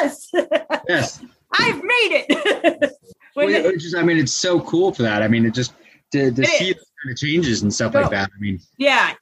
yes, 0.00 0.30
Yes. 0.88 1.22
I've 1.58 1.82
made 1.82 2.24
it. 2.28 2.92
Well, 3.34 3.48
it's 3.48 3.82
just, 3.82 3.96
I 3.96 4.02
mean, 4.02 4.18
it's 4.18 4.30
so 4.30 4.60
cool 4.60 4.92
for 4.92 5.04
that. 5.04 5.22
I 5.22 5.28
mean, 5.28 5.46
it 5.46 5.54
just 5.54 5.72
to, 6.12 6.30
to 6.30 6.42
It 6.42 6.46
see 6.48 6.68
is. 6.72 6.74
the 6.74 6.84
kind 7.02 7.12
of 7.12 7.16
changes 7.16 7.62
and 7.62 7.72
stuff 7.72 7.94
No. 7.94 8.02
like 8.02 8.10
that. 8.10 8.28
I 8.36 8.38
mean, 8.38 8.60
yeah. 8.76 9.14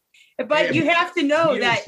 But 0.49 0.75
you 0.75 0.91
have 0.91 1.15
to 1.15 1.23
know 1.23 1.57
that 1.57 1.85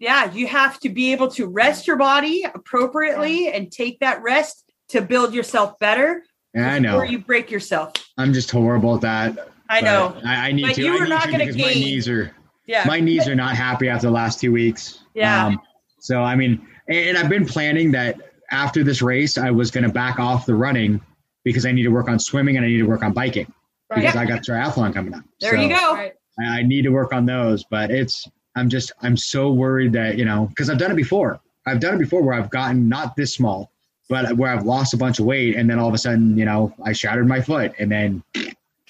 yeah, 0.00 0.32
you 0.32 0.48
have 0.48 0.80
to 0.80 0.88
be 0.88 1.12
able 1.12 1.28
to 1.28 1.46
rest 1.46 1.86
your 1.86 1.94
body 1.96 2.44
appropriately 2.52 3.52
and 3.52 3.70
take 3.70 4.00
that 4.00 4.20
rest 4.24 4.64
to 4.88 5.00
build 5.02 5.32
yourself 5.34 5.78
better 5.78 6.24
Yeah, 6.52 6.72
I 6.74 6.80
know. 6.80 6.94
before 6.94 7.04
you 7.06 7.20
break 7.20 7.48
yourself. 7.52 7.92
I'm 8.18 8.32
just 8.32 8.50
horrible 8.50 8.96
at 8.96 9.02
that. 9.02 9.48
I 9.68 9.82
know. 9.82 10.20
I, 10.24 10.48
I 10.48 10.52
need 10.52 10.62
But 10.66 10.74
to. 10.74 10.82
you 10.82 10.94
are 10.96 11.06
not 11.06 11.26
gonna 11.30 11.38
because 11.46 11.56
my 11.56 11.74
knees 11.74 12.08
are 12.08 12.34
Yeah. 12.66 12.82
my 12.88 12.98
knees 12.98 13.28
are 13.28 13.36
not 13.36 13.54
happy 13.54 13.88
after 13.88 14.08
the 14.08 14.12
last 14.12 14.40
two 14.40 14.50
weeks. 14.50 15.01
Yeah. 15.14 15.46
Um, 15.46 15.60
so 15.98 16.22
I 16.22 16.34
mean, 16.36 16.66
and, 16.88 16.98
and 17.10 17.18
I've 17.18 17.28
been 17.28 17.46
planning 17.46 17.90
that 17.92 18.20
after 18.50 18.82
this 18.84 19.02
race, 19.02 19.38
I 19.38 19.50
was 19.50 19.70
going 19.70 19.84
to 19.84 19.92
back 19.92 20.18
off 20.18 20.46
the 20.46 20.54
running 20.54 21.00
because 21.44 21.64
I 21.66 21.72
need 21.72 21.82
to 21.84 21.88
work 21.90 22.08
on 22.08 22.18
swimming 22.18 22.56
and 22.56 22.64
I 22.66 22.68
need 22.68 22.78
to 22.78 22.86
work 22.86 23.02
on 23.02 23.12
biking 23.12 23.52
Right. 23.90 24.00
because 24.00 24.16
I 24.16 24.24
got 24.26 24.42
triathlon 24.42 24.94
coming 24.94 25.12
up. 25.14 25.22
there 25.40 25.54
So 25.54 25.60
you 25.60 25.68
go. 25.68 25.94
Right. 25.94 26.12
I, 26.40 26.60
I 26.60 26.62
need 26.62 26.82
to 26.82 26.90
work 26.90 27.12
on 27.12 27.26
those, 27.26 27.64
but 27.64 27.90
it's 27.90 28.26
I'm 28.56 28.68
just 28.68 28.92
I'm 29.02 29.16
so 29.16 29.50
worried 29.52 29.92
that 29.94 30.16
you 30.18 30.24
know 30.24 30.46
because 30.46 30.68
I've 30.70 30.78
done 30.78 30.90
it 30.90 30.96
before. 30.96 31.40
I've 31.66 31.80
done 31.80 31.94
it 31.94 31.98
before 31.98 32.22
where 32.22 32.34
I've 32.34 32.50
gotten 32.50 32.88
not 32.88 33.16
this 33.16 33.34
small, 33.34 33.70
but 34.08 34.32
where 34.36 34.50
I've 34.50 34.64
lost 34.66 34.94
a 34.94 34.96
bunch 34.96 35.18
of 35.20 35.26
weight 35.26 35.56
and 35.56 35.68
then 35.70 35.78
all 35.78 35.88
of 35.88 35.94
a 35.94 35.98
sudden 35.98 36.36
you 36.36 36.44
know 36.44 36.74
I 36.84 36.92
shattered 36.92 37.26
my 37.28 37.40
foot 37.40 37.72
and 37.78 37.90
then 37.90 38.22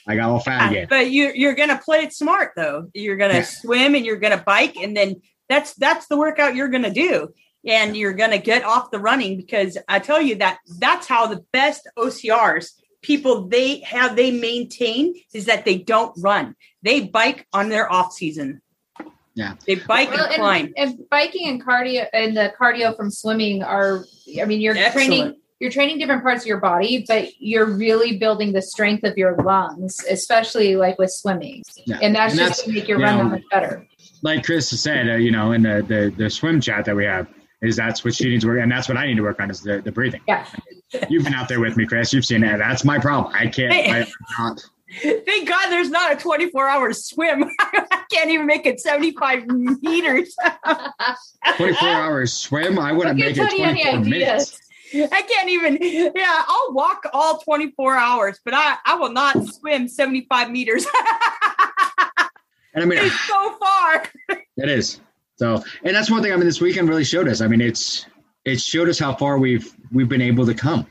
I 0.07 0.17
got 0.17 0.31
all 0.31 0.41
fat 0.41 0.71
again. 0.71 0.87
But 0.91 1.11
you 1.11 1.33
you're 1.35 1.55
gonna 1.55 1.81
play 1.85 1.99
it 2.01 2.13
smart 2.13 2.53
though. 2.57 2.89
You're 2.95 3.17
gonna 3.17 3.35
Yeah. 3.35 3.43
swim 3.43 3.95
and 3.95 4.05
you're 4.07 4.17
gonna 4.19 4.43
bike, 4.45 4.77
and 4.77 4.97
then 4.97 5.21
that's 5.53 5.75
that's 5.75 6.07
the 6.09 6.17
workout 6.17 6.55
you're 6.57 6.69
gonna 6.69 6.93
do. 6.93 7.29
And 7.65 7.97
you're 7.97 8.15
gonna 8.15 8.39
get 8.39 8.65
off 8.65 8.91
the 8.91 8.99
running 8.99 9.37
because 9.37 9.79
I 9.89 9.99
tell 10.01 10.21
you 10.21 10.37
that 10.37 10.59
that's 10.81 11.07
how 11.07 11.27
the 11.29 11.45
best 11.53 11.89
OCRs 11.97 12.71
people 13.03 13.49
they 13.49 13.81
have 13.81 14.17
they 14.17 14.31
maintain 14.31 15.15
is 15.35 15.47
that 15.47 15.65
they 15.65 15.77
don't 15.79 16.13
run. 16.21 16.55
They 16.83 17.01
bike 17.03 17.47
on 17.53 17.69
their 17.69 17.91
off 17.93 18.13
season. 18.13 18.63
Yeah. 19.35 19.55
They 19.67 19.77
bike 19.77 20.11
Well, 20.11 20.27
and 20.27 20.35
climb. 20.37 20.73
and, 20.77 20.91
and 20.99 21.09
biking 21.11 21.49
and 21.49 21.65
cardio 21.65 22.07
and 22.13 22.37
the 22.37 22.53
cardio 22.61 22.97
from 22.97 23.11
swimming 23.11 23.63
are. 23.63 24.05
I 24.41 24.45
mean, 24.45 24.61
you're 24.61 24.77
Excellent. 24.77 24.93
training. 25.09 25.37
you're 25.59 25.71
training 25.71 25.99
different 25.99 26.23
parts 26.23 26.43
of 26.43 26.47
your 26.49 26.61
body, 26.61 27.05
but 27.09 27.29
you're 27.39 27.67
really 27.67 28.19
building 28.19 28.53
the 28.53 28.61
strength 28.63 29.05
of 29.05 29.17
your 29.17 29.37
lungs, 29.37 29.97
especially 30.11 30.77
like 30.77 30.99
with 30.99 31.11
swimming. 31.11 31.63
Yeah. 31.87 31.99
And 32.03 32.15
that's 32.15 32.33
And 32.35 32.41
just 32.41 32.51
that's, 32.59 32.63
to 32.65 32.73
make 32.73 32.89
your 32.89 32.99
you 32.99 33.05
run 33.05 33.19
know, 33.19 33.25
that 33.25 33.31
much 33.31 33.43
better. 33.51 33.87
Like 34.23 34.45
Chris 34.45 34.69
said, 34.69 35.09
uh, 35.09 35.15
you 35.15 35.31
know, 35.31 35.53
in 35.53 35.63
the, 35.63 35.85
the 35.87 36.15
the 36.17 36.31
swim 36.31 36.61
chat 36.61 36.85
that 36.87 36.97
we 36.97 37.05
have, 37.05 37.29
is 37.61 37.77
that's 37.77 38.05
what 38.05 38.15
she 38.15 38.29
needs 38.29 38.45
to 38.45 38.49
work, 38.49 38.61
and 38.61 38.71
that's 38.71 38.89
what 38.89 38.97
I 38.97 39.07
need 39.07 39.17
to 39.17 39.23
work 39.23 39.41
on 39.41 39.51
is 39.51 39.61
the, 39.61 39.81
the 39.81 39.93
breathing. 39.93 40.21
Yeah. 40.27 40.47
You've 41.09 41.25
been 41.25 41.35
out 41.35 41.49
there 41.49 41.61
with 41.61 41.77
me, 41.77 41.87
Chris. 41.87 42.13
You've 42.13 42.25
seen 42.25 42.45
it. 42.45 42.59
That's 42.59 42.85
my 42.85 42.99
problem. 42.99 43.35
I 43.35 43.47
can't. 43.47 43.73
I, 43.73 44.01
I'm 44.01 44.07
not. 44.39 44.65
Thank 45.03 45.49
God 45.49 45.71
there's 45.71 45.89
not 45.89 46.13
a 46.13 46.17
24 46.17 46.69
hour 46.69 46.93
swim. 46.93 47.45
I 47.61 48.03
can't 48.11 48.31
even 48.31 48.47
make 48.47 48.67
it 48.67 48.79
75 48.81 49.47
meters. 49.81 50.37
24 51.57 51.89
hours 51.89 52.33
swim. 52.33 52.79
I 52.79 52.93
wouldn't 52.93 53.19
make 53.19 53.37
it 53.37 53.51
24 53.51 54.01
minutes. 54.01 54.59
I 54.95 55.23
can't 55.23 55.49
even, 55.49 55.79
yeah, 55.81 56.43
I'll 56.47 56.75
walk 56.75 57.05
all 57.15 57.39
24 57.39 57.97
hours, 57.97 58.39
but 58.45 58.53
I, 58.53 58.77
I 58.85 58.97
will 58.97 59.13
not 59.13 59.43
swim 59.47 59.89
75 59.89 60.51
meters. 60.51 60.85
And 62.75 62.83
I 62.83 62.87
mean, 62.87 62.99
it's 63.01 63.21
so 63.27 63.53
far. 63.59 64.05
it 64.57 64.69
is. 64.69 65.01
So, 65.37 65.63
and 65.85 65.95
that's 65.95 66.11
one 66.11 66.23
thing. 66.23 66.33
I 66.33 66.37
mean, 66.37 66.47
this 66.47 66.61
weekend 66.61 66.89
really 66.89 67.05
showed 67.05 67.29
us. 67.29 67.41
I 67.41 67.47
mean, 67.49 67.61
it's 67.61 68.07
it 68.45 68.61
showed 68.61 68.89
us 68.89 68.99
how 68.99 69.15
far 69.15 69.39
we've 69.39 69.73
we've 69.93 70.09
been 70.09 70.23
able 70.23 70.47
to 70.47 70.55
come. 70.55 70.87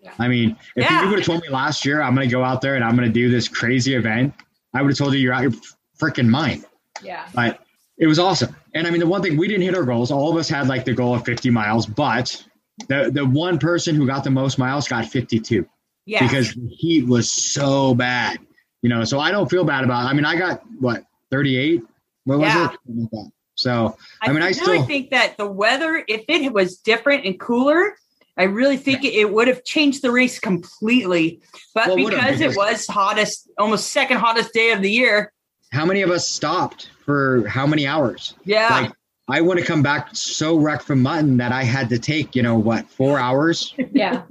Yeah. 0.00 0.12
I 0.18 0.28
mean, 0.28 0.56
if 0.76 0.84
Yeah. 0.84 1.02
you 1.04 1.10
would 1.10 1.18
have 1.18 1.26
told 1.26 1.42
me 1.42 1.48
last 1.48 1.84
year 1.84 2.02
I'm 2.02 2.14
going 2.14 2.28
to 2.28 2.32
go 2.32 2.42
out 2.42 2.60
there 2.60 2.74
and 2.74 2.84
I'm 2.84 2.96
going 2.96 3.06
to 3.08 3.12
do 3.12 3.30
this 3.30 3.46
crazy 3.48 3.94
event, 3.94 4.34
I 4.74 4.82
would 4.82 4.90
have 4.90 4.98
told 4.98 5.12
you 5.14 5.20
you're 5.20 5.32
out 5.32 5.42
your 5.42 5.52
freaking 6.00 6.28
mind. 6.28 6.64
Yeah. 7.02 7.26
But 7.34 7.60
it 7.98 8.06
was 8.06 8.18
awesome. 8.18 8.56
And 8.74 8.86
I 8.86 8.90
mean, 8.90 9.00
the 9.00 9.06
one 9.06 9.22
thing 9.22 9.36
we 9.36 9.46
didn't 9.46 9.62
hit 9.62 9.74
our 9.76 9.84
goals. 9.84 10.10
All 10.10 10.30
of 10.30 10.36
us 10.36 10.48
had 10.48 10.66
like 10.66 10.84
the 10.84 10.92
goal 10.94 11.14
of 11.14 11.24
50 11.24 11.50
miles, 11.50 11.86
but 11.86 12.42
the 12.88 13.10
the 13.12 13.24
one 13.24 13.58
person 13.58 13.94
who 13.94 14.06
got 14.06 14.24
the 14.24 14.30
most 14.30 14.58
miles 14.58 14.88
got 14.88 15.06
52 15.06 15.66
Yeah. 16.06 16.26
because 16.26 16.54
the 16.54 16.66
heat 16.68 17.06
was 17.06 17.30
so 17.32 17.94
bad. 17.94 18.38
You 18.80 18.88
know, 18.88 19.04
so 19.04 19.20
I 19.20 19.30
don't 19.30 19.48
feel 19.48 19.62
bad 19.64 19.84
about. 19.84 20.06
I 20.06 20.12
mean, 20.14 20.24
I 20.24 20.34
got 20.36 20.62
what 20.80 21.04
38. 21.42 21.82
What 22.24 22.38
was 22.38 22.48
Yeah. 22.54 22.64
it? 22.66 22.70
Something 22.86 23.02
like 23.02 23.10
that. 23.10 23.30
So 23.54 23.96
I, 24.20 24.28
I 24.28 24.32
mean, 24.32 24.42
I 24.42 24.46
really 24.48 24.52
still- 24.54 24.84
think 24.86 25.10
that 25.10 25.36
the 25.36 25.46
weather, 25.46 26.04
if 26.06 26.24
it 26.28 26.52
was 26.52 26.76
different 26.78 27.24
and 27.24 27.38
cooler, 27.40 27.96
I 28.36 28.44
really 28.44 28.76
think 28.76 29.04
it, 29.04 29.14
it 29.14 29.30
would 29.32 29.48
have 29.48 29.64
changed 29.64 30.02
the 30.02 30.10
race 30.10 30.38
completely. 30.38 31.40
But 31.74 31.88
Well, 31.88 31.96
it 31.98 32.04
would 32.04 32.12
have, 32.14 32.38
because 32.38 32.40
it 32.40 32.56
was 32.56 32.86
hottest, 32.86 33.50
almost 33.58 33.90
second 33.90 34.18
hottest 34.18 34.52
day 34.52 34.70
of 34.72 34.80
the 34.82 34.90
year. 34.90 35.32
how 35.72 35.86
many 35.86 36.02
of 36.02 36.10
us 36.10 36.28
stopped 36.28 36.90
for 37.04 37.46
how 37.48 37.66
many 37.66 37.86
hours? 37.86 38.34
Yeah. 38.44 38.68
Like 38.70 38.92
I 39.28 39.40
would 39.40 39.56
to 39.58 39.64
come 39.64 39.82
back 39.82 40.08
so 40.12 40.56
wrecked 40.58 40.82
from 40.84 41.00
mutton 41.02 41.36
that 41.38 41.50
I 41.52 41.62
had 41.62 41.88
to 41.90 41.98
take, 41.98 42.34
you 42.36 42.42
know, 42.42 42.56
what 42.58 42.88
four 42.90 43.18
hours 43.18 43.74
Yeah. 43.92 44.22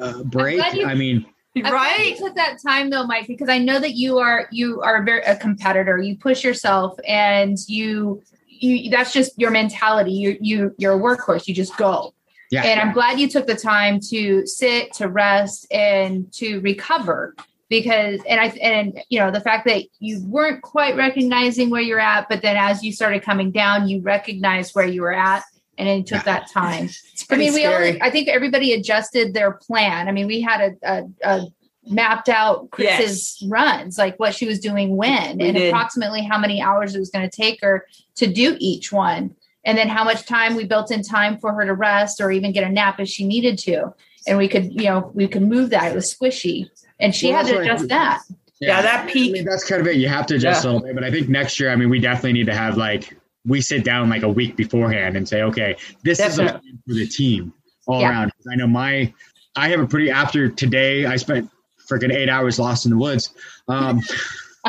uh, 0.00 0.22
break. 0.24 0.60
you- 0.74 0.86
I 0.86 0.94
mean, 0.94 1.16
I'm 1.18 1.22
glad 1.22 1.32
right. 1.56 2.08
you 2.08 2.16
took 2.16 2.34
that 2.36 2.58
time 2.62 2.90
though, 2.90 3.06
Mike, 3.06 3.26
because 3.26 3.48
I 3.48 3.58
know 3.58 3.78
that 3.78 3.94
you 3.94 4.18
are 4.18 4.48
you 4.50 4.80
are 4.80 5.02
very 5.02 5.22
a 5.22 5.36
competitor. 5.36 5.98
You 5.98 6.16
push 6.16 6.44
yourself, 6.44 6.98
and 7.06 7.58
you 7.68 8.22
you 8.46 8.90
that's 8.90 9.12
just 9.12 9.38
your 9.38 9.50
mentality. 9.50 10.12
You 10.12 10.38
you 10.40 10.74
you're 10.78 10.94
a 10.94 10.98
workhorse. 10.98 11.46
You 11.46 11.54
just 11.54 11.76
go. 11.76 12.14
yeah, 12.50 12.64
And 12.64 12.80
I'm 12.80 12.92
glad 12.92 13.18
you 13.18 13.28
took 13.28 13.46
the 13.46 13.54
time 13.54 14.00
to 14.10 14.46
sit, 14.46 14.92
to 14.94 15.08
rest, 15.08 15.66
and 15.70 16.32
to 16.34 16.60
recover. 16.60 17.34
Because 17.68 18.20
and 18.28 18.40
I 18.40 18.46
and 18.60 19.00
you 19.08 19.18
know 19.18 19.30
the 19.30 19.40
fact 19.40 19.66
that 19.66 19.84
you 19.98 20.22
weren't 20.26 20.62
quite 20.62 20.96
recognizing 20.96 21.70
where 21.70 21.80
you're 21.80 22.00
at, 22.00 22.28
but 22.28 22.42
then 22.42 22.56
as 22.56 22.82
you 22.82 22.92
started 22.92 23.22
coming 23.22 23.50
down, 23.50 23.88
you 23.88 24.00
recognized 24.00 24.74
where 24.74 24.86
you 24.86 25.02
were 25.02 25.14
at, 25.14 25.42
and 25.78 25.88
it 25.88 26.06
took 26.06 26.24
that 26.24 26.50
time. 26.52 26.84
It's 26.86 27.24
I 27.24 27.26
pretty 27.26 27.44
mean, 27.46 27.54
we 27.54 27.64
all. 27.64 27.96
I 28.02 28.10
think 28.10 28.28
everybody 28.28 28.72
adjusted 28.72 29.34
their 29.34 29.52
plan. 29.52 30.08
I 30.08 30.12
mean, 30.12 30.26
we 30.26 30.40
had 30.40 30.60
a, 30.82 30.88
a, 30.92 31.04
a 31.24 31.46
mapped 31.86 32.28
out 32.28 32.70
Chris's 32.70 33.42
runs, 33.48 33.98
like 33.98 34.18
what 34.20 34.34
she 34.34 34.46
was 34.46 34.60
doing 34.60 34.96
when, 34.96 35.38
We 35.38 35.48
and 35.48 35.56
did. 35.56 35.68
approximately 35.68 36.22
how 36.22 36.38
many 36.38 36.62
hours 36.62 36.94
it 36.94 36.98
was 37.00 37.10
going 37.10 37.28
to 37.28 37.36
take 37.36 37.60
her 37.62 37.86
to 38.16 38.26
do 38.26 38.56
each 38.60 38.92
one, 38.92 39.34
and 39.64 39.76
then 39.76 39.88
how 39.88 40.04
much 40.04 40.24
time 40.26 40.54
we 40.54 40.64
built 40.64 40.90
in 40.90 41.02
time 41.02 41.38
for 41.38 41.52
her 41.54 41.64
to 41.66 41.74
rest 41.74 42.20
or 42.20 42.30
even 42.30 42.52
get 42.52 42.64
a 42.64 42.68
nap 42.70 43.00
if 43.00 43.08
she 43.08 43.26
needed 43.26 43.58
to. 43.60 43.92
And 44.28 44.38
we 44.38 44.46
could, 44.46 44.72
you 44.72 44.84
know, 44.84 45.10
we 45.14 45.26
could 45.26 45.42
move 45.42 45.70
that. 45.70 45.90
It 45.90 45.94
was 45.96 46.14
squishy, 46.14 46.68
and 47.00 47.12
she 47.14 47.32
Well, 47.32 47.38
had 47.38 47.46
to 47.46 47.52
that's 47.54 47.66
why- 47.66 47.72
adjust 47.74 47.88
that. 47.88 48.22
Yeah, 48.60 48.80
that 48.80 49.08
I 49.08 49.12
peak. 49.12 49.32
mean, 49.32 49.44
that's 49.44 49.68
kind 49.68 49.80
of 49.80 49.88
it. 49.88 49.96
You 49.96 50.06
have 50.08 50.24
to 50.26 50.36
adjust 50.36 50.62
Yeah. 50.64 50.70
a 50.70 50.74
little 50.74 50.86
bit, 50.86 50.94
but 50.94 51.02
I 51.02 51.10
think 51.10 51.28
next 51.28 51.58
year, 51.58 51.72
I 51.72 51.74
mean, 51.74 51.90
we 51.90 51.98
definitely 51.98 52.34
need 52.34 52.46
to 52.46 52.54
have 52.54 52.76
like 52.76 53.16
we 53.46 53.60
sit 53.60 53.84
down 53.84 54.08
like 54.08 54.22
a 54.22 54.28
week 54.28 54.56
beforehand 54.56 55.16
and 55.16 55.28
say, 55.28 55.42
okay, 55.42 55.76
this 56.04 56.20
is 56.20 56.38
a 56.38 56.60
for 56.86 56.94
the 56.94 57.06
team 57.06 57.52
all 57.86 58.00
Yeah. 58.00 58.10
around. 58.10 58.32
'Cause 58.36 58.46
I 58.52 58.56
know 58.56 58.66
my, 58.66 59.12
I 59.56 59.68
have 59.68 59.80
a 59.80 59.86
pretty 59.86 60.10
after 60.10 60.48
today. 60.48 61.06
I 61.06 61.16
spent 61.16 61.50
freaking 61.90 62.12
eight 62.14 62.28
hours 62.28 62.58
lost 62.58 62.86
in 62.86 62.92
the 62.92 62.96
woods, 62.98 63.34
um, 63.68 64.00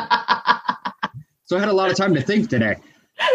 so 1.45 1.57
I 1.57 1.59
had 1.59 1.69
a 1.69 1.73
lot 1.73 1.91
of 1.91 1.97
time 1.97 2.13
to 2.15 2.21
think 2.21 2.49
today. 2.49 2.75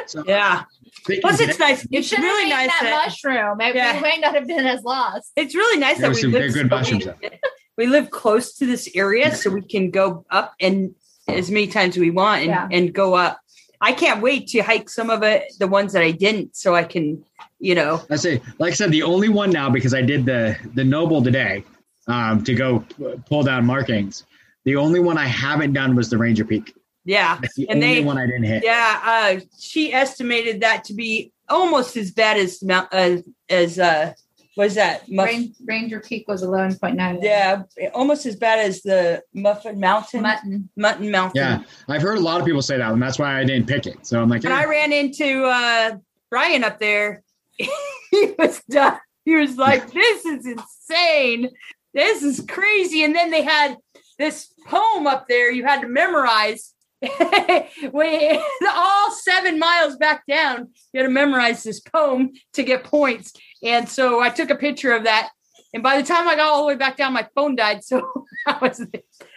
So 0.07 0.25
Yeah. 0.27 0.65
thinking 1.07 1.23
Plus, 1.23 1.41
it's 1.41 1.59
nice. 1.59 1.85
You 1.91 2.01
It's 2.01 2.09
should 2.09 2.19
really 2.19 2.51
have 2.51 2.67
nice. 2.67 2.81
that, 2.81 2.83
That, 2.83 3.07
mushroom. 3.07 3.61
It, 3.61 3.75
Yeah. 3.77 3.95
We 3.97 4.01
might 4.03 4.21
not 4.21 4.35
have 4.35 4.47
been 4.47 4.67
as 4.67 4.83
lost. 4.83 5.33
it's 5.37 5.55
really 5.55 5.79
nice 5.79 5.99
There 5.99 6.11
that 6.11 6.17
we 6.17 6.23
live, 6.25 6.33
very 6.33 6.51
good 6.53 6.69
mushrooms, 6.71 7.07
we, 7.07 7.29
we 7.79 7.87
live 7.87 8.11
close 8.11 8.55
to 8.57 8.67
this 8.67 8.89
area, 8.95 9.35
so 9.35 9.51
we 9.51 9.63
can 9.63 9.91
go 9.91 10.27
up 10.31 10.55
and 10.61 10.95
as 11.29 11.51
many 11.51 11.67
times 11.69 11.97
as 11.97 12.01
we 12.01 12.11
want 12.11 12.41
and, 12.43 12.51
Yeah. 12.51 12.69
and 12.73 12.93
go 12.93 13.15
up. 13.15 13.39
I 13.81 13.93
can't 13.93 14.21
wait 14.21 14.49
to 14.49 14.61
hike 14.61 14.89
some 14.91 15.09
of 15.11 15.23
it, 15.23 15.53
the 15.59 15.69
ones 15.69 15.93
that 15.93 16.03
I 16.03 16.11
didn't, 16.11 16.57
so 16.57 16.75
I 16.75 16.83
can, 16.85 17.25
you 17.61 17.75
know, 17.75 18.03
I 18.11 18.17
say, 18.17 18.41
like 18.59 18.73
I 18.73 18.75
said, 18.75 18.91
the 18.91 19.03
only 19.03 19.29
one 19.29 19.51
now 19.51 19.71
because 19.71 19.95
I 19.95 20.03
did 20.03 20.25
the 20.27 20.57
the 20.75 20.85
noble 20.85 21.23
today 21.23 21.65
um, 22.09 22.43
to 22.45 22.55
go 22.55 22.85
pull 23.29 23.43
down 23.45 23.65
markings. 23.67 24.25
The 24.65 24.77
only 24.77 25.01
one 25.01 25.17
I 25.19 25.27
haven't 25.27 25.73
done 25.73 25.95
was 25.95 26.11
the 26.11 26.19
Ranger 26.19 26.45
Peak. 26.45 26.75
yeah. 27.05 27.39
That's 27.41 27.55
the 27.55 27.69
And 27.71 27.83
only 27.83 27.95
they- 28.01 28.05
one 28.05 28.19
I 28.19 28.27
didn't 28.27 28.45
hit. 28.45 28.65
Yeah, 28.65 29.01
uh, 29.05 29.41
she 29.59 29.93
estimated 29.93 30.61
that 30.61 30.85
to 30.85 30.95
be 30.95 31.33
almost 31.49 31.97
as 31.97 32.11
bad 32.11 32.37
as 32.37 32.63
Mount 32.63 32.89
uh, 32.93 33.19
as 33.49 33.79
uh, 33.79 34.13
was 34.59 34.75
that 34.75 35.09
Muff- 35.09 35.27
Ran- 35.29 35.55
Ranger 35.65 36.01
Peak 36.01 36.27
was 36.27 36.43
11.9. 36.43 37.21
yeah, 37.23 37.63
almost 37.95 38.27
as 38.27 38.35
bad 38.35 38.59
as 38.59 38.83
the 38.83 39.23
Muffin 39.33 39.79
Mountain 39.79 40.21
Mutton. 40.21 40.69
Mutton 40.77 41.13
Mountain. 41.13 41.41
Yeah, 41.41 41.63
I've 41.87 42.03
heard 42.03 42.19
a 42.19 42.21
lot 42.21 42.41
of 42.41 42.47
people 42.47 42.61
say 42.61 42.77
that, 42.77 42.93
and 42.93 43.01
that's 43.01 43.21
why 43.21 43.39
I 43.39 43.45
didn't 43.45 43.69
pick 43.69 43.87
it. 43.87 44.05
So 44.05 44.21
I'm 44.21 44.29
like, 44.29 44.43
And 44.43 44.53
eh, 44.53 44.57
I 44.57 44.65
ran 44.67 44.93
into 44.93 45.45
uh, 45.45 45.97
Brian 46.29 46.65
up 46.65 46.81
there. 46.81 47.23
he 47.57 48.35
was 48.37 48.61
done. 48.69 48.99
He 49.25 49.37
was 49.37 49.57
like, 49.57 49.93
"This 49.93 50.25
is 50.25 50.45
insane. 50.45 51.51
This 51.95 52.25
is 52.25 52.45
crazy." 52.49 53.05
And 53.05 53.15
then 53.15 53.31
they 53.31 53.43
had 53.43 53.77
this 54.19 54.53
poem 54.67 55.07
up 55.07 55.29
there 55.29 55.53
you 55.53 55.65
had 55.65 55.83
to 55.83 55.89
memorize. 55.89 56.75
we 57.93 58.43
all 58.69 59.13
seven 59.13 59.59
miles 59.59 59.97
back 59.97 60.25
down, 60.27 60.69
you 60.93 61.01
had 61.01 61.07
to 61.07 61.13
memorize 61.13 61.63
this 61.63 61.81
poem 61.81 62.33
to 62.55 62.63
get 62.65 62.83
points. 62.83 63.33
And 63.63 63.89
so 63.89 64.21
I 64.21 64.31
took 64.31 64.51
a 64.51 64.57
picture 64.57 64.93
of 64.93 65.05
that. 65.05 65.31
And 65.73 65.83
by 65.83 66.01
the 66.01 66.07
time 66.07 66.27
I 66.27 66.35
got 66.35 66.49
all 66.49 66.63
the 66.63 66.67
way 66.67 66.77
back 66.77 66.97
down, 66.97 67.13
my 67.13 67.29
phone 67.35 67.55
died. 67.55 67.85
So 67.85 68.03
I 68.47 68.59
was, 68.61 68.85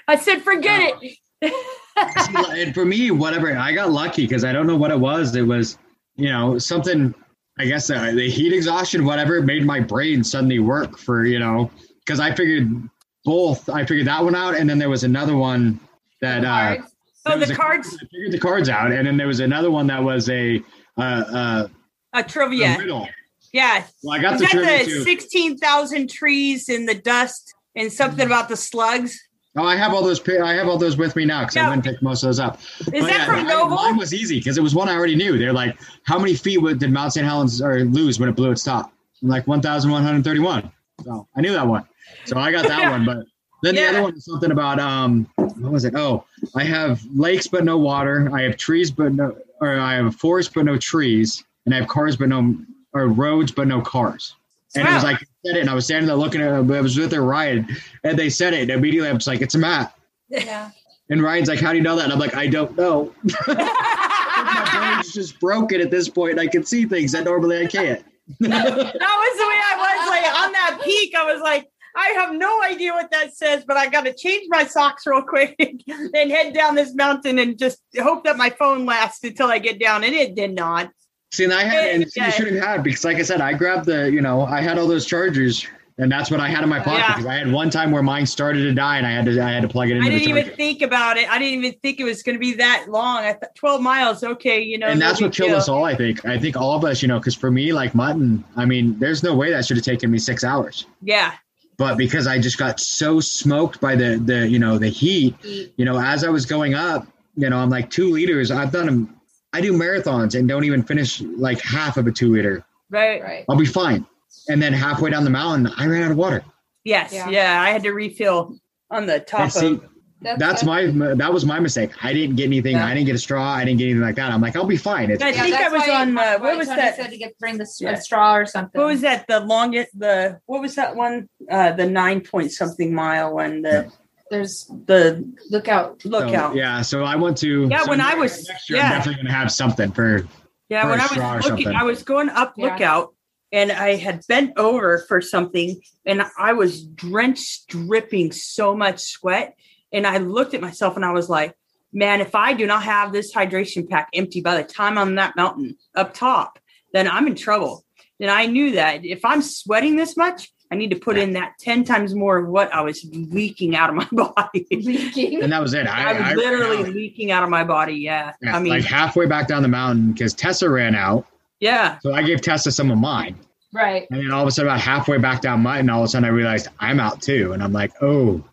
I 0.08 0.16
said, 0.16 0.42
"Forget 0.42 0.98
it." 1.02 1.18
and 2.58 2.74
for 2.74 2.86
me, 2.86 3.12
whatever, 3.12 3.56
I 3.56 3.74
got 3.74 3.92
lucky 3.92 4.24
because 4.24 4.44
I 4.44 4.54
don't 4.54 4.66
know 4.66 4.78
what 4.78 4.92
it 4.92 5.00
was. 5.00 5.36
It 5.36 5.42
was, 5.42 5.78
you 6.16 6.30
know, 6.30 6.58
something. 6.58 7.14
I 7.60 7.66
guess 7.66 7.90
uh, 7.90 8.12
the 8.12 8.30
heat 8.30 8.54
exhaustion, 8.54 9.06
whatever, 9.06 9.42
made 9.42 9.66
my 9.66 9.82
brain 9.82 10.24
suddenly 10.24 10.60
work 10.60 10.98
for 10.98 11.26
you 11.26 11.38
know 11.38 11.70
because 12.00 12.20
I 12.20 12.34
figured 12.34 12.90
both. 13.26 13.70
I 13.70 13.86
figured 13.86 14.08
that 14.08 14.24
one 14.24 14.34
out, 14.34 14.56
and 14.56 14.70
then 14.70 14.80
there 14.80 14.90
was 14.90 15.04
another 15.04 15.36
one 15.36 15.80
that. 16.22 16.44
Uh, 16.46 16.84
Was 17.26 17.48
the 17.48 17.54
a- 17.54 17.58
cards, 17.58 17.98
I 18.02 18.06
figured 18.08 18.32
the 18.32 18.40
cards 18.40 18.70
out, 18.70 18.92
and 18.92 19.06
then 19.06 19.18
there 19.18 19.28
was 19.28 19.40
another 19.40 19.70
one 19.72 19.88
that 19.88 20.04
was 20.04 20.30
a 20.30 20.62
uh, 20.98 21.02
uh, 21.02 21.68
a 22.14 22.20
a 22.20 22.24
trivia. 22.24 22.78
riddle. 22.78 23.08
Yeah, 23.54 23.84
Well, 24.04 24.18
I 24.18 24.22
got 24.22 24.36
Is 24.36 24.42
the 24.42 24.48
trivia 24.48 24.80
the 24.86 24.92
too. 24.92 25.04
16,000 25.04 26.10
trees 26.10 26.70
in 26.70 26.86
the 26.86 26.96
dust 26.96 27.54
and 27.76 27.92
something 27.92 28.26
about 28.26 28.48
the 28.48 28.56
slugs? 28.56 29.20
Oh, 29.58 29.66
I 29.66 29.76
have 29.76 29.94
all 29.94 30.02
those. 30.04 30.22
I 30.30 30.54
have 30.54 30.70
all 30.70 30.78
those 30.78 30.96
with 30.96 31.18
me 31.18 31.26
now 31.26 31.42
because 31.42 31.58
Yeah. 31.58 31.66
I 31.66 31.70
went 31.70 31.86
and 31.86 31.94
picked 31.94 32.02
most 32.02 32.24
of 32.24 32.28
those 32.30 32.40
up. 32.40 32.60
Is 32.80 32.86
But 32.86 33.02
that 33.02 33.10
yeah, 33.10 33.26
from 33.26 33.46
Noble? 33.48 33.76
Mine 33.76 33.98
was 33.98 34.14
easy 34.14 34.40
because 34.40 34.58
it 34.58 34.62
was 34.62 34.74
one 34.74 34.88
I 34.88 34.96
already 34.96 35.16
knew. 35.16 35.38
They're 35.38 35.52
like, 35.52 35.78
how 36.06 36.18
many 36.18 36.34
feet 36.36 36.62
did 36.80 36.92
Mount 36.92 37.12
St. 37.12 37.26
Helens 37.26 37.62
or 37.62 37.84
lose 37.84 38.18
when 38.22 38.30
it 38.30 38.36
blew 38.38 38.52
its 38.52 38.64
top? 38.64 38.94
I'm 39.22 39.28
like 39.28 39.46
1,131. 39.48 40.72
So 41.04 41.28
I 41.36 41.42
knew 41.42 41.52
that 41.52 41.68
one. 41.68 41.86
So 42.26 42.38
I 42.38 42.52
got 42.54 42.66
that 42.68 42.80
Yeah. 42.84 42.92
one. 42.92 43.04
But 43.06 43.26
then 43.64 43.76
the 43.76 43.84
other 43.86 44.02
one 44.04 44.14
was 44.14 44.24
something 44.26 44.52
about 44.52 44.80
um, 44.80 45.28
what 45.58 45.72
was 45.72 45.86
it? 45.86 45.96
Oh, 45.96 46.24
I 46.56 46.64
have 46.64 47.02
lakes 47.14 47.48
but 47.48 47.64
no 47.64 47.78
water. 47.78 48.30
I 48.34 48.42
have 48.44 48.58
trees 48.58 48.92
but 48.92 49.14
no, 49.14 49.36
or 49.60 49.80
I 49.80 49.96
have 49.96 50.06
a 50.06 50.12
forest 50.12 50.54
but 50.54 50.66
no 50.66 50.78
trees, 50.78 51.44
and 51.66 51.74
I 51.76 51.80
have 51.80 51.88
cars 51.88 52.16
but 52.16 52.30
no, 52.30 52.56
or 52.94 53.08
roads 53.08 53.52
but 53.52 53.68
no 53.68 53.82
cars. 53.82 54.36
And 54.76 54.88
it 54.88 54.92
was 54.94 55.04
Wow. 55.04 55.12
like 55.12 55.20
said 55.46 55.58
it, 55.58 55.62
and 55.62 55.70
I 55.70 55.74
was 55.74 55.86
standing 55.86 56.08
there 56.08 56.16
looking 56.16 56.42
at 56.42 56.48
it. 56.54 56.56
I 56.56 56.82
was 56.82 56.98
with 56.98 57.10
their 57.12 57.24
Ryan, 57.24 57.68
and 58.04 58.18
they 58.18 58.30
said 58.30 58.54
it. 58.54 58.62
And 58.62 58.72
immediately, 58.72 59.10
I 59.10 59.14
was 59.14 59.28
like, 59.28 59.42
"It's 59.42 59.56
a 59.56 59.60
map." 59.60 59.98
Yeah. 60.30 60.70
And 61.10 61.22
Ryan's 61.22 61.50
like, 61.50 61.60
"How 61.60 61.72
do 61.72 61.78
you 61.78 61.84
know 61.84 61.96
that?" 61.98 62.06
And 62.06 62.14
I'm 62.14 62.20
like, 62.20 62.36
"I 62.36 62.48
don't 62.48 62.78
know." 62.78 63.14
my 63.48 64.70
brain's 64.74 65.14
just 65.14 65.40
broken 65.40 65.82
at 65.82 65.92
this 65.92 66.08
point. 66.10 66.40
I 66.40 66.48
can 66.48 66.64
see 66.64 66.86
things 66.86 67.12
that 67.12 67.26
normally 67.26 67.62
I 67.62 67.66
can't. 67.68 68.04
that 68.40 68.50
was 68.50 69.38
the 69.38 69.48
way 69.48 69.60
I 69.60 69.76
was. 69.78 70.10
like 70.10 70.46
on 70.46 70.52
that 70.54 70.80
peak, 70.84 71.14
I 71.16 71.24
was 71.32 71.42
like, 71.42 71.70
I 71.96 72.10
have 72.10 72.34
no 72.34 72.62
idea 72.64 72.94
what 72.94 73.12
that 73.12 73.36
says, 73.36 73.64
but 73.68 73.78
I 73.78 73.88
got 73.88 74.06
to 74.06 74.14
change 74.14 74.46
my 74.50 74.66
socks 74.66 75.06
real 75.06 75.22
quick 75.22 75.56
and 75.60 76.32
head 76.32 76.54
down 76.54 76.76
this 76.76 76.94
mountain 76.96 77.40
and 77.40 77.58
just 77.58 77.80
hope 78.02 78.24
that 78.24 78.38
my 78.38 78.50
phone 78.50 78.86
lasts 78.86 79.24
until 79.24 79.48
I 79.48 79.60
get 79.60 79.80
down. 79.80 80.04
And 80.04 80.14
it 80.14 80.36
did 80.36 80.54
not. 80.54 80.90
See, 81.32 81.46
and 81.46 81.54
I 81.54 81.64
had, 81.64 81.96
and 81.96 82.06
you 82.16 82.32
should 82.32 82.54
have 82.54 82.64
had 82.64 82.84
because, 82.84 83.06
like 83.06 83.18
I 83.18 83.22
said, 83.22 83.40
I 83.40 83.54
grabbed 83.54 83.86
the, 83.86 84.12
you 84.12 84.22
know, 84.22 84.42
I 84.42 84.62
had 84.62 84.78
all 84.78 84.86
those 84.88 85.06
chargers, 85.06 85.66
and 85.98 86.12
that's 86.12 86.30
what 86.30 86.42
I 86.42 86.50
had 86.50 86.62
in 86.64 86.68
my 86.70 86.80
pocket 86.80 87.00
Yeah. 87.00 87.08
because 87.14 87.26
I 87.26 87.36
had 87.36 87.52
one 87.52 87.70
time 87.70 87.92
where 87.92 88.04
mine 88.04 88.26
started 88.26 88.64
to 88.64 88.74
die, 88.74 88.98
and 88.98 89.08
I 89.08 89.12
had 89.12 89.24
to, 89.26 89.42
I 89.42 89.50
had 89.50 89.62
to 89.62 89.70
plug 89.70 89.90
it 89.90 89.96
in. 89.96 90.04
I 90.04 90.10
didn't 90.10 90.28
even 90.28 90.50
think 90.56 90.82
about 90.82 91.16
it. 91.16 91.30
I 91.32 91.40
didn't 91.40 91.64
even 91.64 91.80
think 91.82 92.02
it 92.02 92.04
was 92.04 92.22
going 92.22 92.36
to 92.36 92.40
be 92.40 92.54
that 92.56 92.88
long. 92.90 93.20
I 93.20 93.32
thought 93.32 93.56
12 93.56 93.82
miles. 93.82 94.24
Okay. 94.26 94.62
You 94.62 94.78
know, 94.78 94.88
and 94.88 95.00
no 95.00 95.08
that's 95.08 95.22
what 95.22 95.32
killed 95.32 95.52
deal. 95.52 95.58
us 95.58 95.70
all. 95.70 95.86
I 95.86 95.96
think. 95.96 96.26
I 96.26 96.38
think 96.38 96.58
all 96.58 96.76
of 96.76 96.84
us, 96.84 97.02
you 97.02 97.08
know, 97.08 97.18
because 97.20 97.36
for 97.36 97.50
me, 97.50 97.72
like 97.72 97.96
mutton, 97.96 98.44
I 98.58 98.66
mean, 98.66 99.00
there's 99.00 99.24
no 99.24 99.34
way 99.34 99.52
that 99.52 99.66
should 99.66 99.78
have 99.78 99.86
taken 99.86 100.12
me 100.12 100.18
six 100.20 100.44
hours. 100.44 100.86
Yeah. 101.02 101.34
But 101.78 101.98
because 101.98 102.28
I 102.28 102.38
just 102.38 102.58
got 102.58 102.80
so 102.80 103.20
smoked 103.20 103.82
by 103.82 103.96
the 103.96 104.18
the 104.18 104.48
you 104.48 104.60
know 104.60 104.78
the 104.78 104.90
heat, 104.90 105.36
you 105.44 105.86
know, 105.86 106.00
as 106.00 106.24
I 106.24 106.30
was 106.30 106.46
going 106.46 106.74
up, 106.74 107.08
you 107.36 107.50
know, 107.50 107.58
I'm 107.58 107.70
like 107.70 107.90
two 107.90 108.12
liters. 108.12 108.52
I've 108.52 108.72
done 108.72 108.86
them. 108.86 109.16
I 109.54 109.62
do 109.62 109.74
marathons 109.74 110.38
and 110.38 110.48
don't 110.48 110.64
even 110.64 110.84
finish 110.84 111.22
like 111.22 111.60
half 111.62 111.98
of 111.98 112.08
a 112.08 112.12
two 112.12 112.32
liter. 112.32 112.66
Right. 112.90 113.22
Right. 113.22 113.46
I'll 113.50 113.58
be 113.58 113.66
fine. 113.66 114.06
And 114.48 114.62
then 114.62 114.74
halfway 114.74 115.10
down 115.10 115.24
the 115.24 115.30
mountain, 115.30 115.74
I 115.78 115.88
ran 115.88 116.04
out 116.04 116.12
of 116.12 116.18
water. 116.18 116.44
Yes. 116.84 117.14
Yeah. 117.14 117.30
Yeah. 117.30 117.62
I 117.62 117.70
had 117.70 117.84
to 117.84 117.92
refill 117.92 118.58
on 118.90 119.06
the 119.06 119.20
top 119.20 119.42
And 119.42 119.54
see, 119.54 119.74
of. 119.74 119.90
That's 120.38 120.64
my 120.64 120.86
that 121.16 121.34
was 121.34 121.46
my 121.46 121.60
mistake. 121.60 121.92
I 122.04 122.14
didn't 122.14 122.36
get 122.36 122.46
anything. 122.46 122.76
Yeah. 122.76 122.86
I 122.86 122.94
didn't 122.94 123.08
get 123.08 123.16
a 123.16 123.20
straw. 123.20 123.54
I 123.54 123.66
didn't 123.66 123.80
get 123.80 123.86
anything 123.86 124.02
like 124.02 124.16
that. 124.16 124.32
I'm 124.32 124.42
like, 124.42 124.56
I'll 124.56 124.66
be 124.66 124.78
fine. 124.78 125.10
It's, 125.12 125.24
I 125.24 125.32
think 125.32 125.56
I 125.56 125.70
was 125.70 125.82
why- 125.88 126.02
on, 126.02 126.18
uh, 126.18 126.38
what 126.40 126.58
was 126.58 126.68
Tony 126.68 126.82
that? 126.82 126.96
Said 126.96 127.10
to 127.10 127.18
get 127.18 127.38
bring 127.40 127.58
the 127.58 127.68
Yeah. 127.80 127.92
a 127.92 127.98
straw 128.02 128.36
or 128.36 128.46
something. 128.46 128.80
What 128.80 128.88
was 128.88 129.02
that? 129.02 129.26
The 129.28 129.40
longest, 129.42 129.98
the, 129.98 130.40
what 130.46 130.62
was 130.62 130.76
that 130.76 130.96
one? 130.96 131.28
Uh, 131.50 131.72
the 131.72 131.88
nine 131.90 132.22
point 132.22 132.52
something 132.52 132.94
mile 132.94 133.34
one, 133.34 133.62
the, 133.64 133.92
There's 134.30 134.66
the 134.86 135.28
lookout. 135.50 136.02
so, 136.02 136.10
lookout. 136.10 136.56
yeah. 136.56 136.78
yeah. 136.78 136.82
So 136.82 137.04
I 137.04 137.16
went 137.16 137.38
to. 137.40 137.68
Yeah, 137.70 137.84
so 137.84 137.90
when 137.90 138.02
I 138.02 138.14
was- 138.16 138.48
next 138.48 138.70
year, 138.70 138.80
yeah. 138.80 138.86
I'm 138.86 138.92
definitely 139.00 139.24
gonna 139.24 139.36
have 139.36 139.52
something 139.52 139.92
for. 139.92 140.20
for 140.20 140.28
when 140.70 141.00
a 141.00 141.04
I 141.04 141.08
straw 141.08 141.34
or 141.34 141.38
was 141.38 141.50
looking. 141.50 141.68
I 141.70 141.84
was 141.84 142.04
going 142.04 142.30
up 142.30 142.54
Yeah. 142.58 142.66
lookout 142.74 143.14
and 143.52 143.72
I 143.72 143.96
had 143.96 144.22
bent 144.30 144.58
over 144.58 145.00
for 145.10 145.20
something 145.20 145.82
and 146.06 146.24
I 146.40 146.54
was 146.54 146.84
drenched, 146.86 147.68
dripping 147.68 148.32
so 148.32 148.74
much 148.76 149.00
sweat. 149.02 149.56
And 149.94 150.08
I 150.08 150.18
looked 150.18 150.54
at 150.54 150.62
myself 150.62 150.96
and 150.96 151.06
I 151.06 151.12
was 151.12 151.30
like, 151.30 151.56
man, 151.94 152.22
if 152.22 152.36
I 152.36 152.54
do 152.54 152.66
not 152.66 152.84
have 152.84 153.12
this 153.12 153.34
hydration 153.34 153.90
pack 153.90 154.10
empty 154.14 154.42
by 154.42 154.56
the 154.56 154.64
time 154.64 154.98
I'm 154.98 155.10
on 155.10 155.16
that 155.16 155.36
mountain 155.36 155.78
up 155.96 156.14
top, 156.14 156.60
then 156.94 157.08
I'm 157.08 157.28
in 157.28 157.36
trouble. 157.36 157.86
And 158.20 158.30
I 158.30 158.46
knew 158.46 158.72
that 158.74 159.04
if 159.04 159.26
I'm 159.26 159.42
sweating 159.42 159.96
this 159.96 160.16
much, 160.16 160.52
I 160.72 160.76
need 160.76 160.92
to 160.92 160.96
put 160.96 161.18
in 161.18 161.34
that 161.34 161.56
10 161.60 161.84
times 161.84 162.16
more 162.16 162.38
of 162.38 162.48
what 162.48 162.74
I 162.74 162.80
was 162.80 163.04
leaking 163.12 163.76
out 163.76 163.90
of 163.90 163.96
my 163.96 164.08
body. 164.12 164.66
Leaking. 164.72 165.44
And 165.44 165.52
that 165.52 165.62
was 165.62 165.74
it. 165.74 165.86
I, 165.86 166.12
I 166.12 166.14
was 166.14 166.22
I 166.22 166.34
literally 166.36 166.84
ran 166.84 166.94
leaking 166.94 167.32
out 167.32 167.44
of 167.44 167.50
my 167.50 167.64
body. 167.66 167.96
Yeah. 167.96 168.34
Yeah, 168.42 168.56
I 168.56 168.60
mean, 168.60 168.72
like 168.72 168.86
halfway 168.86 169.26
back 169.26 169.48
down 169.48 169.64
the 169.64 169.68
mountain 169.68 170.14
because 170.14 170.34
Tessa 170.34 170.70
ran 170.70 170.96
out. 170.96 171.26
yeah. 171.60 171.98
So 172.00 172.14
I 172.14 172.22
gave 172.24 172.42
Tessa 172.42 172.72
some 172.72 172.90
of 172.90 172.98
mine. 172.98 173.38
Right. 173.74 174.08
And 174.12 174.22
then 174.22 174.32
all 174.32 174.42
of 174.42 174.48
a 174.48 174.52
sudden, 174.52 174.70
about 174.70 174.82
halfway 174.82 175.18
back 175.18 175.42
down 175.42 175.62
Mutton, 175.62 175.90
all 175.90 176.02
of 176.02 176.06
a 176.06 176.08
sudden 176.10 176.26
I 176.26 176.32
realized 176.32 176.68
I'm 176.80 177.00
out 177.00 177.22
too. 177.22 177.52
And 177.54 177.62
I'm 177.62 177.74
like, 177.74 177.92
oh. 178.02 178.44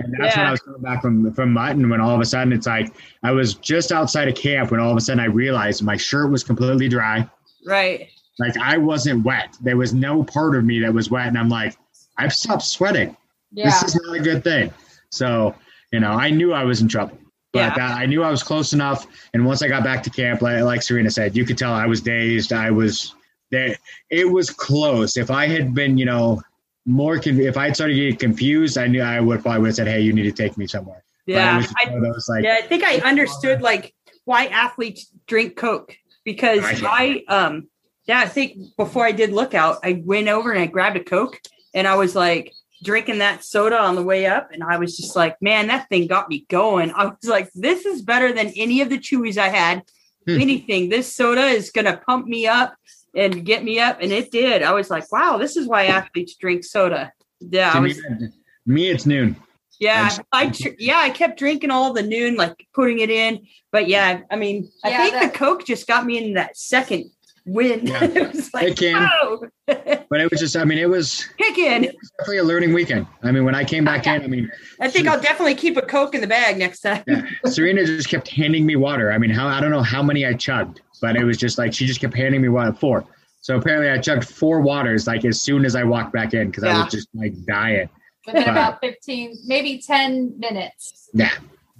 And 0.00 0.14
that's 0.18 0.36
when 0.36 0.46
I 0.46 0.50
was 0.52 0.60
coming 0.60 0.80
back 0.80 1.02
from 1.02 1.32
from 1.34 1.52
Mutton 1.52 1.88
when 1.90 2.00
all 2.00 2.14
of 2.14 2.20
a 2.20 2.24
sudden 2.24 2.52
it's 2.52 2.66
like 2.66 2.94
I 3.22 3.32
was 3.32 3.54
just 3.54 3.90
outside 3.92 4.28
of 4.28 4.34
camp 4.36 4.70
when 4.70 4.80
all 4.80 4.90
of 4.90 4.96
a 4.96 5.00
sudden 5.00 5.20
I 5.20 5.26
realized 5.26 5.82
my 5.82 5.96
shirt 5.96 6.30
was 6.30 6.44
completely 6.44 6.88
dry. 6.88 7.28
Right. 7.66 8.08
Like 8.38 8.56
I 8.58 8.78
wasn't 8.78 9.24
wet. 9.24 9.56
There 9.60 9.76
was 9.76 9.92
no 9.92 10.22
part 10.22 10.56
of 10.56 10.64
me 10.64 10.80
that 10.80 10.94
was 10.94 11.10
wet. 11.10 11.26
And 11.26 11.36
I'm 11.36 11.48
like, 11.48 11.76
I've 12.16 12.32
stopped 12.32 12.62
sweating. 12.62 13.16
Yeah. 13.52 13.64
This 13.66 13.82
is 13.82 14.00
not 14.04 14.16
a 14.16 14.20
good 14.20 14.44
thing. 14.44 14.72
So, 15.10 15.54
you 15.92 16.00
know, 16.00 16.12
I 16.12 16.30
knew 16.30 16.52
I 16.52 16.64
was 16.64 16.80
in 16.80 16.88
trouble. 16.88 17.18
But 17.52 17.60
Yeah. 17.60 17.74
that, 17.74 17.96
I 17.98 18.06
knew 18.06 18.22
I 18.22 18.30
was 18.30 18.42
close 18.42 18.72
enough. 18.72 19.06
And 19.34 19.44
once 19.44 19.62
I 19.62 19.68
got 19.68 19.82
back 19.82 20.02
to 20.04 20.10
camp, 20.10 20.42
like, 20.42 20.62
like 20.62 20.82
Serena 20.82 21.10
said, 21.10 21.36
you 21.36 21.44
could 21.44 21.58
tell 21.58 21.72
I 21.72 21.86
was 21.86 22.00
dazed. 22.00 22.52
I 22.52 22.70
was 22.70 23.14
there. 23.50 23.76
It 24.10 24.30
was 24.30 24.50
close. 24.50 25.16
If 25.16 25.30
I 25.30 25.48
had 25.48 25.74
been, 25.74 25.98
you 25.98 26.04
know, 26.04 26.40
more, 26.88 27.20
if 27.22 27.56
I 27.56 27.70
started 27.72 27.94
getting 27.94 28.16
confused, 28.16 28.78
I 28.78 28.86
knew 28.86 29.02
I 29.02 29.20
would 29.20 29.42
probably 29.42 29.60
would 29.60 29.68
have 29.68 29.76
said, 29.76 29.88
Hey, 29.88 30.00
you 30.00 30.12
need 30.12 30.22
to 30.24 30.32
take 30.32 30.56
me 30.56 30.66
somewhere. 30.66 31.04
Yeah. 31.26 31.62
I, 31.84 31.90
those, 31.90 32.28
like, 32.28 32.44
yeah. 32.44 32.56
I 32.58 32.62
think 32.62 32.82
I 32.82 32.96
understood 32.98 33.60
like 33.60 33.94
why 34.24 34.46
athletes 34.46 35.12
drink 35.26 35.56
Coke 35.56 35.94
because 36.24 36.60
Right. 36.62 37.24
I, 37.28 37.34
um, 37.34 37.68
yeah, 38.06 38.20
I 38.20 38.26
think 38.26 38.76
before 38.76 39.04
I 39.04 39.12
did 39.12 39.32
lookout, 39.32 39.80
I 39.84 40.02
went 40.04 40.28
over 40.28 40.50
and 40.50 40.60
I 40.60 40.66
grabbed 40.66 40.96
a 40.96 41.04
Coke 41.04 41.38
and 41.74 41.86
I 41.86 41.96
was 41.96 42.16
like 42.16 42.54
drinking 42.82 43.18
that 43.18 43.44
soda 43.44 43.78
on 43.78 43.94
the 43.94 44.02
way 44.02 44.24
up. 44.24 44.48
And 44.52 44.64
I 44.64 44.78
was 44.78 44.96
just 44.96 45.14
like, 45.14 45.36
man, 45.42 45.66
that 45.66 45.88
thing 45.90 46.06
got 46.06 46.30
me 46.30 46.46
going. 46.48 46.90
I 46.96 47.06
was 47.06 47.24
like, 47.24 47.50
this 47.54 47.84
is 47.84 48.00
better 48.00 48.32
than 48.32 48.48
any 48.56 48.80
of 48.80 48.88
the 48.88 48.98
chewies 48.98 49.36
I 49.36 49.48
had. 49.48 49.82
Hmm. 50.26 50.40
Anything. 50.40 50.88
This 50.88 51.14
soda 51.14 51.46
is 51.46 51.70
going 51.70 51.84
to 51.84 51.98
pump 51.98 52.26
me 52.26 52.46
up 52.46 52.74
and 53.14 53.44
get 53.44 53.64
me 53.64 53.80
up. 53.80 53.98
And 54.00 54.12
it 54.12 54.30
did. 54.30 54.62
I 54.62 54.72
was 54.72 54.90
like, 54.90 55.10
wow, 55.12 55.38
this 55.38 55.56
is 55.56 55.66
why 55.66 55.86
athletes 55.86 56.34
drink 56.36 56.64
soda. 56.64 57.12
Yeah. 57.40 57.72
I 57.74 57.80
was, 57.80 57.96
me, 57.98 58.28
me, 58.66 58.88
it's 58.90 59.04
Nuun. 59.04 59.36
Yeah, 59.80 60.10
I 60.32 60.52
yeah, 60.78 60.98
I 60.98 61.10
kept 61.10 61.38
drinking 61.38 61.70
all 61.70 61.92
the 61.92 62.02
Nuun, 62.02 62.36
like 62.36 62.66
putting 62.74 62.98
it 62.98 63.10
in. 63.10 63.46
But 63.70 63.86
yeah, 63.86 64.22
I 64.30 64.34
mean, 64.36 64.68
I 64.84 64.90
Yeah, 64.90 64.98
think 65.02 65.12
that- 65.14 65.32
the 65.32 65.38
Coke 65.38 65.64
just 65.64 65.86
got 65.86 66.04
me 66.04 66.18
in 66.18 66.34
that 66.34 66.56
second 66.56 67.10
win. 67.46 67.86
Yeah. 67.86 68.02
it 68.14 68.34
was 68.34 68.52
like, 68.52 68.68
It 68.68 68.76
can. 68.76 69.08
oh, 69.22 69.46
But 70.10 70.20
it 70.20 70.30
was 70.30 70.40
just, 70.40 70.56
I 70.56 70.64
mean, 70.64 70.78
it 70.78 70.88
was 70.88 71.24
kick 71.38 71.58
in. 71.58 71.82
definitely 72.18 72.38
a 72.38 72.44
learning 72.44 72.72
weekend. 72.72 73.06
I 73.22 73.30
mean, 73.30 73.44
when 73.44 73.54
I 73.54 73.62
came 73.64 73.84
back 73.84 74.06
in, 74.08 74.20
I 74.22 74.26
mean, 74.26 74.50
I 74.80 74.88
think 74.90 75.06
I'll 75.06 75.20
definitely 75.20 75.54
keep 75.54 75.76
a 75.76 75.82
Coke 75.82 76.14
in 76.14 76.22
the 76.22 76.26
bag 76.26 76.58
next 76.58 76.80
time. 76.80 77.04
Yeah. 77.06 77.22
Serena 77.46 77.84
just 77.86 78.08
kept 78.08 78.28
handing 78.28 78.66
me 78.66 78.74
water. 78.76 79.12
I 79.12 79.18
mean, 79.18 79.30
how 79.30 79.46
I 79.46 79.60
don't 79.60 79.70
know 79.70 79.82
how 79.82 80.02
many 80.02 80.26
I 80.26 80.32
chugged, 80.32 80.80
but 81.00 81.16
it 81.16 81.24
was 81.24 81.36
just 81.36 81.58
like 81.58 81.72
she 81.72 81.86
just 81.86 82.00
kept 82.00 82.14
handing 82.14 82.42
me 82.42 82.48
water. 82.48 82.72
Four. 82.72 83.04
So 83.40 83.56
apparently, 83.56 83.90
I 83.90 83.98
chugged 83.98 84.24
four 84.28 84.60
waters 84.60 85.06
like 85.06 85.24
as 85.24 85.40
soon 85.40 85.64
as 85.64 85.76
I 85.76 85.84
walked 85.84 86.12
back 86.12 86.34
in 86.34 86.48
because 86.48 86.64
I 86.64 86.82
was 86.82 86.92
just 86.92 87.08
like 87.14 87.32
dying. 87.46 87.88
Within 88.26 88.44
Wow. 88.44 88.50
about 88.52 88.80
15, 88.80 89.38
maybe 89.46 89.80
10 89.80 90.38
minutes. 90.38 91.08
Yeah, 91.14 91.30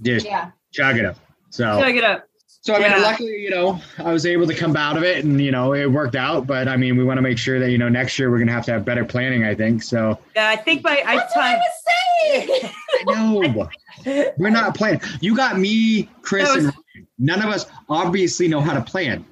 just 0.03 0.25
Yeah. 0.25 0.51
chugging 0.73 1.03
them. 1.03 1.15
So, 1.51 1.81
Chug 1.81 1.97
it 1.97 2.05
up. 2.05 2.28
So 2.69 2.75
I 2.75 2.79
mean, 2.81 2.91
Yeah. 2.91 2.99
luckily, 2.99 3.37
you 3.41 3.51
know, 3.51 3.81
I 3.99 4.13
was 4.13 4.27
able 4.27 4.47
to 4.47 4.55
come 4.55 4.77
out 4.77 4.97
of 4.99 5.03
it, 5.03 5.25
and 5.25 5.41
you 5.41 5.51
know, 5.51 5.73
it 5.73 5.87
worked 5.91 6.17
out. 6.17 6.47
But 6.47 6.69
I 6.69 6.77
mean, 6.77 6.97
we 6.99 7.05
want 7.05 7.17
to 7.19 7.23
make 7.23 7.39
sure 7.39 7.59
that 7.59 7.71
you 7.71 7.79
know 7.79 7.89
next 7.89 8.19
year 8.19 8.31
we're 8.31 8.39
gonna 8.39 8.53
have 8.53 8.65
to 8.67 8.73
have 8.73 8.85
better 8.85 9.05
planning. 9.05 9.45
I 9.45 9.55
think 9.55 9.83
so. 9.83 10.19
Yeah, 10.37 10.49
I 10.51 10.57
think 10.57 10.83
by 10.83 11.03
I 11.07 11.17
That's 11.17 11.35
what 11.35 11.45
I 11.45 11.57
was 11.57 12.47
saying. 12.53 12.73
I 13.09 13.13
know 13.15 14.31
we're 14.39 14.51
not 14.51 14.75
planning. 14.75 15.01
You 15.21 15.35
got 15.35 15.59
me, 15.59 16.09
Chris, 16.23 16.47
was- 16.55 16.65
and 16.65 16.67
Ryan. 16.67 17.07
none 17.19 17.43
of 17.43 17.49
us 17.49 17.67
obviously 17.89 18.49
know 18.49 18.61
how 18.61 18.75
to 18.75 18.83
plan. 18.83 19.25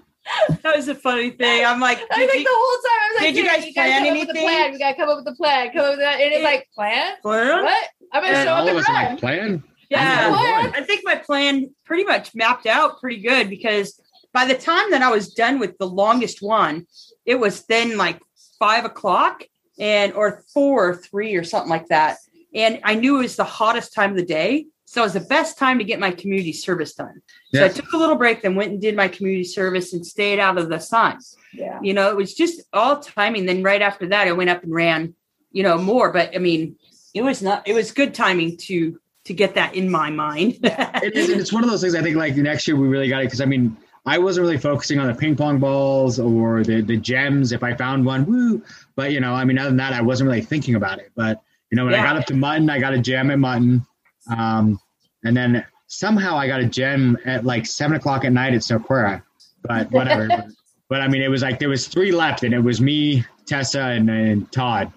That 0.63 0.75
was 0.75 0.89
a 0.89 0.95
funny 0.97 1.31
thing. 1.31 1.65
I'm 1.65 1.79
like, 1.79 1.99
I 2.11 2.19
did 2.19 2.31
think 2.33 2.47
the 2.49 2.53
whole 2.53 2.83
time 2.83 3.01
I 3.01 3.13
was 3.13 3.23
like, 3.23 3.35
did 3.35 3.37
you 3.37 3.45
guys 3.45 3.73
gotta 3.77 3.91
plan 3.91 4.05
come 4.05 4.17
up 4.17 4.27
with 4.27 4.29
a 4.29 4.31
anything? 4.31 4.43
plan. 4.49 4.73
We 4.73 4.79
gotta 4.81 4.97
come 4.97 5.09
up 5.09 5.17
with 5.19 5.29
a 5.29 5.37
plan. 5.37 5.71
Come 5.73 5.81
up 5.83 5.91
with 5.91 5.99
that. 6.01 6.21
And 6.21 6.33
it's 6.33 6.43
like, 6.43 6.69
plan? 6.75 7.15
Well, 7.23 7.63
What? 7.63 7.89
I'm 8.13 8.23
gonna 8.23 8.35
And 8.37 8.47
show 8.49 8.53
All 8.55 8.63
up 8.63 8.69
of 8.69 8.75
the 8.75 8.81
us 8.81 8.89
are 8.89 8.93
run. 8.93 9.05
like 9.11 9.19
plan. 9.21 9.63
Yeah, 9.89 10.73
I 10.75 10.83
think 10.83 11.03
my 11.05 11.17
plan 11.17 11.75
pretty 11.85 12.05
much 12.05 12.35
mapped 12.35 12.67
out 12.67 13.01
pretty 13.01 13.21
good 13.21 13.49
because 13.49 14.01
by 14.33 14.45
the 14.45 14.55
time 14.55 14.91
that 14.91 15.03
I 15.03 15.11
was 15.11 15.33
done 15.33 15.59
with 15.59 15.79
the 15.79 15.89
longest 15.89 16.43
one, 16.43 16.87
it 17.25 17.37
was 17.37 17.65
then 17.67 17.97
like 17.97 18.21
five 18.59 18.85
o'clock 18.85 19.45
and 19.79 20.13
or 20.13 20.45
four 20.53 20.91
or 20.91 20.97
three 20.97 21.37
or 21.37 21.45
something 21.45 21.71
like 21.71 21.89
that. 21.89 22.19
And 22.55 22.81
I 22.85 22.95
knew 22.95 23.17
it 23.17 23.23
was 23.23 23.37
the 23.37 23.45
hottest 23.45 23.95
time 23.95 24.11
of 24.11 24.17
the 24.17 24.25
day. 24.25 24.67
So 24.87 25.03
it 25.03 25.07
was 25.07 25.13
the 25.15 25.21
best 25.21 25.59
time 25.59 25.79
to 25.79 25.85
get 25.85 25.99
my 25.99 26.13
community 26.13 26.53
service 26.53 26.95
done. 26.95 27.21
So 27.53 27.65
I 27.65 27.69
took 27.69 27.93
a 27.93 27.97
little 27.97 28.15
break, 28.15 28.43
then 28.43 28.55
went 28.55 28.71
and 28.71 28.81
did 28.81 28.95
my 28.95 29.09
community 29.09 29.45
service 29.45 29.93
and 29.93 30.07
stayed 30.07 30.39
out 30.39 30.59
of 30.59 30.69
the 30.69 30.79
sun. 30.79 31.19
Yeah. 31.53 31.81
You 31.83 31.93
know, 31.93 32.09
it 32.09 32.17
was 32.17 32.35
just 32.35 32.63
all 32.73 33.01
timing. 33.01 33.47
Then 33.47 33.63
right 33.63 33.83
after 33.83 34.07
that, 34.09 34.29
I 34.29 34.33
went 34.33 34.51
up 34.51 34.63
and 34.63 34.73
ran, 34.73 35.15
you 35.51 35.65
know, 35.65 35.77
more. 35.77 36.13
But 36.13 36.37
I 36.37 36.39
mean, 36.39 36.77
it 37.15 37.23
was 37.23 37.43
not. 37.43 37.67
It 37.67 37.75
was 37.75 37.91
good 37.91 38.15
timing 38.15 38.59
to 38.59 39.01
to 39.27 39.35
get 39.35 39.55
that 39.55 39.75
in 39.75 39.91
my 39.91 40.11
mind. 40.11 40.59
It 40.63 41.15
is, 41.15 41.29
it's 41.29 41.53
one 41.53 41.63
of 41.65 41.71
those 41.71 41.83
things. 41.83 41.95
I 41.95 42.03
think 42.03 42.17
like 42.17 42.37
next 42.37 42.67
year 42.67 42.77
we 42.77 42.89
really 42.89 43.09
got 43.09 43.23
it 43.23 43.27
because 43.27 43.41
I 43.41 43.45
mean 43.45 43.77
I 44.07 44.19
wasn't 44.19 44.45
really 44.45 44.59
focusing 44.59 45.01
on 45.01 45.09
the 45.09 45.15
ping 45.15 45.35
pong 45.35 45.59
balls 45.59 46.21
or 46.21 46.63
the 46.63 46.81
the 46.81 46.97
gems. 46.97 47.51
If 47.51 47.65
I 47.65 47.75
found 47.75 48.07
one, 48.07 48.25
woo! 48.25 48.63
But 48.95 49.11
you 49.11 49.21
know, 49.21 49.35
I 49.35 49.45
mean, 49.45 49.59
other 49.59 49.69
than 49.69 49.77
that, 49.79 49.93
I 49.93 50.01
wasn't 50.01 50.29
really 50.29 50.43
thinking 50.43 50.77
about 50.77 51.01
it. 51.01 51.11
But 51.17 51.43
you 51.71 51.77
know, 51.77 51.85
when 51.85 51.95
I 51.95 51.99
got 51.99 52.17
up 52.17 52.25
to 52.27 52.35
mutton, 52.35 52.71
I 52.71 52.79
got 52.79 52.95
a 52.95 52.99
gem 52.99 53.33
at 53.33 53.39
mutton, 53.41 53.85
um, 54.31 54.81
and 55.25 55.37
then 55.37 55.67
somehow 55.89 56.37
I 56.37 56.47
got 56.47 56.61
a 56.61 56.67
gem 56.67 57.19
at 57.25 57.45
like 57.45 57.67
seven 57.67 57.97
o'clock 57.97 58.25
at 58.25 58.33
night 58.33 58.55
at 58.55 58.61
Soquera. 58.61 59.23
But 59.63 59.91
whatever. 59.91 60.29
but, 60.29 60.47
but 60.89 61.01
I 61.03 61.09
mean, 61.09 61.23
it 61.23 61.29
was 61.29 61.43
like 61.43 61.59
there 61.59 61.69
was 61.69 61.89
three 61.89 62.13
left, 62.13 62.45
and 62.45 62.55
it 62.55 62.61
was 62.61 62.81
me, 62.81 63.25
Tessa, 63.47 63.81
and, 63.81 64.09
and 64.09 64.51
Todd 64.53 64.93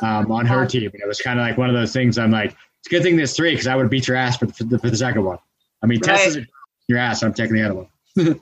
um, 0.00 0.32
on 0.32 0.46
her 0.46 0.64
team. 0.64 0.90
And 0.94 1.02
it 1.02 1.06
was 1.06 1.20
kind 1.20 1.38
of 1.38 1.46
like 1.46 1.58
one 1.58 1.68
of 1.68 1.74
those 1.74 1.92
things. 1.92 2.16
I'm 2.16 2.30
like, 2.30 2.56
it's 2.84 2.88
a 2.88 2.90
good 2.90 3.02
thing 3.02 3.16
there's 3.16 3.34
three 3.34 3.50
because 3.52 3.66
I 3.66 3.74
would 3.76 3.88
beat 3.88 4.06
your 4.06 4.16
ass 4.16 4.36
for, 4.36 4.46
for, 4.48 4.64
the, 4.64 4.78
for 4.78 4.90
the 4.90 4.96
second 4.96 5.24
one. 5.24 5.38
I 5.82 5.86
mean, 5.86 6.00
Right. 6.06 6.16
Tessa's 6.18 6.44
your 6.88 6.98
ass. 6.98 7.22
I'm 7.22 7.32
taking 7.32 7.56
the 7.56 7.62
other 7.62 7.74
one. 7.74 7.88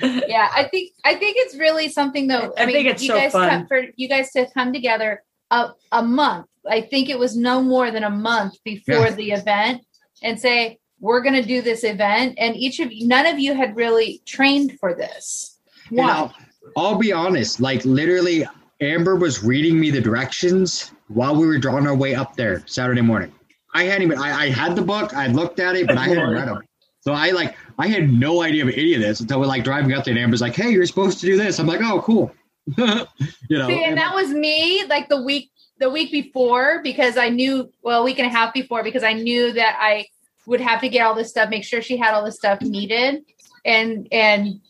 yeah 0.00 0.48
i 0.54 0.62
think 0.70 0.92
i 1.04 1.14
think 1.14 1.36
it's 1.40 1.56
really 1.56 1.88
something 1.88 2.28
though 2.28 2.52
I 2.56 2.62
i, 2.62 2.66
mean 2.66 2.74
think 2.74 2.88
it's 2.88 3.02
you 3.02 3.08
so 3.08 3.14
guys 3.16 3.32
fun. 3.32 3.48
come 3.50 3.66
for 3.66 3.82
you 3.96 4.08
guys 4.08 4.30
to 4.32 4.46
come 4.54 4.72
together 4.72 5.22
a, 5.50 5.70
a 5.92 6.02
month. 6.02 6.46
I 6.68 6.82
think 6.82 7.08
it 7.08 7.18
was 7.18 7.36
no 7.36 7.62
more 7.62 7.90
than 7.90 8.04
a 8.04 8.10
month 8.10 8.54
before 8.64 9.06
Yeah. 9.06 9.10
the 9.12 9.30
event 9.32 9.82
and 10.22 10.38
say, 10.38 10.78
we're 11.00 11.22
going 11.22 11.34
to 11.34 11.42
do 11.42 11.62
this 11.62 11.84
event. 11.84 12.34
And 12.38 12.54
each 12.56 12.80
of 12.80 12.92
you, 12.92 13.06
none 13.08 13.24
of 13.24 13.38
you 13.38 13.54
had 13.54 13.74
really 13.76 14.20
trained 14.26 14.78
for 14.78 14.94
this. 14.94 15.58
And 15.88 15.98
One. 15.98 16.10
I'll, 16.10 16.34
I'll 16.76 16.98
be 16.98 17.12
honest, 17.12 17.60
like 17.60 17.84
literally, 17.84 18.46
Amber 18.80 19.16
was 19.16 19.42
reading 19.42 19.80
me 19.80 19.90
the 19.90 20.00
directions 20.00 20.92
while 21.08 21.34
we 21.34 21.46
were 21.46 21.58
drawing 21.58 21.86
our 21.86 21.94
way 21.96 22.14
up 22.14 22.36
there 22.36 22.62
Saturday 22.66 23.00
morning. 23.00 23.32
I 23.74 23.84
hadn't 23.84 24.02
even, 24.02 24.18
I, 24.18 24.44
I 24.44 24.50
had 24.50 24.76
the 24.76 24.82
book, 24.82 25.14
I 25.14 25.26
looked 25.26 25.60
at 25.60 25.76
it, 25.76 25.86
but 25.86 25.98
I 25.98 26.08
hadn't 26.08 26.30
read 26.30 26.48
them. 26.48 26.62
So 27.00 27.12
I 27.12 27.30
like, 27.30 27.56
I 27.78 27.86
had 27.86 28.12
no 28.12 28.42
idea 28.42 28.64
of 28.64 28.70
any 28.70 28.94
of 28.94 29.00
this 29.00 29.20
until 29.20 29.40
we're 29.40 29.46
like 29.46 29.64
driving 29.64 29.92
up 29.92 30.04
there 30.04 30.12
and 30.12 30.22
Amber's 30.22 30.40
like, 30.40 30.54
hey, 30.54 30.70
you're 30.70 30.86
supposed 30.86 31.20
to 31.20 31.26
do 31.26 31.36
this. 31.36 31.58
I'm 31.58 31.66
like, 31.66 31.80
oh, 31.80 32.02
cool. 32.02 32.32
you 32.76 33.58
know, 33.58 33.68
See, 33.68 33.84
and 33.84 33.96
that 33.96 34.14
was 34.14 34.30
me 34.30 34.84
like 34.88 35.08
the 35.08 35.22
week 35.22 35.50
the 35.78 35.88
week 35.88 36.10
before 36.10 36.82
because 36.82 37.16
I 37.16 37.28
knew 37.28 37.72
well 37.82 38.02
a 38.02 38.04
week 38.04 38.18
and 38.18 38.26
a 38.26 38.30
half 38.30 38.52
before 38.52 38.82
because 38.82 39.04
I 39.04 39.14
knew 39.14 39.52
that 39.52 39.78
I 39.80 40.06
would 40.46 40.60
have 40.60 40.80
to 40.80 40.88
get 40.88 41.06
all 41.06 41.14
this 41.14 41.30
stuff, 41.30 41.50
make 41.50 41.64
sure 41.64 41.80
she 41.80 41.96
had 41.96 42.14
all 42.14 42.24
the 42.24 42.32
stuff 42.32 42.60
needed, 42.60 43.22
and 43.64 44.08
and 44.12 44.60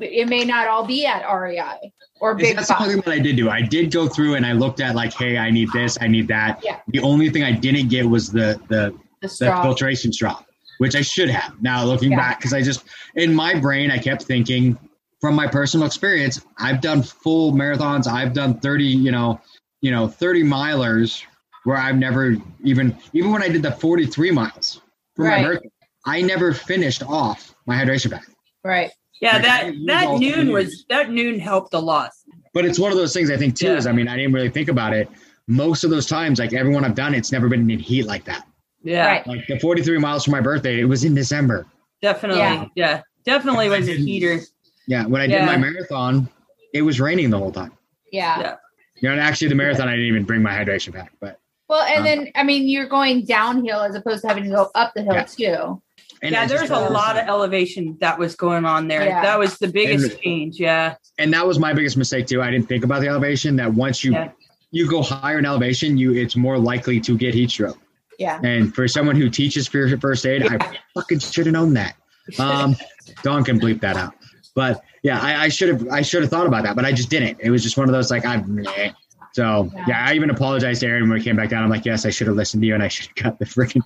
it 0.00 0.28
may 0.28 0.44
not 0.44 0.66
all 0.68 0.84
be 0.86 1.06
at 1.06 1.22
REI 1.30 1.92
or 2.20 2.34
Big 2.34 2.56
That's 2.56 2.68
the 2.68 2.80
only 2.82 2.94
Five. 2.96 3.04
thing 3.04 3.12
that 3.12 3.20
I 3.20 3.22
did 3.22 3.36
do. 3.36 3.50
I 3.50 3.62
did 3.62 3.90
go 3.92 4.08
through 4.08 4.34
and 4.34 4.44
I 4.46 4.52
looked 4.52 4.80
at 4.80 4.94
like, 4.94 5.12
hey, 5.14 5.38
I 5.38 5.50
need 5.50 5.70
this, 5.72 5.96
I 6.00 6.06
need 6.08 6.28
that. 6.28 6.60
Yeah. 6.64 6.80
The 6.88 7.00
only 7.00 7.30
thing 7.30 7.42
I 7.44 7.52
didn't 7.52 7.88
get 7.88 8.06
was 8.06 8.30
the 8.30 8.60
the 8.68 8.94
The 9.22 9.28
the 9.28 9.58
filtration 9.62 10.12
straw, 10.12 10.42
which 10.78 10.94
I 10.96 11.02
should 11.02 11.28
have. 11.30 11.60
Now 11.62 11.84
looking 11.84 12.12
Yeah. 12.12 12.18
back, 12.18 12.38
because 12.38 12.52
I 12.52 12.62
just 12.62 12.84
in 13.16 13.34
my 13.34 13.54
brain 13.58 13.90
I 13.90 13.98
kept 13.98 14.22
thinking, 14.24 14.78
from 15.20 15.34
my 15.34 15.46
personal 15.46 15.86
experience, 15.86 16.40
I've 16.58 16.80
done 16.80 17.02
full 17.02 17.52
marathons. 17.52 18.06
I've 18.06 18.32
done 18.32 18.58
thirty, 18.60 18.84
you 18.86 19.10
know, 19.12 19.40
you 19.82 19.90
know, 19.90 20.08
thirty 20.08 20.42
milers 20.42 21.22
where 21.64 21.76
I've 21.76 21.96
never 21.96 22.36
even 22.64 22.96
even 23.12 23.30
when 23.32 23.42
I 23.42 23.48
did 23.48 23.62
the 23.62 23.72
forty 23.72 24.06
three 24.06 24.30
miles 24.30 24.80
for 25.16 25.26
Right. 25.26 25.42
my 25.42 25.48
birthday, 25.48 25.68
I 26.06 26.22
never 26.22 26.54
finished 26.54 27.02
off 27.02 27.54
my 27.66 27.76
hydration 27.76 28.10
pack. 28.12 28.26
Right. 28.64 28.90
Yeah, 29.20 29.34
Like, 29.34 29.42
that 29.42 29.72
that 29.86 30.06
Nuun 30.08 30.18
three 30.34 30.48
was 30.52 30.84
that 30.88 31.08
Nuun 31.08 31.38
helped 31.40 31.74
a 31.74 31.78
lot. 31.78 32.10
But 32.54 32.64
it's 32.64 32.78
one 32.78 32.90
of 32.90 32.96
those 32.98 33.12
things 33.12 33.30
I 33.30 33.36
think 33.36 33.54
too 33.56 33.66
Yeah. 33.66 33.76
is 33.76 33.86
I 33.86 33.92
mean 33.92 34.08
I 34.08 34.16
didn't 34.16 34.32
really 34.32 34.48
think 34.50 34.68
about 34.68 34.92
it. 34.94 35.08
Most 35.46 35.84
of 35.84 35.90
those 35.90 36.06
times, 36.06 36.38
like 36.38 36.52
everyone 36.52 36.84
I've 36.84 36.94
done, 36.94 37.14
it's 37.14 37.32
never 37.32 37.48
been 37.48 37.68
in 37.70 37.78
heat 37.78 38.04
like 38.04 38.24
that. 38.24 38.46
Yeah, 38.82 39.06
Right. 39.06 39.26
Like 39.26 39.46
the 39.46 39.58
43 39.58 39.98
miles 39.98 40.24
for 40.24 40.30
my 40.30 40.40
birthday, 40.40 40.80
it 40.80 40.84
was 40.84 41.04
in 41.04 41.14
December. 41.14 41.66
definitely. 42.02 42.40
Yeah. 42.40 42.64
Yeah, 42.74 43.02
definitely 43.24 43.68
was 43.68 43.86
a 43.88 43.92
didn't- 43.92 44.06
heater. 44.06 44.40
Yeah, 44.86 45.04
when 45.06 45.20
I 45.20 45.26
did 45.26 45.34
Yeah. 45.34 45.46
my 45.46 45.56
marathon, 45.58 46.28
it 46.72 46.80
was 46.82 46.98
raining 46.98 47.28
the 47.30 47.36
whole 47.38 47.52
time. 47.52 47.72
Yeah. 48.10 48.40
Yeah. 48.40 48.54
You 49.02 49.08
know, 49.08 49.12
and 49.12 49.20
actually 49.20 49.48
the 49.48 49.54
marathon 49.54 49.86
I 49.88 49.92
didn't 49.92 50.06
even 50.06 50.24
bring 50.24 50.42
my 50.42 50.52
hydration 50.52 50.94
pack, 50.94 51.12
but 51.20 51.38
Well, 51.68 51.82
and 51.82 51.98
Um, 51.98 52.04
then 52.04 52.28
I 52.34 52.42
mean 52.42 52.66
you're 52.68 52.88
going 52.88 53.24
downhill 53.26 53.80
as 53.82 53.94
opposed 53.94 54.22
to 54.22 54.28
having 54.28 54.44
to 54.44 54.50
go 54.50 54.70
up 54.74 54.92
the 54.94 55.02
hill 55.02 55.14
Yeah. 55.14 55.24
too. 55.24 55.82
And 56.22 56.32
yeah, 56.32 56.46
there's 56.46 56.70
a 56.70 56.78
lot 56.78 57.16
of 57.18 57.26
elevation 57.28 57.96
that 58.00 58.18
was 58.18 58.34
going 58.36 58.64
on 58.64 58.88
there. 58.88 59.04
Yeah. 59.04 59.22
That 59.22 59.38
was 59.38 59.58
the 59.58 59.68
biggest 59.68 60.12
And- 60.12 60.20
change. 60.20 60.60
Yeah, 60.60 60.94
and 61.18 61.32
that 61.32 61.46
was 61.46 61.58
my 61.58 61.72
biggest 61.72 61.96
mistake 61.96 62.26
too. 62.26 62.42
I 62.42 62.50
didn't 62.50 62.68
think 62.68 62.84
about 62.84 63.00
the 63.00 63.08
elevation. 63.08 63.56
That 63.56 63.72
once 63.72 64.04
you 64.04 64.12
Yeah. 64.12 64.30
you 64.70 64.88
go 64.88 65.02
higher 65.02 65.38
in 65.38 65.46
elevation, 65.46 65.96
you 65.96 66.12
it's 66.14 66.36
more 66.36 66.58
likely 66.58 67.00
to 67.00 67.16
get 67.16 67.34
heat 67.34 67.50
stroke. 67.50 67.78
Yeah. 68.18 68.38
And 68.44 68.74
for 68.74 68.86
someone 68.86 69.16
who 69.16 69.30
teaches 69.30 69.66
for 69.66 69.96
first 69.98 70.26
aid, 70.26 70.46
I 70.46 70.58
fucking 70.94 71.20
should 71.20 71.46
have 71.46 71.54
known 71.54 71.72
that. 71.74 71.94
Um, 72.38 72.76
Dawn 73.22 73.42
can 73.44 73.58
bleep 73.58 73.80
that 73.80 73.96
out. 73.96 74.12
But 74.54 74.82
yeah, 75.02 75.18
I, 75.20 75.44
I 75.44 75.48
should 75.48 75.68
have 75.70 75.88
I 75.88 76.02
should 76.02 76.20
have 76.22 76.30
thought 76.30 76.46
about 76.46 76.64
that, 76.64 76.76
but 76.76 76.84
I 76.84 76.92
just 76.92 77.08
didn't. 77.08 77.38
It 77.40 77.50
was 77.50 77.62
just 77.62 77.78
one 77.78 77.88
of 77.88 77.92
those 77.94 78.10
like 78.10 78.26
I'm. 78.26 78.56
meh. 78.56 78.92
So 79.32 79.70
Yeah. 79.74 79.84
yeah. 79.88 80.04
I 80.08 80.14
even 80.14 80.30
apologized 80.30 80.80
to 80.80 80.86
Erin 80.86 81.02
when 81.08 81.18
we 81.18 81.22
came 81.24 81.36
back 81.36 81.48
down. 81.50 81.62
I'm 81.62 81.70
like, 81.70 81.84
yes, 81.84 82.04
I 82.06 82.10
should 82.10 82.26
have 82.26 82.36
listened 82.36 82.62
to 82.62 82.66
you, 82.66 82.74
and 82.74 82.82
I 82.82 82.88
should 82.88 83.06
have 83.06 83.14
got 83.24 83.38
the 83.38 83.44
freaking. 83.44 83.82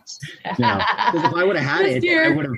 You 0.59 0.65
know, 0.65 0.79
if 1.29 1.35
I 1.35 1.45
would 1.45 1.57
have 1.57 1.65
had 1.67 1.87
it. 1.87 2.05
I 2.05 2.31
would 2.31 2.45
have. 2.47 2.55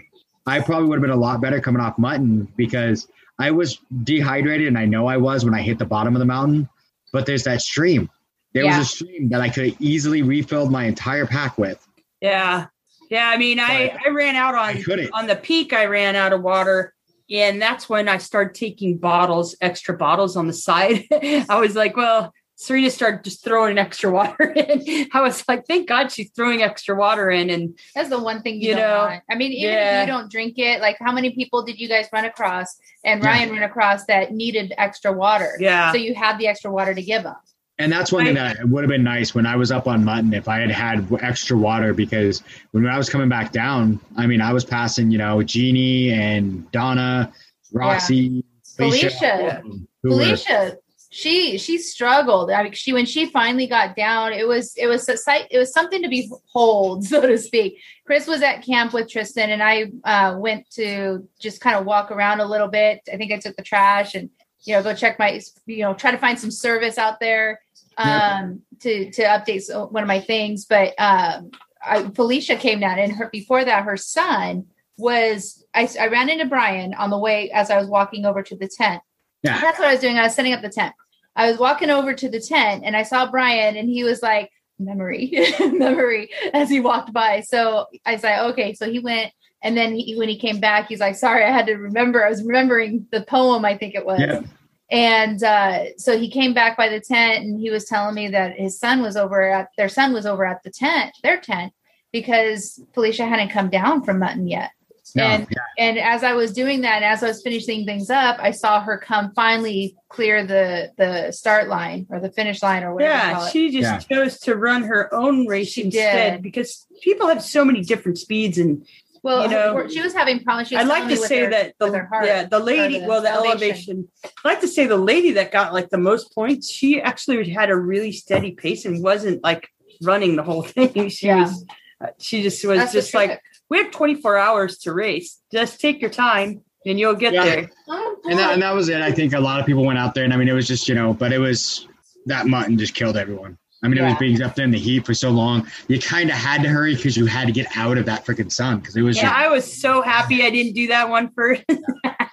I 0.46 0.60
probably 0.60 0.88
would 0.88 0.96
have 0.96 1.02
been 1.02 1.10
a 1.10 1.16
lot 1.16 1.40
better 1.40 1.60
coming 1.60 1.80
off 1.82 1.98
mutton 1.98 2.46
because 2.56 3.08
I 3.38 3.50
was 3.50 3.78
dehydrated, 4.04 4.68
and 4.68 4.78
I 4.78 4.84
know 4.84 5.06
I 5.06 5.16
was 5.16 5.44
when 5.44 5.54
I 5.54 5.60
hit 5.62 5.78
the 5.78 5.84
bottom 5.84 6.14
of 6.14 6.20
the 6.20 6.24
mountain. 6.26 6.68
But 7.12 7.26
there's 7.26 7.44
that 7.44 7.62
stream. 7.62 8.08
There 8.54 8.64
Yeah. 8.64 8.78
was 8.78 8.86
a 8.86 8.90
stream 8.90 9.28
that 9.30 9.40
I 9.40 9.48
could 9.48 9.66
have 9.66 9.76
easily 9.80 10.22
refilled 10.22 10.70
my 10.70 10.84
entire 10.84 11.26
pack 11.26 11.58
with. 11.58 11.84
yeah, 12.20 12.66
yeah. 13.10 13.28
I 13.28 13.36
mean, 13.38 13.58
I 13.58 13.88
But 13.92 14.06
I 14.06 14.10
ran 14.10 14.36
out 14.36 14.54
on 14.54 14.82
on 15.12 15.26
the 15.26 15.36
peak. 15.36 15.72
I 15.72 15.86
ran 15.86 16.14
out 16.16 16.32
of 16.32 16.42
water. 16.42 16.92
And 17.30 17.60
that's 17.60 17.88
when 17.88 18.08
I 18.08 18.18
started 18.18 18.54
taking 18.54 18.98
bottles, 18.98 19.56
extra 19.60 19.96
bottles 19.96 20.36
on 20.36 20.46
the 20.46 20.52
side. 20.52 21.04
I 21.12 21.58
was 21.58 21.74
like, 21.74 21.96
well, 21.96 22.32
Serena 22.58 22.90
started 22.90 23.22
just 23.22 23.44
throwing 23.44 23.76
extra 23.78 24.10
water 24.10 24.50
in. 24.56 25.08
I 25.12 25.20
was 25.20 25.44
like, 25.46 25.66
thank 25.66 25.86
God 25.88 26.10
she's 26.10 26.30
throwing 26.30 26.62
extra 26.62 26.96
water 26.96 27.30
in. 27.30 27.50
And 27.50 27.78
That's 27.94 28.08
the 28.08 28.18
one 28.18 28.40
thing 28.42 28.54
you, 28.62 28.70
You 28.70 28.74
don't 28.76 28.82
know, 28.90 28.98
want. 29.04 29.22
I 29.30 29.34
mean, 29.34 29.52
even 29.52 29.74
yeah. 29.74 30.00
if 30.02 30.06
you 30.08 30.12
don't 30.12 30.30
drink 30.30 30.54
it, 30.58 30.80
like 30.80 30.96
how 30.98 31.12
many 31.12 31.30
people 31.34 31.62
did 31.62 31.78
you 31.78 31.86
guys 31.88 32.08
run 32.12 32.24
across 32.24 32.76
and 33.04 33.22
Yeah. 33.22 33.28
Ryan 33.28 33.50
ran 33.52 33.62
across 33.62 34.06
that 34.06 34.32
needed 34.32 34.72
extra 34.78 35.12
water? 35.12 35.52
yeah, 35.60 35.92
So 35.92 35.98
you 35.98 36.14
had 36.14 36.38
the 36.38 36.46
extra 36.48 36.70
water 36.70 36.94
to 36.94 37.02
give 37.02 37.24
them. 37.24 37.36
And 37.78 37.92
that's 37.92 38.10
one 38.10 38.24
thing 38.24 38.36
that 38.36 38.56
would 38.66 38.84
have 38.84 38.88
been 38.88 39.04
nice 39.04 39.34
when 39.34 39.44
I 39.44 39.54
was 39.56 39.70
up 39.70 39.86
on 39.86 40.02
Mutton 40.02 40.32
if 40.32 40.48
I 40.48 40.60
had 40.60 40.70
had 40.70 41.06
extra 41.20 41.58
water 41.58 41.92
because 41.92 42.42
when 42.70 42.86
I 42.86 42.96
was 42.96 43.10
coming 43.10 43.28
back 43.28 43.52
down, 43.52 44.00
I 44.16 44.26
mean, 44.26 44.40
I 44.40 44.54
was 44.54 44.64
passing, 44.64 45.10
you 45.10 45.18
know, 45.18 45.42
Jeannie 45.42 46.10
and 46.10 46.70
Donna, 46.72 47.30
Roxy, 47.74 48.42
Felicia. 48.78 49.60
who 50.02 50.10
were- 50.10 50.16
Felicia, 50.24 50.76
she 51.16 51.56
she 51.56 51.78
struggled. 51.78 52.50
I 52.50 52.62
mean, 52.62 52.72
she 52.72 52.92
when 52.92 53.06
she 53.06 53.24
finally 53.24 53.66
got 53.66 53.96
down, 53.96 54.34
it 54.34 54.46
was 54.46 54.74
it 54.76 54.86
was 54.86 55.08
a 55.08 55.16
sight. 55.16 55.46
It 55.50 55.56
was 55.56 55.72
something 55.72 56.02
to 56.02 56.10
behold, 56.10 57.04
so 57.06 57.22
to 57.22 57.38
speak. 57.38 57.80
Chris 58.04 58.26
was 58.26 58.42
at 58.42 58.62
camp 58.62 58.92
with 58.92 59.08
Tristan, 59.08 59.48
and 59.48 59.62
I 59.62 59.92
uh, 60.04 60.36
went 60.36 60.68
to 60.72 61.26
just 61.40 61.62
kind 61.62 61.74
of 61.74 61.86
walk 61.86 62.10
around 62.10 62.40
a 62.40 62.44
little 62.44 62.68
bit. 62.68 63.00
I 63.10 63.16
think 63.16 63.32
I 63.32 63.38
took 63.38 63.56
the 63.56 63.62
trash 63.62 64.14
and 64.14 64.28
you 64.64 64.74
know 64.74 64.82
go 64.82 64.94
check 64.94 65.18
my 65.18 65.40
you 65.64 65.78
know 65.78 65.94
try 65.94 66.10
to 66.10 66.18
find 66.18 66.38
some 66.38 66.50
service 66.50 66.98
out 66.98 67.18
there 67.18 67.60
um, 67.96 68.60
to 68.80 69.10
to 69.12 69.22
update 69.22 69.90
one 69.90 70.02
of 70.02 70.08
my 70.08 70.20
things. 70.20 70.66
But 70.66 70.92
um, 70.98 71.50
I, 71.82 72.10
Felicia 72.14 72.56
came 72.56 72.80
down, 72.80 72.98
and 72.98 73.12
her 73.12 73.30
before 73.32 73.64
that, 73.64 73.84
her 73.84 73.96
son 73.96 74.66
was. 74.98 75.64
I, 75.72 75.88
I 75.98 76.08
ran 76.08 76.28
into 76.28 76.44
Brian 76.44 76.92
on 76.92 77.08
the 77.08 77.18
way 77.18 77.50
as 77.52 77.70
I 77.70 77.78
was 77.78 77.88
walking 77.88 78.26
over 78.26 78.42
to 78.42 78.54
the 78.54 78.68
tent. 78.68 79.02
Yeah. 79.42 79.60
That's 79.60 79.78
what 79.78 79.88
I 79.88 79.92
was 79.92 80.00
doing. 80.00 80.18
I 80.18 80.24
was 80.24 80.34
setting 80.34 80.52
up 80.52 80.60
the 80.60 80.68
tent. 80.68 80.94
I 81.36 81.50
was 81.50 81.58
walking 81.58 81.90
over 81.90 82.14
to 82.14 82.28
the 82.28 82.40
tent 82.40 82.82
and 82.84 82.96
I 82.96 83.02
saw 83.02 83.30
Brian 83.30 83.76
and 83.76 83.88
he 83.88 84.02
was 84.02 84.22
like, 84.22 84.50
memory, 84.78 85.32
memory 85.60 86.30
as 86.52 86.68
he 86.68 86.80
walked 86.80 87.12
by. 87.12 87.40
So 87.40 87.86
I 88.04 88.16
said, 88.16 88.40
like, 88.40 88.52
okay. 88.52 88.74
So 88.74 88.90
he 88.90 88.98
went 88.98 89.32
and 89.62 89.76
then 89.76 89.94
he, 89.94 90.16
when 90.16 90.28
he 90.28 90.38
came 90.38 90.60
back, 90.60 90.88
he's 90.88 91.00
like, 91.00 91.16
sorry, 91.16 91.44
I 91.44 91.50
had 91.50 91.66
to 91.66 91.74
remember. 91.74 92.24
I 92.24 92.30
was 92.30 92.42
remembering 92.42 93.06
the 93.10 93.22
poem, 93.22 93.64
I 93.64 93.76
think 93.76 93.94
it 93.94 94.04
was. 94.04 94.20
Yeah. 94.20 94.42
And 94.90 95.42
uh, 95.42 95.96
so 95.96 96.16
he 96.16 96.30
came 96.30 96.54
back 96.54 96.76
by 96.76 96.88
the 96.88 97.00
tent 97.00 97.44
and 97.44 97.60
he 97.60 97.70
was 97.70 97.86
telling 97.86 98.14
me 98.14 98.28
that 98.28 98.56
his 98.56 98.78
son 98.78 99.02
was 99.02 99.16
over 99.16 99.42
at 99.42 99.68
their 99.76 99.88
son 99.88 100.12
was 100.12 100.26
over 100.26 100.44
at 100.44 100.62
the 100.62 100.70
tent, 100.70 101.12
their 101.22 101.40
tent, 101.40 101.72
because 102.12 102.80
Felicia 102.94 103.26
hadn't 103.26 103.50
come 103.50 103.68
down 103.68 104.04
from 104.04 104.20
Mutton 104.20 104.46
yet. 104.46 104.70
No, 105.16 105.24
and 105.24 105.46
yeah. 105.50 105.58
and 105.84 105.98
as 105.98 106.22
I 106.22 106.32
was 106.34 106.52
doing 106.52 106.82
that, 106.82 106.96
and 106.96 107.04
as 107.04 107.22
I 107.22 107.28
was 107.28 107.42
finishing 107.42 107.84
things 107.86 108.10
up, 108.10 108.36
I 108.40 108.50
saw 108.50 108.80
her 108.80 108.98
come 108.98 109.32
finally 109.34 109.96
clear 110.08 110.46
the 110.46 110.92
the 110.98 111.32
start 111.32 111.68
line 111.68 112.06
or 112.10 112.20
the 112.20 112.30
finish 112.30 112.62
line 112.62 112.82
or 112.84 112.94
whatever. 112.94 113.14
you 113.14 113.20
call 113.34 113.42
yeah, 113.42 113.46
it. 113.48 113.50
she 113.52 113.70
just 113.80 114.08
chose 114.08 114.38
to 114.40 114.54
run 114.56 114.82
her 114.84 115.12
own 115.14 115.46
race 115.46 115.68
She 115.72 115.84
instead 115.84 116.34
did. 116.34 116.42
because 116.42 116.86
people 117.02 117.26
have 117.28 117.42
so 117.42 117.64
many 117.64 117.82
different 117.82 118.18
speeds 118.18 118.58
and 118.58 118.86
well, 119.22 119.42
you 119.42 119.50
know, 119.50 119.88
she 119.88 120.00
was 120.00 120.14
having 120.14 120.44
problems. 120.44 120.68
She 120.68 120.76
was 120.76 120.84
I'd 120.84 120.88
like 120.88 121.08
to 121.08 121.16
say 121.16 121.40
her- 121.40 121.50
that 121.50 121.74
the 121.80 121.90
heart 121.90 122.26
yeah 122.26 122.44
the 122.44 122.60
lady 122.60 123.00
the 123.00 123.06
well 123.08 123.22
the 123.22 123.30
elevation. 123.32 124.06
elevation. 124.06 124.08
I'd 124.44 124.48
like 124.48 124.60
to 124.60 124.68
say 124.68 124.86
the 124.86 124.96
lady 124.96 125.32
that 125.32 125.50
got 125.50 125.72
like 125.72 125.88
the 125.90 125.98
most 125.98 126.32
points 126.34 126.70
she 126.70 127.00
actually 127.00 127.48
had 127.50 127.70
a 127.70 127.76
really 127.76 128.12
steady 128.12 128.52
pace 128.52 128.84
and 128.84 129.02
wasn't 129.02 129.42
like 129.42 129.68
running 130.02 130.36
the 130.36 130.42
whole 130.44 130.62
thing 130.74 131.08
she 131.08 131.26
Yeah. 131.26 131.40
was 131.42 131.64
uh, 132.00 132.08
she 132.18 132.42
just 132.42 132.62
was 132.64 132.78
That's 132.78 132.92
just 132.92 133.14
like 133.14 133.30
trick. 133.30 133.40
We 133.70 133.78
have 133.78 133.90
24 133.90 134.38
hours 134.38 134.78
to 134.78 134.92
race 134.92 135.40
just 135.52 135.80
take 135.80 136.00
your 136.00 136.10
time 136.10 136.62
and 136.84 136.98
you'll 137.00 137.14
get 137.14 137.32
Yeah. 137.34 137.44
there 137.44 137.70
Oh, 137.88 138.16
and 138.28 138.38
that, 138.38 138.52
and 138.54 138.62
that 138.62 138.74
was 138.74 138.88
it. 138.88 139.00
I 139.00 139.12
think 139.12 139.32
a 139.32 139.40
lot 139.40 139.60
of 139.60 139.66
people 139.66 139.84
went 139.84 139.98
out 139.98 140.14
there, 140.14 140.24
and 140.24 140.32
I 140.32 140.36
mean, 140.36 140.48
it 140.48 140.52
was 140.52 140.66
just 140.66 140.88
you 140.88 140.94
know, 140.94 141.12
but 141.14 141.32
it 141.32 141.38
was 141.38 141.86
that 142.26 142.46
mutton 142.46 142.76
just 142.78 142.94
killed 142.94 143.16
everyone. 143.16 143.56
I 143.84 143.88
mean, 143.88 143.98
it 143.98 144.02
was 144.02 144.14
being 144.18 144.40
up 144.42 144.54
there 144.56 144.64
in 144.64 144.72
the 144.72 144.78
heat 144.78 145.06
for 145.06 145.14
so 145.14 145.30
long. 145.30 145.68
You 145.86 146.00
kind 146.00 146.28
of 146.30 146.34
had 146.36 146.62
to 146.62 146.68
hurry 146.68 146.96
because 146.96 147.16
you 147.16 147.26
had 147.26 147.46
to 147.46 147.52
get 147.52 147.68
out 147.76 147.98
of 147.98 148.06
that 148.06 148.24
freaking 148.24 148.50
sun 148.50 148.80
because 148.80 148.96
it 148.96 149.02
was 149.02 149.16
yeah 149.16 149.24
just 149.24 149.34
i 149.34 149.48
was 149.48 149.80
so 149.80 150.02
happy 150.02 150.42
i 150.42 150.50
didn't 150.50 150.72
do 150.72 150.88
that 150.88 151.08
one 151.08 151.30
first 151.34 151.62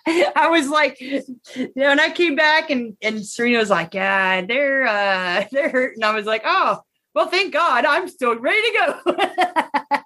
i 0.07 0.47
was 0.49 0.69
like 0.69 0.99
you 1.01 1.21
know 1.75 1.89
and 1.91 2.01
i 2.01 2.09
came 2.09 2.35
back 2.35 2.69
and 2.71 2.95
and 3.03 3.23
serena 3.25 3.59
was 3.59 3.69
like 3.69 3.93
yeah 3.93 4.41
they're 4.41 4.87
uh 4.87 5.45
they're 5.51 5.69
hurt 5.69 5.95
and 5.95 6.05
i 6.05 6.15
was 6.15 6.25
like 6.25 6.41
oh 6.45 6.79
well 7.13 7.27
thank 7.27 7.53
god 7.53 7.85
i'm 7.85 8.07
still 8.07 8.37
ready 8.39 8.61
to 8.61 9.01
go 9.05 9.15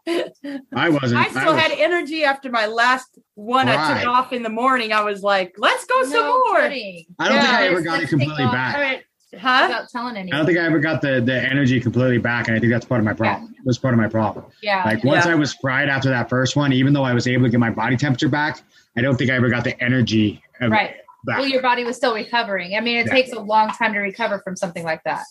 I 0.76 0.90
wasn't. 0.90 1.16
I 1.22 1.30
still 1.30 1.54
was- 1.54 1.62
had 1.62 1.72
energy 1.72 2.24
after 2.24 2.50
my 2.50 2.66
last 2.68 3.18
one 3.36 3.68
I 3.68 4.00
took 4.00 4.08
off 4.08 4.32
in 4.32 4.42
the 4.42 4.50
morning. 4.50 4.94
I 4.94 5.02
was 5.04 5.22
like, 5.22 5.56
let's 5.58 5.86
go 5.86 6.04
some 6.06 6.26
more. 6.26 6.62
kidding. 6.62 7.06
I 7.20 7.28
don't 7.28 7.40
think 7.42 7.54
I 7.54 7.68
ever 7.68 7.82
got 7.82 7.96
it 7.96 8.00
let's 8.00 8.02
take 8.04 8.10
completely 8.12 8.44
off. 8.46 8.54
back. 8.54 8.76
All 8.76 8.82
right. 8.82 9.04
Huh? 9.38 9.66
without 9.68 9.90
telling 9.90 10.16
anyone. 10.16 10.34
I 10.34 10.38
don't 10.38 10.46
think 10.46 10.60
I 10.60 10.66
ever 10.66 10.80
got 10.80 11.02
the 11.02 11.20
the 11.20 11.34
energy 11.44 11.82
completely 11.82 12.18
back, 12.20 12.48
and 12.48 12.56
I 12.56 12.60
think 12.62 12.72
that's 12.72 12.86
part 12.86 13.00
of 13.00 13.06
my 13.06 13.14
problem. 13.14 13.54
It 13.58 13.66
Was 13.66 13.78
part 13.78 13.94
of 13.94 14.00
my 14.00 14.08
problem. 14.08 14.46
yeah. 14.64 14.84
Like 14.86 15.04
once 15.04 15.26
Yeah. 15.26 15.34
I 15.34 15.36
was 15.36 15.54
fried 15.56 15.90
after 15.90 16.10
that 16.10 16.30
first 16.30 16.56
one, 16.56 16.72
even 16.72 16.94
though 16.94 17.04
I 17.04 17.14
was 17.14 17.28
able 17.28 17.44
to 17.44 17.50
get 17.50 17.60
my 17.60 17.70
body 17.72 17.98
temperature 17.98 18.30
back, 18.30 18.62
I 18.96 19.02
don't 19.02 19.18
think 19.18 19.30
I 19.30 19.36
ever 19.36 19.50
got 19.50 19.66
the 19.66 19.82
energy 19.84 20.42
of- 20.62 20.72
right. 20.72 20.96
back. 21.26 21.40
Well, 21.40 21.48
your 21.48 21.62
body 21.62 21.84
was 21.84 21.98
still 21.98 22.16
recovering. 22.16 22.76
I 22.78 22.80
mean, 22.80 22.98
it 22.98 23.08
Yeah. 23.08 23.14
takes 23.14 23.34
a 23.34 23.40
long 23.42 23.70
time 23.72 23.92
to 23.94 24.00
recover 24.00 24.40
from 24.40 24.56
something 24.56 24.86
like 24.86 25.04
that. 25.04 25.26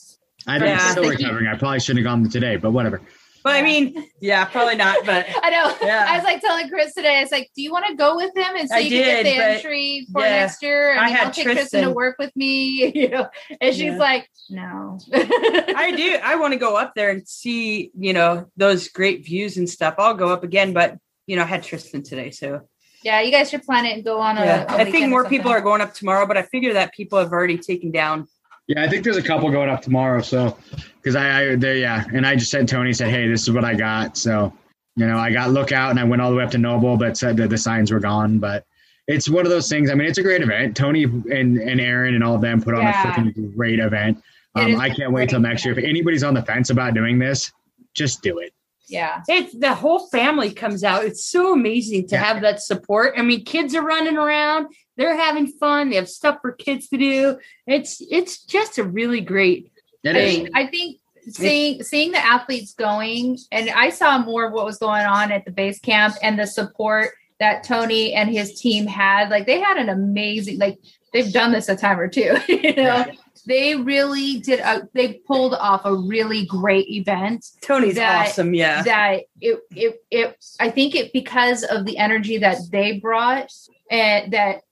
I 0.46 0.58
think 0.58 0.68
Yeah. 0.68 0.78
I'm 0.84 0.90
still 0.92 1.04
Thank 1.04 1.20
you. 1.20 1.26
recovering. 1.26 1.46
I 1.48 1.56
probably 1.56 1.80
shouldn't 1.80 2.06
have 2.06 2.12
gone 2.22 2.28
today, 2.30 2.56
but 2.56 2.70
whatever. 2.72 3.00
But 3.42 3.54
I 3.54 3.62
mean, 3.62 4.08
yeah, 4.20 4.44
probably 4.44 4.74
not. 4.74 5.06
But 5.06 5.26
I 5.42 5.50
know. 5.50 5.76
Yeah. 5.86 6.06
I 6.08 6.16
was 6.16 6.24
like 6.24 6.40
telling 6.40 6.68
Chris 6.68 6.94
today, 6.94 7.20
it's 7.20 7.30
like, 7.30 7.48
do 7.54 7.62
you 7.62 7.70
want 7.70 7.86
to 7.86 7.94
go 7.94 8.16
with 8.16 8.36
him 8.36 8.56
and 8.56 8.68
so 8.68 8.74
I 8.74 8.78
you 8.80 8.90
can 8.90 9.04
get 9.04 9.22
the 9.22 9.36
entry 9.36 10.06
for 10.12 10.20
yeah. 10.22 10.40
next 10.40 10.62
year? 10.62 10.98
I 10.98 11.06
mean, 11.06 11.14
had 11.14 11.26
I'll 11.28 11.32
take 11.32 11.44
Kristen 11.46 11.84
to 11.84 11.90
work 11.92 12.16
with 12.18 12.34
me, 12.34 12.90
you 12.94 13.08
know. 13.08 13.28
And 13.60 13.72
she's 13.72 13.84
Yeah. 13.84 13.98
like, 13.98 14.28
no. 14.50 14.98
I 15.14 15.94
do. 15.96 16.18
I 16.22 16.34
want 16.36 16.54
to 16.54 16.58
go 16.58 16.76
up 16.76 16.94
there 16.96 17.10
and 17.10 17.26
see, 17.28 17.92
you 17.96 18.12
know, 18.12 18.50
those 18.56 18.88
great 18.88 19.24
views 19.24 19.56
and 19.58 19.70
stuff. 19.70 19.94
I'll 19.98 20.14
go 20.14 20.28
up 20.30 20.42
again, 20.42 20.72
but 20.72 20.98
you 21.28 21.36
know, 21.36 21.42
I 21.42 21.46
had 21.46 21.62
Tristan 21.62 22.02
today, 22.02 22.30
so 22.32 22.62
yeah, 23.02 23.20
you 23.20 23.30
guys 23.30 23.50
should 23.50 23.62
plan 23.62 23.84
it 23.84 23.92
and 23.94 24.04
go 24.04 24.20
on 24.20 24.38
a. 24.38 24.44
yeah. 24.44 24.74
a 24.74 24.78
I 24.78 24.90
think 24.90 25.08
more 25.08 25.28
people 25.28 25.50
are 25.52 25.60
going 25.60 25.80
up 25.80 25.94
tomorrow, 25.94 26.26
but 26.26 26.36
I 26.36 26.42
figure 26.42 26.72
that 26.72 26.92
people 26.94 27.18
have 27.20 27.30
already 27.30 27.58
taken 27.58 27.92
down. 27.92 28.26
Yeah, 28.68 28.82
I 28.82 28.88
think 28.88 29.04
there's 29.04 29.16
a 29.16 29.22
couple 29.22 29.50
going 29.50 29.68
up 29.68 29.82
tomorrow. 29.82 30.20
So, 30.22 30.56
because 30.96 31.14
I, 31.14 31.52
I 31.52 31.56
they, 31.56 31.80
yeah, 31.80 32.04
and 32.12 32.26
I 32.26 32.34
just 32.34 32.50
said 32.50 32.66
Tony 32.66 32.92
said, 32.92 33.10
hey, 33.10 33.28
this 33.28 33.42
is 33.42 33.50
what 33.52 33.64
I 33.64 33.74
got. 33.74 34.16
So, 34.16 34.52
you 34.96 35.06
know, 35.06 35.18
I 35.18 35.30
got 35.32 35.50
lookout 35.50 35.90
and 35.90 36.00
I 36.00 36.04
went 36.04 36.20
all 36.20 36.30
the 36.30 36.36
way 36.36 36.42
up 36.44 36.50
to 36.52 36.58
Noble, 36.58 36.96
but 36.96 37.16
said 37.16 37.36
that 37.36 37.50
the 37.50 37.58
signs 37.58 37.92
were 37.92 38.00
gone. 38.00 38.38
But 38.38 38.64
it's 39.06 39.28
one 39.28 39.44
of 39.46 39.50
those 39.52 39.68
things. 39.68 39.88
I 39.90 39.94
mean, 39.94 40.08
it's 40.08 40.18
a 40.18 40.22
great 40.22 40.42
event. 40.42 40.76
Tony 40.76 41.04
and 41.04 41.58
and 41.58 41.80
Erin 41.80 42.14
and 42.16 42.24
all 42.24 42.34
of 42.34 42.40
them 42.40 42.60
put 42.60 42.74
on 42.74 42.82
Yeah. 42.82 43.02
a 43.02 43.14
freaking 43.14 43.54
great 43.54 43.78
event. 43.78 44.22
Um, 44.56 44.80
I 44.80 44.88
can't 44.90 45.12
wait 45.12 45.28
till 45.28 45.38
next 45.40 45.64
year. 45.64 45.78
If 45.78 45.84
anybody's 45.84 46.24
on 46.24 46.32
the 46.34 46.42
fence 46.42 46.70
about 46.70 46.94
doing 46.94 47.18
this, 47.18 47.52
just 47.94 48.22
do 48.22 48.38
it. 48.38 48.52
Yeah. 48.88 49.22
It's 49.28 49.52
the 49.56 49.74
whole 49.74 50.08
family 50.08 50.50
comes 50.50 50.82
out. 50.82 51.04
It's 51.04 51.24
so 51.24 51.52
amazing 51.52 52.08
to 52.08 52.14
Yeah. 52.14 52.24
have 52.24 52.40
that 52.42 52.60
support. 52.62 53.14
I 53.18 53.22
mean, 53.22 53.44
kids 53.44 53.74
are 53.74 53.82
running 53.82 54.16
around, 54.16 54.68
they're 54.96 55.16
having 55.16 55.46
fun, 55.46 55.90
they 55.90 55.96
have 55.96 56.08
stuff 56.08 56.38
for 56.42 56.52
kids 56.52 56.88
to 56.88 56.96
do. 56.98 57.38
It's 57.66 58.02
it's 58.10 58.38
just 58.44 58.78
a 58.78 58.84
really 58.84 59.20
great 59.20 59.70
It 60.04 60.16
I 60.16 60.18
is. 60.20 60.34
think, 60.36 60.50
I 60.54 60.66
think 60.66 60.96
seeing 61.30 61.82
seeing 61.82 62.12
the 62.12 62.24
athletes 62.24 62.74
going, 62.74 63.38
and 63.52 63.70
I 63.70 63.90
saw 63.90 64.18
more 64.18 64.46
of 64.46 64.52
what 64.52 64.64
was 64.64 64.78
going 64.78 65.04
on 65.06 65.32
at 65.32 65.44
the 65.44 65.50
base 65.50 65.78
camp 65.80 66.14
and 66.22 66.38
the 66.38 66.46
support 66.46 67.10
that 67.38 67.64
Tony 67.64 68.14
and 68.14 68.30
his 68.30 68.58
team 68.60 68.86
had. 68.86 69.28
Like 69.28 69.46
they 69.46 69.60
had 69.60 69.76
an 69.76 69.88
amazing, 69.90 70.58
like 70.58 70.78
they've 71.12 71.32
done 71.32 71.52
this 71.52 71.68
a 71.68 71.76
time 71.76 71.98
or 72.00 72.08
two. 72.08 72.36
You 72.48 72.74
know, 72.74 73.04
they 73.46 73.76
really 73.76 74.40
did. 74.40 74.60
A, 74.60 74.88
they 74.94 75.14
pulled 75.26 75.54
off 75.54 75.82
a 75.84 75.94
really 75.94 76.46
great 76.46 76.88
event. 76.88 77.44
Tony's 77.60 77.94
That- 77.96 78.28
awesome, 78.28 78.54
yeah. 78.54 78.82
That 78.82 79.20
it 79.40 79.60
it 79.70 80.02
it. 80.10 80.44
I 80.58 80.70
think 80.70 80.94
it 80.94 81.12
because 81.12 81.62
of 81.62 81.84
the 81.84 81.98
energy 81.98 82.38
that 82.38 82.56
they 82.72 82.98
brought, 82.98 83.52
and 83.90 84.32
that 84.32 84.62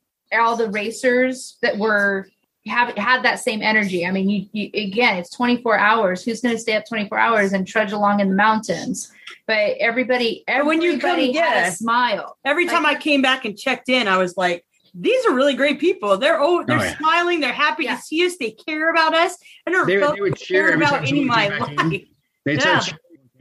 all 0.41 0.57
the 0.57 0.71
racers 0.71 1.57
that 1.63 1.79
were 1.79 2.29
have 2.67 2.97
had 2.97 3.23
that 3.23 3.41
same 3.41 3.61
energy. 3.61 4.07
I 4.07 4.11
mean, 4.11 4.29
you, 4.31 4.47
you 4.53 4.71
again, 4.75 5.17
it's 5.19 5.31
24 5.31 5.77
hours. 5.79 6.25
Who's 6.25 6.41
going 6.41 6.55
to 6.55 6.61
stay 6.61 6.75
up 6.77 6.87
24 6.89 7.19
hours 7.19 7.53
and 7.53 7.67
trudge 7.67 7.93
along 7.93 8.21
in 8.21 8.31
the 8.31 8.35
mountains? 8.35 9.13
But 9.47 9.77
everybody, 9.81 10.45
And 10.49 10.67
when 10.67 10.81
you 10.81 10.99
come- 10.99 11.11
everybody 11.11 11.33
had 11.39 11.57
yeah. 11.57 11.67
a 11.69 11.73
smile. 11.73 12.39
Every 12.45 12.67
time 12.67 12.87
I 12.87 12.95
came 12.95 13.21
back 13.21 13.45
and 13.45 13.59
checked 13.59 13.91
in, 13.91 14.09
I 14.09 14.17
was 14.17 14.39
like, 14.39 14.65
these 14.95 15.27
are 15.27 15.35
really 15.35 15.55
great 15.55 15.79
people. 15.79 16.17
They're 16.17 16.41
oh, 16.41 16.65
they're 16.65 16.79
Oh, 16.79 16.83
yeah. 16.83 16.97
smiling, 16.97 17.41
they're 17.41 17.53
happy 17.53 17.85
Yeah. 17.85 17.97
to 17.97 18.03
see 18.03 18.25
us, 18.25 18.37
they 18.39 18.53
care 18.53 18.91
about 18.91 19.13
us. 19.15 19.37
I 19.67 19.71
never 19.71 19.85
They, 19.85 19.99
felt 20.01 20.15
they 20.15 20.23
would 20.23 20.37
cheer 20.37 20.73
about 20.75 20.91
time 20.91 21.05
any 21.07 21.21
of 21.23 21.27
my 21.27 21.49
came 21.49 21.59
back 21.59 21.69
in. 21.71 21.77
life. 21.91 22.03
They 22.47 22.55
Yeah. 22.55 22.81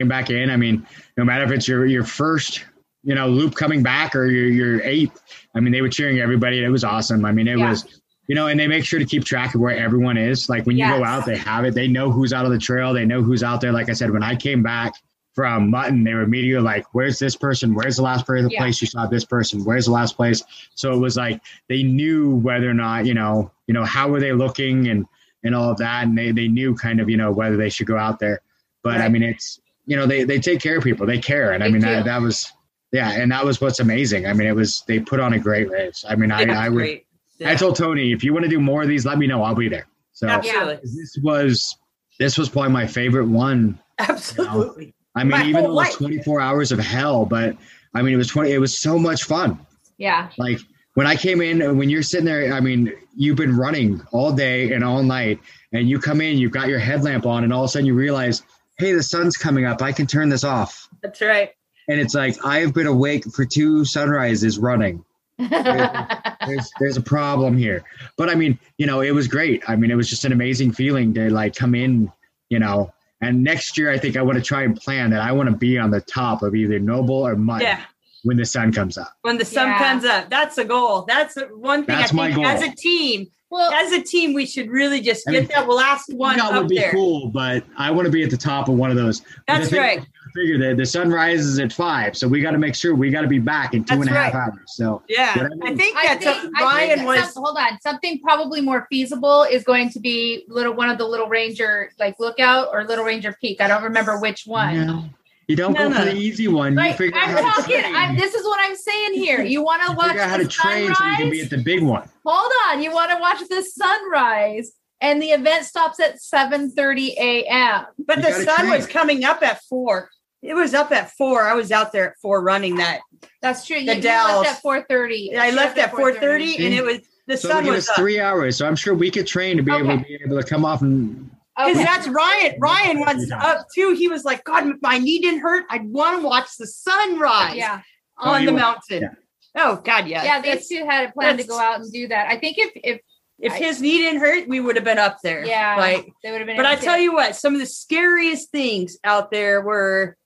came 0.00 0.08
back 0.08 0.28
in. 0.30 0.50
I 0.50 0.56
mean, 0.56 0.86
no 1.16 1.24
matter 1.24 1.44
if 1.44 1.50
it's 1.52 1.66
your 1.66 1.86
your 1.86 2.04
first, 2.04 2.64
you 3.04 3.14
know, 3.14 3.28
loop 3.28 3.54
coming 3.54 3.82
back 3.82 4.14
or 4.16 4.26
your 4.26 4.48
your 4.48 4.82
eighth. 4.82 5.20
I 5.54 5.60
mean, 5.60 5.72
they 5.72 5.82
were 5.82 5.88
cheering 5.88 6.18
everybody. 6.20 6.62
It 6.64 6.68
was 6.68 6.84
awesome. 6.84 7.24
I 7.24 7.32
mean, 7.32 7.46
it 7.48 7.58
Yeah. 7.58 7.70
was, 7.70 8.00
you 8.28 8.34
know, 8.34 8.46
and 8.48 8.58
they 8.58 8.66
make 8.66 8.84
sure 8.84 8.98
to 8.98 9.04
keep 9.04 9.24
track 9.24 9.54
of 9.54 9.60
where 9.60 9.76
everyone 9.76 10.16
is. 10.16 10.48
Like 10.48 10.66
when 10.66 10.76
you 10.76 10.84
Yes. 10.86 10.98
go 10.98 11.04
out, 11.04 11.26
they 11.26 11.36
have 11.36 11.64
it. 11.64 11.74
They 11.74 11.86
know 11.88 12.10
who's 12.10 12.32
out 12.32 12.44
of 12.46 12.50
the 12.50 12.58
trail. 12.58 12.92
They 12.94 13.04
know 13.04 13.22
who's 13.22 13.42
out 13.42 13.60
there. 13.60 13.72
Like 13.72 13.88
I 13.88 13.92
said, 13.92 14.10
when 14.10 14.22
I 14.22 14.34
came 14.34 14.62
back 14.62 14.94
from 15.34 15.68
Mutton, 15.70 16.04
they 16.04 16.14
were 16.14 16.22
immediately 16.22 16.62
like, 16.64 16.86
"Where's 16.94 17.18
this 17.18 17.36
person? 17.36 17.74
Where's 17.74 17.96
the 17.96 18.02
last 18.02 18.24
place 18.24 18.46
Yeah. 18.50 18.58
place 18.60 18.80
you 18.80 18.86
saw 18.86 19.06
this 19.06 19.24
person? 19.24 19.64
Where's 19.64 19.84
the 19.86 19.92
last 19.92 20.16
place?" 20.16 20.42
So 20.74 20.94
it 20.94 20.98
was 20.98 21.16
like 21.16 21.40
they 21.68 21.82
knew 21.82 22.36
whether 22.36 22.70
or 22.70 22.74
not, 22.74 23.04
you 23.04 23.14
know, 23.14 23.50
you 23.66 23.74
know, 23.74 23.84
how 23.84 24.08
were 24.08 24.20
they 24.20 24.32
looking 24.32 24.88
and 24.88 25.06
and 25.42 25.54
all 25.54 25.70
of 25.70 25.76
that, 25.78 26.04
and 26.04 26.16
they 26.16 26.30
they 26.32 26.48
knew 26.48 26.74
kind 26.74 27.00
of, 27.00 27.10
you 27.10 27.16
know, 27.18 27.30
whether 27.30 27.56
they 27.58 27.68
should 27.68 27.86
go 27.86 27.98
out 27.98 28.18
there. 28.18 28.40
But 28.82 29.00
I 29.02 29.08
mean, 29.08 29.22
it's 29.22 29.60
you 29.86 29.96
know, 29.96 30.06
they 30.06 30.24
they 30.24 30.38
take 30.38 30.60
care 30.60 30.78
of 30.78 30.84
people. 30.84 31.04
They 31.06 31.18
care, 31.18 31.50
and 31.52 31.62
I 31.62 31.68
mean 31.68 31.82
that 31.82 32.06
that 32.06 32.22
was 32.22 32.50
yeah, 32.94 33.10
and 33.10 33.32
that 33.32 33.44
was 33.44 33.60
what's 33.60 33.80
amazing. 33.80 34.24
I 34.24 34.32
mean, 34.32 34.46
it 34.46 34.54
was 34.54 34.84
they 34.86 35.00
put 35.00 35.18
on 35.18 35.32
a 35.32 35.38
great 35.38 35.68
race. 35.68 36.04
I 36.08 36.14
mean, 36.14 36.30
I 36.30 36.42
Yeah, 36.44 36.60
I 36.60 36.68
would 36.68 36.78
great. 36.78 37.06
I 37.44 37.56
told 37.56 37.74
Tony 37.74 38.12
if 38.12 38.22
you 38.22 38.32
want 38.32 38.44
to 38.44 38.48
do 38.48 38.60
more 38.60 38.82
of 38.82 38.88
these, 38.88 39.04
let 39.04 39.18
me 39.18 39.26
know. 39.26 39.42
I'll 39.42 39.56
be 39.56 39.68
there. 39.68 39.88
So 40.12 40.28
Absolutely. 40.28 40.76
this 40.76 41.18
was 41.20 41.76
this 42.20 42.38
was 42.38 42.48
probably 42.48 42.70
my 42.70 42.86
favorite 42.86 43.26
one. 43.26 43.80
Absolutely. 43.98 44.94
I 45.16 45.24
mean, 45.24 45.32
My 45.32 45.42
even 45.42 45.64
though 45.64 45.70
it 45.70 45.74
was 45.74 45.88
life. 45.88 45.96
24 45.96 46.40
hours 46.40 46.70
of 46.70 46.78
hell, 46.78 47.26
but 47.26 47.56
I 47.94 48.02
mean, 48.02 48.14
it 48.14 48.16
was 48.16 48.28
20. 48.28 48.52
It 48.52 48.58
was 48.58 48.78
so 48.78 48.96
much 48.96 49.24
fun. 49.24 49.58
Yeah. 49.98 50.30
Like 50.38 50.60
when 50.94 51.08
I 51.08 51.16
came 51.16 51.40
in, 51.40 51.76
when 51.76 51.90
you're 51.90 52.04
sitting 52.04 52.26
there, 52.26 52.52
I 52.52 52.60
mean, 52.60 52.92
you've 53.16 53.36
been 53.36 53.56
running 53.56 54.02
all 54.12 54.32
day 54.32 54.72
and 54.72 54.84
all 54.84 55.02
night, 55.02 55.40
and 55.72 55.88
you 55.88 55.98
come 55.98 56.20
in, 56.20 56.38
you've 56.38 56.52
got 56.52 56.68
your 56.68 56.78
headlamp 56.78 57.26
on, 57.26 57.42
and 57.42 57.52
all 57.52 57.64
of 57.64 57.70
a 57.70 57.72
sudden 57.72 57.86
you 57.86 57.94
realize, 57.94 58.42
hey, 58.78 58.92
the 58.92 59.02
sun's 59.02 59.36
coming 59.36 59.64
up. 59.64 59.82
I 59.82 59.90
can 59.90 60.06
turn 60.06 60.28
this 60.28 60.44
off. 60.44 60.88
That's 61.02 61.20
right. 61.20 61.50
And 61.88 62.00
it's 62.00 62.14
like 62.14 62.44
I 62.44 62.60
have 62.60 62.72
been 62.74 62.86
awake 62.86 63.24
for 63.32 63.44
two 63.44 63.84
sunrises 63.84 64.58
running. 64.58 65.04
There's 65.38 66.70
there's 66.78 66.96
a 66.96 67.02
problem 67.02 67.56
here. 67.56 67.84
But 68.16 68.28
I 68.30 68.34
mean, 68.34 68.58
you 68.78 68.86
know, 68.86 69.00
it 69.00 69.10
was 69.12 69.28
great. 69.28 69.62
I 69.68 69.76
mean, 69.76 69.90
it 69.90 69.94
was 69.96 70.08
just 70.08 70.24
an 70.24 70.32
amazing 70.32 70.72
feeling 70.72 71.12
to 71.14 71.30
like 71.30 71.54
come 71.54 71.74
in, 71.74 72.10
you 72.50 72.58
know. 72.58 72.92
And 73.20 73.42
next 73.42 73.78
year, 73.78 73.90
I 73.90 73.98
think 73.98 74.16
I 74.16 74.22
want 74.22 74.36
to 74.38 74.44
try 74.44 74.62
and 74.62 74.76
plan 74.76 75.10
that 75.10 75.20
I 75.20 75.32
want 75.32 75.48
to 75.48 75.56
be 75.56 75.78
on 75.78 75.90
the 75.90 76.00
top 76.02 76.42
of 76.42 76.54
either 76.54 76.78
Noble 76.78 77.26
or 77.26 77.34
Mud 77.36 77.62
Yeah. 77.62 77.80
when 78.22 78.36
the 78.36 78.44
sun 78.44 78.72
comes 78.72 78.98
up. 78.98 79.12
When 79.22 79.38
the 79.38 79.44
sun 79.44 79.68
Yeah. 79.68 79.78
comes 79.78 80.04
up, 80.04 80.28
that's 80.30 80.56
the 80.56 80.64
goal. 80.64 81.02
That's 81.08 81.36
one 81.56 81.84
thing 81.84 81.96
That's 81.96 82.12
I 82.12 82.16
my 82.16 82.24
think 82.26 82.36
goal. 82.36 82.46
as 82.46 82.62
a 82.62 82.74
team, 82.74 83.26
well, 83.50 83.72
as 83.72 83.92
a 83.92 84.02
team, 84.02 84.34
we 84.34 84.44
should 84.46 84.68
really 84.70 85.00
just 85.00 85.26
I 85.28 85.32
get 85.32 85.40
mean, 85.42 85.48
that 85.54 85.68
last 85.68 86.12
one 86.12 86.36
That 86.36 86.52
up 86.52 86.62
would 86.62 86.68
be 86.68 86.76
there. 86.78 86.92
cool, 86.92 87.28
but 87.28 87.64
I 87.78 87.90
want 87.92 88.06
to 88.06 88.12
be 88.12 88.22
at 88.24 88.30
the 88.30 88.36
top 88.36 88.68
of 88.68 88.74
one 88.74 88.90
of 88.90 88.96
those. 88.96 89.22
That's 89.48 89.72
right. 89.72 90.04
I 90.36 90.40
figure 90.40 90.58
that 90.68 90.76
the 90.76 90.86
sun 90.86 91.10
rises 91.10 91.58
at 91.60 91.72
five, 91.72 92.16
so 92.16 92.26
we 92.26 92.40
got 92.40 92.50
to 92.52 92.58
make 92.58 92.74
sure 92.74 92.94
we 92.94 93.10
got 93.10 93.20
to 93.22 93.28
be 93.28 93.38
back 93.38 93.72
in 93.72 93.84
two 93.84 93.96
That's 93.96 94.08
and 94.08 94.16
a 94.16 94.20
half 94.20 94.34
hours. 94.34 94.58
So 94.66 95.02
Yeah. 95.08 95.32
But 95.34 95.42
I 95.44 95.46
I 95.46 95.48
mean- 95.68 95.76
think 95.78 95.96
I 95.96 96.06
that's 96.06 96.24
think, 96.24 96.52
what 96.54 96.62
I 96.62 96.64
Ryan 96.64 96.96
think 96.98 97.06
was. 97.08 97.32
some- 97.32 97.42
hold 97.44 97.56
on. 97.56 97.80
Something 97.80 98.18
probably 98.20 98.60
more 98.60 98.86
feasible 98.90 99.44
is 99.44 99.62
going 99.64 99.90
to 99.90 100.00
be 100.00 100.44
little 100.48 100.72
one 100.74 100.90
of 100.90 100.98
the 100.98 101.04
Little 101.06 101.28
Ranger 101.28 101.90
like 102.00 102.18
lookout 102.18 102.68
or 102.72 102.84
Little 102.84 103.04
Ranger 103.04 103.36
Peak. 103.40 103.60
I 103.60 103.68
don't 103.68 103.82
remember 103.84 104.18
which 104.18 104.42
one. 104.44 104.74
Yeah. 104.74 105.02
you 105.46 105.54
don't 105.56 105.72
No, 105.74 105.88
go 105.88 105.94
for 106.00 106.04
the 106.04 106.16
easy 106.16 106.48
one. 106.48 106.76
you 106.76 106.92
figure 106.94 107.16
I'm 107.16 107.28
how 107.30 107.36
to 107.36 107.42
talking. 107.62 107.80
train. 107.80 107.94
I'm, 107.94 108.16
this 108.16 108.34
is 108.34 108.44
what 108.44 108.58
I'm 108.60 108.74
saying 108.74 109.14
here. 109.14 109.40
You 109.42 109.62
want 109.62 109.82
to 109.86 109.92
watch 109.94 110.08
figure 110.08 110.22
out 110.22 110.30
how 110.30 110.36
to 110.38 110.42
the 110.44 110.48
train 110.48 110.92
so 110.94 111.04
you 111.04 111.16
can 111.16 111.30
be 111.30 111.42
at 111.42 111.50
the 111.50 111.58
big 111.58 111.82
one. 111.82 112.08
Hold 112.26 112.50
on. 112.68 112.82
You 112.82 112.92
want 112.92 113.10
to 113.12 113.18
watch 113.18 113.38
the 113.48 113.62
sunrise, 113.62 114.72
and 115.00 115.22
the 115.22 115.28
event 115.30 115.64
stops 115.64 116.00
at 116.00 116.16
7:30 116.16 117.10
a.m. 117.18 117.84
But 118.04 118.16
You 118.16 118.22
the 118.24 118.32
sun 118.32 118.56
train. 118.56 118.70
was 118.70 118.86
coming 118.88 119.24
up 119.24 119.42
at 119.44 119.62
four. 119.64 120.10
It 120.44 120.54
was 120.54 120.74
up 120.74 120.92
at 120.92 121.10
four. 121.12 121.42
I 121.42 121.54
was 121.54 121.72
out 121.72 121.90
there 121.92 122.10
at 122.10 122.18
four 122.20 122.42
running 122.42 122.76
that. 122.76 123.00
That's 123.40 123.66
true. 123.66 123.78
You, 123.78 123.86
The 123.86 123.96
you 123.96 124.02
Dalles. 124.02 124.42
left 124.44 124.58
at 124.58 124.62
4:30. 124.62 125.36
I 125.36 125.50
left 125.50 125.78
at 125.78 125.90
four 125.90 126.12
thirty, 126.14 126.56
and 126.64 126.74
it 126.74 126.84
was 126.84 126.98
the 127.26 127.36
So 127.38 127.48
sun 127.48 127.64
it 127.66 127.70
was 127.70 127.76
was 127.76 127.88
up. 127.90 127.96
three 127.96 128.20
hours. 128.20 128.58
So 128.58 128.66
I'm 128.66 128.76
sure 128.76 128.94
we 128.94 129.10
could 129.10 129.26
train 129.26 129.56
to 129.56 129.62
be 129.62 129.72
able 129.72 129.96
to 129.96 130.04
be 130.04 130.18
able 130.24 130.40
to 130.40 130.46
come 130.46 130.64
off 130.64 130.82
and 130.82 131.30
Because 131.56 131.76
Okay. 131.76 131.84
that's 131.84 132.08
Ryan. 132.08 132.56
Ryan 132.60 132.98
was 133.00 133.30
up 133.32 133.66
too. 133.74 133.94
He 133.94 134.08
was 134.08 134.24
like, 134.24 134.44
God, 134.44 134.66
if 134.68 134.76
my 134.82 134.98
knee 134.98 135.20
didn't 135.20 135.40
hurt, 135.40 135.64
I'd 135.70 135.84
want 135.88 136.20
to 136.20 136.26
watch 136.26 136.48
the 136.58 136.66
sunrise 136.66 137.54
Yeah. 137.56 137.80
Oh, 138.18 138.30
on 138.32 138.40
you 138.42 138.46
the 138.48 138.52
would- 138.52 138.60
mountain. 138.60 139.02
yeah. 139.02 139.08
Oh 139.56 139.76
God, 139.76 140.06
yeah. 140.08 140.24
Yeah. 140.24 140.40
That's- 140.42 140.68
These 140.68 140.80
two 140.80 140.84
had 140.84 141.08
a 141.08 141.12
plan 141.12 141.36
to 141.38 141.44
go 141.44 141.58
out 141.58 141.80
and 141.80 141.90
do 141.92 142.08
that. 142.08 142.28
I 142.28 142.38
think 142.38 142.58
if 142.58 142.70
if 142.82 143.00
if 143.40 143.52
his 143.54 143.80
knee 143.80 143.98
didn't 143.98 144.20
hurt, 144.20 144.46
we 144.48 144.60
would 144.60 144.76
have 144.76 144.84
been 144.84 144.98
up 144.98 145.18
there. 145.22 145.44
yeah, 145.44 145.74
Like, 145.76 146.08
they 146.22 146.30
would 146.30 146.40
have 146.40 146.46
been. 146.46 146.56
but 146.56 146.66
I 146.66 146.72
able 146.72 146.80
to- 146.80 146.84
tell 146.86 146.98
you 146.98 147.12
what, 147.12 147.34
some 147.34 147.52
of 147.54 147.60
the 147.60 147.66
scariest 147.66 148.50
things 148.52 148.96
out 149.02 149.30
there 149.32 149.60
were, 149.60 150.16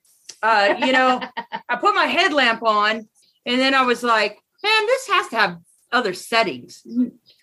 uh, 0.43 0.74
you 0.84 0.93
know, 0.93 1.20
I 1.68 1.76
put 1.76 1.95
my 1.95 2.07
headlamp 2.07 2.62
on, 2.62 3.09
and 3.47 3.61
then 3.61 3.74
I 3.74 3.82
was 3.82 4.03
like, 4.03 4.39
man, 4.62 4.86
this 4.86 5.09
has 5.09 5.28
to 5.28 5.36
have 5.36 5.59
other 5.93 6.14
settings. 6.14 6.82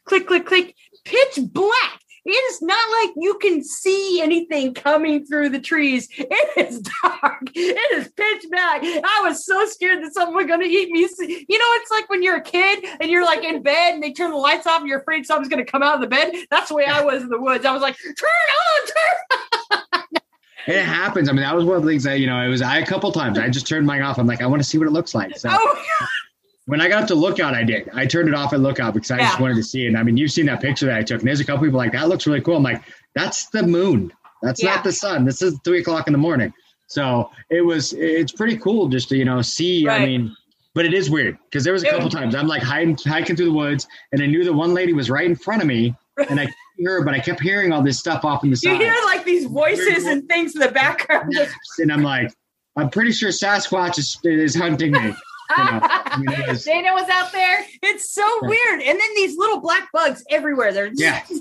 Click, 0.06 0.28
click, 0.28 0.46
click. 0.46 0.76
Pitch 1.04 1.40
black. 1.52 2.00
it 2.26 2.32
is 2.32 2.62
not 2.64 2.90
like 3.00 3.12
you 3.18 3.38
can 3.40 3.64
see 3.64 4.20
anything 4.22 4.74
coming 4.74 5.26
through 5.26 5.50
the 5.50 5.60
trees. 5.60 6.08
It 6.18 6.68
is 6.68 6.82
dark. 7.04 7.44
It 7.54 8.00
is 8.00 8.08
pitch 8.10 8.50
black. 8.50 8.82
I 8.84 9.22
was 9.24 9.46
so 9.46 9.66
scared 9.68 10.04
that 10.04 10.14
something 10.14 10.36
was 10.36 10.48
going 10.48 10.62
to 10.62 10.68
eat 10.68 10.90
me. 10.90 11.02
You 11.02 11.58
know, 11.60 11.66
it's 11.76 11.92
like 11.92 12.10
when 12.10 12.24
you're 12.24 12.38
a 12.38 12.42
kid 12.42 12.86
and 13.00 13.12
you're 13.12 13.26
like 13.26 13.44
in 13.44 13.62
bed 13.62 13.94
and 13.94 14.04
they 14.04 14.14
turn 14.14 14.32
the 14.32 14.38
lights 14.38 14.66
off 14.66 14.80
and 14.80 14.90
you're 14.90 15.00
afraid 15.00 15.26
something's 15.26 15.50
going 15.50 15.64
to 15.64 15.72
come 15.72 15.84
out 15.84 15.96
of 15.96 16.02
the 16.02 16.08
bed. 16.08 16.34
That's 16.50 16.70
the 16.70 16.76
way 16.76 16.86
I 16.86 17.04
was 17.04 17.22
in 17.22 17.30
the 17.30 17.40
woods. 17.40 17.66
I 17.66 17.72
was 17.72 17.82
like, 17.82 17.98
turn 17.98 18.14
on, 18.14 18.88
turn 18.88 19.55
It 20.68 20.82
happens. 20.84 21.30
I 21.30 21.32
mean, 21.32 21.42
that 21.42 21.56
was 21.56 21.66
one 21.66 21.78
of 21.78 21.84
the 21.84 21.90
things 21.90 22.04
that, 22.04 22.20
you 22.20 22.28
know, 22.28 22.40
it 22.42 22.50
was 22.50 22.62
I 22.62 22.80
a 22.80 22.86
couple 22.86 23.12
times. 23.12 23.38
I 23.38 23.50
just 23.50 23.68
turned 23.68 23.86
mine 23.86 24.02
off. 24.02 24.18
I'm 24.18 24.28
like, 24.28 24.42
I 24.42 24.46
want 24.48 24.62
to 24.62 24.68
see 24.68 24.78
what 24.78 24.88
it 24.88 24.92
looks 24.92 25.14
like. 25.16 25.38
So 25.38 25.50
Oh, 25.52 25.78
when 26.66 26.82
I 26.82 26.88
got 26.88 27.08
to 27.10 27.16
lookout, 27.16 27.54
I 27.54 27.64
did. 27.64 27.90
I 27.94 28.06
turned 28.08 28.28
it 28.28 28.34
off 28.34 28.52
at 28.54 28.60
lookout 28.60 28.94
because 28.96 29.12
I 29.12 29.20
just 29.20 29.40
wanted 29.40 29.56
to 29.56 29.64
see 29.64 29.86
it. 29.86 29.90
And 29.90 29.98
I 29.98 30.04
mean, 30.04 30.18
you've 30.18 30.32
seen 30.32 30.48
that 30.48 30.62
picture 30.62 30.88
that 30.88 30.98
I 30.98 31.04
took, 31.04 31.20
and 31.20 31.28
there's 31.28 31.40
a 31.40 31.46
couple 31.46 31.64
people 31.66 31.78
like 31.78 31.92
that 31.92 32.10
looks 32.10 32.26
really 32.26 32.42
cool. 32.42 32.56
I'm 32.58 32.64
like, 32.64 32.82
that's 33.14 33.48
the 33.50 33.62
moon. 33.64 34.12
That's 34.42 34.64
Yeah. 34.64 34.76
not 34.76 34.84
the 34.84 34.92
sun. 34.92 35.26
This 35.26 35.42
is 35.42 35.60
three 35.64 35.80
o'clock 35.82 36.08
in 36.08 36.14
the 36.14 36.18
morning. 36.20 36.52
So 36.88 37.30
it 37.50 37.62
was. 37.62 37.94
It's 37.94 38.32
pretty 38.32 38.58
cool 38.58 38.88
just 38.90 39.10
to 39.10 39.18
you 39.18 39.26
know 39.26 39.42
see. 39.44 39.88
I 39.88 40.06
mean, 40.06 40.36
but 40.74 40.86
it 40.86 40.94
is 40.94 41.10
weird 41.10 41.38
because 41.46 41.64
there 41.64 41.74
was 41.74 41.84
a 41.84 41.90
couple 41.90 42.10
times 42.10 42.34
I'm 42.36 42.48
like 42.48 42.62
hiding, 42.64 42.98
hiking 43.06 43.36
through 43.36 43.46
the 43.48 43.54
woods, 43.54 43.88
and 44.12 44.22
I 44.22 44.26
knew 44.26 44.44
the 44.44 44.52
one 44.54 44.74
lady 44.74 44.94
was 44.94 45.10
right 45.12 45.26
in 45.26 45.36
front 45.36 45.62
of 45.62 45.68
me, 45.68 45.96
and 46.30 46.40
I 46.40 46.48
couldn't 46.76 46.86
her, 46.92 47.04
but 47.04 47.14
I 47.14 47.20
kept 47.20 47.42
hearing 47.42 47.72
all 47.72 47.82
this 47.82 48.00
stuff 48.00 48.24
off 48.26 48.44
in 48.44 48.50
the 48.52 48.56
side. 48.58 48.74
you 48.74 48.78
hear 48.80 48.96
like 49.06 49.24
these 49.26 49.46
voices 49.46 50.06
and 50.06 50.28
things 50.28 50.54
in 50.56 50.62
the 50.62 50.72
background. 50.72 51.34
and 51.80 51.92
I'm 51.92 52.04
like, 52.04 52.32
I'm 52.76 52.90
pretty 52.90 53.12
sure 53.12 53.30
Sasquatch 53.30 53.98
is, 53.98 54.20
is 54.24 54.56
hunting 54.56 54.92
me. 54.92 55.00
You 55.00 55.64
know, 55.64 55.80
I 55.84 56.18
mean, 56.20 56.40
it 56.42 56.48
was- 56.50 56.64
Dana 56.66 56.94
was 56.94 57.08
out 57.10 57.32
there. 57.32 57.64
It's 57.84 58.12
so 58.12 58.28
weird. 58.42 58.82
And 58.82 59.00
then 59.00 59.10
these 59.16 59.38
little 59.38 59.60
black 59.62 59.90
bugs 59.94 60.24
everywhere. 60.30 60.74
They're 60.74 60.92
Yeah. 60.94 61.22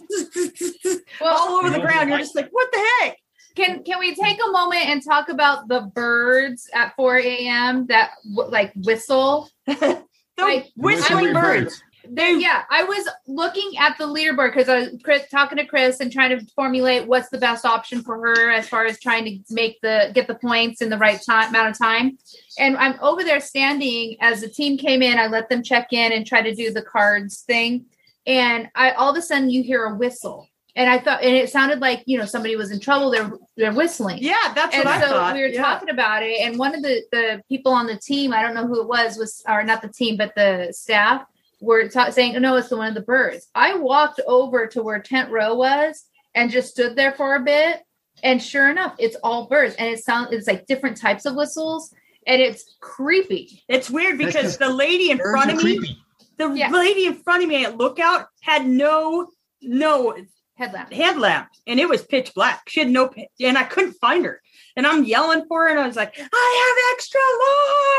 Well, 1.20 1.34
all 1.36 1.56
over 1.58 1.70
the 1.70 1.80
ground. 1.80 2.08
You're 2.10 2.18
just 2.18 2.34
like, 2.36 2.48
what 2.50 2.70
the 2.72 2.86
heck? 3.00 3.16
Can 3.56 3.84
can 3.84 4.00
we 4.00 4.14
take 4.16 4.38
a 4.46 4.50
moment 4.50 4.86
and 4.86 5.02
talk 5.02 5.28
about 5.28 5.68
the 5.68 5.82
birds 5.94 6.68
at 6.74 6.94
4 6.96 7.18
a.m. 7.18 7.86
that 7.86 8.10
w- 8.34 8.50
like 8.50 8.72
whistle? 8.74 9.48
The 9.66 10.02
Like, 10.36 10.72
whistling 10.76 11.26
whistling 11.26 11.32
birds. 11.34 11.82
They, 12.08 12.36
yeah, 12.38 12.64
I 12.70 12.84
was 12.84 13.08
looking 13.26 13.76
at 13.78 13.96
the 13.98 14.04
leaderboard 14.04 14.52
because 14.54 14.68
I 14.68 14.78
was 14.80 14.88
Chris 15.02 15.28
talking 15.30 15.58
to 15.58 15.64
Chris 15.64 16.00
and 16.00 16.12
trying 16.12 16.38
to 16.38 16.44
formulate 16.54 17.06
what's 17.06 17.28
the 17.30 17.38
best 17.38 17.64
option 17.64 18.02
for 18.02 18.16
her 18.18 18.50
as 18.50 18.68
far 18.68 18.84
as 18.84 19.00
trying 19.00 19.24
to 19.24 19.38
make 19.54 19.80
the 19.80 20.10
get 20.14 20.26
the 20.26 20.34
points 20.34 20.82
in 20.82 20.90
the 20.90 20.98
right 20.98 21.20
time 21.24 21.48
amount 21.48 21.70
of 21.70 21.78
time. 21.78 22.18
And 22.58 22.76
I'm 22.76 22.98
over 23.00 23.24
there 23.24 23.40
standing 23.40 24.16
as 24.20 24.40
the 24.40 24.48
team 24.48 24.76
came 24.76 25.02
in. 25.02 25.18
I 25.18 25.26
let 25.28 25.48
them 25.48 25.62
check 25.62 25.92
in 25.92 26.12
and 26.12 26.26
try 26.26 26.42
to 26.42 26.54
do 26.54 26.72
the 26.72 26.82
cards 26.82 27.40
thing, 27.40 27.86
and 28.26 28.68
I 28.74 28.92
all 28.92 29.10
of 29.10 29.16
a 29.16 29.22
sudden 29.22 29.50
you 29.50 29.62
hear 29.62 29.84
a 29.84 29.94
whistle, 29.94 30.48
and 30.76 30.90
I 30.90 30.98
thought, 30.98 31.22
and 31.22 31.34
it 31.34 31.50
sounded 31.50 31.80
like 31.80 32.02
you 32.06 32.18
know 32.18 32.26
somebody 32.26 32.56
was 32.56 32.70
in 32.70 32.80
trouble. 32.80 33.10
They're 33.10 33.32
they're 33.56 33.72
whistling. 33.72 34.18
Yeah, 34.20 34.52
that's 34.54 34.74
and 34.74 34.84
what 34.84 34.94
I 34.94 35.00
so 35.00 35.08
thought. 35.08 35.34
we 35.34 35.40
were 35.40 35.46
Yeah. 35.48 35.62
talking 35.62 35.88
about 35.90 36.22
it, 36.22 36.40
and 36.40 36.58
one 36.58 36.74
of 36.74 36.82
the 36.82 37.02
the 37.12 37.42
people 37.48 37.72
on 37.72 37.86
the 37.86 37.96
team, 37.96 38.32
I 38.32 38.42
don't 38.42 38.54
know 38.54 38.66
who 38.66 38.82
it 38.82 38.88
was, 38.88 39.16
was 39.16 39.42
or 39.48 39.62
not 39.62 39.80
the 39.80 39.88
team, 39.88 40.16
but 40.16 40.34
the 40.34 40.68
staff 40.72 41.24
were 41.60 41.88
ta- 41.88 42.10
saying, 42.10 42.36
oh, 42.36 42.38
"No, 42.40 42.56
it's 42.56 42.68
the 42.68 42.76
one 42.76 42.88
of 42.88 42.94
the 42.94 43.00
birds." 43.02 43.48
I 43.54 43.74
walked 43.76 44.20
over 44.26 44.66
to 44.68 44.82
where 44.82 44.98
tent 45.00 45.30
row 45.30 45.54
was 45.54 46.04
and 46.34 46.50
just 46.50 46.70
stood 46.70 46.96
there 46.96 47.12
for 47.12 47.36
a 47.36 47.40
bit, 47.40 47.80
and 48.22 48.42
sure 48.42 48.70
enough, 48.70 48.94
it's 48.98 49.16
all 49.22 49.46
birds, 49.46 49.74
and 49.76 49.88
it 49.88 50.02
sounds 50.04 50.32
it's 50.32 50.46
like 50.46 50.66
different 50.66 50.96
types 50.96 51.24
of 51.26 51.34
whistles, 51.34 51.94
and 52.26 52.40
it's 52.40 52.76
creepy. 52.80 53.62
It's 53.68 53.90
weird 53.90 54.18
because 54.18 54.58
the 54.58 54.68
lady 54.70 55.10
in 55.10 55.18
front 55.18 55.50
of 55.50 55.56
me, 55.62 55.78
creepy. 55.78 55.98
the 56.38 56.50
Yeah. 56.52 56.70
lady 56.70 57.06
in 57.06 57.14
front 57.22 57.42
of 57.42 57.48
me 57.48 57.64
at 57.64 57.76
lookout 57.76 58.26
had 58.42 58.66
no 58.66 59.28
no 59.62 60.14
Headlamp. 60.56 60.92
headlamp 60.92 61.48
and 61.66 61.80
it 61.80 61.88
was 61.88 62.02
pitch 62.04 62.32
black. 62.34 62.68
She 62.68 62.78
had 62.80 62.88
no 62.90 63.10
and 63.40 63.58
I 63.58 63.64
couldn't 63.64 63.94
find 63.94 64.24
her. 64.24 64.40
And 64.76 64.86
I'm 64.86 65.02
yelling 65.04 65.46
for 65.48 65.62
her 65.64 65.68
and 65.70 65.80
I 65.80 65.86
was 65.86 65.96
like, 65.96 66.14
I 66.16 66.22
have 66.76 66.94
extra 66.94 67.20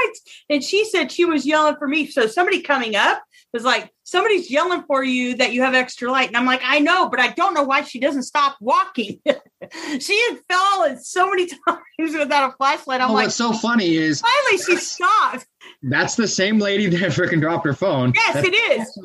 lights. 0.05 0.43
And 0.49 0.63
she 0.63 0.85
said 0.85 1.11
she 1.11 1.25
was 1.25 1.45
yelling 1.45 1.75
for 1.77 1.87
me. 1.87 2.05
So 2.07 2.27
somebody 2.27 2.61
coming 2.61 2.95
up 2.95 3.21
was 3.55 3.63
like, 3.63 3.91
somebody's 4.03 4.51
yelling 4.51 4.83
for 4.83 5.03
you 5.03 5.35
that 5.37 5.53
you 5.53 5.63
have 5.63 5.73
extra 5.73 6.11
light. 6.11 6.27
And 6.27 6.37
I'm 6.37 6.45
like, 6.45 6.61
I 6.63 6.79
know, 6.79 7.09
but 7.09 7.19
I 7.19 7.29
don't 7.29 7.53
know 7.53 7.63
why 7.63 7.81
she 7.83 7.99
doesn't 7.99 8.23
stop 8.23 8.57
walking. 8.59 9.19
she 9.99 10.21
had 10.29 10.39
fallen 10.51 10.99
so 10.99 11.29
many 11.29 11.47
times 11.67 12.13
without 12.13 12.51
a 12.51 12.55
flashlight. 12.57 13.01
I'm 13.01 13.09
Oh, 13.09 13.13
like, 13.13 13.25
what's 13.25 13.35
so 13.35 13.53
funny 13.53 13.95
is 13.95 14.21
finally 14.21 14.57
she 14.63 14.75
stopped. 14.77 15.47
that's 15.83 16.15
the 16.15 16.27
same 16.27 16.59
lady 16.59 16.87
that 16.87 16.99
freaking 17.11 17.39
dropped 17.41 17.65
her 17.65 17.73
phone. 17.73 18.11
Yes, 18.15 18.33
That's 18.35 18.47
it 18.47 18.53
is. 18.53 18.99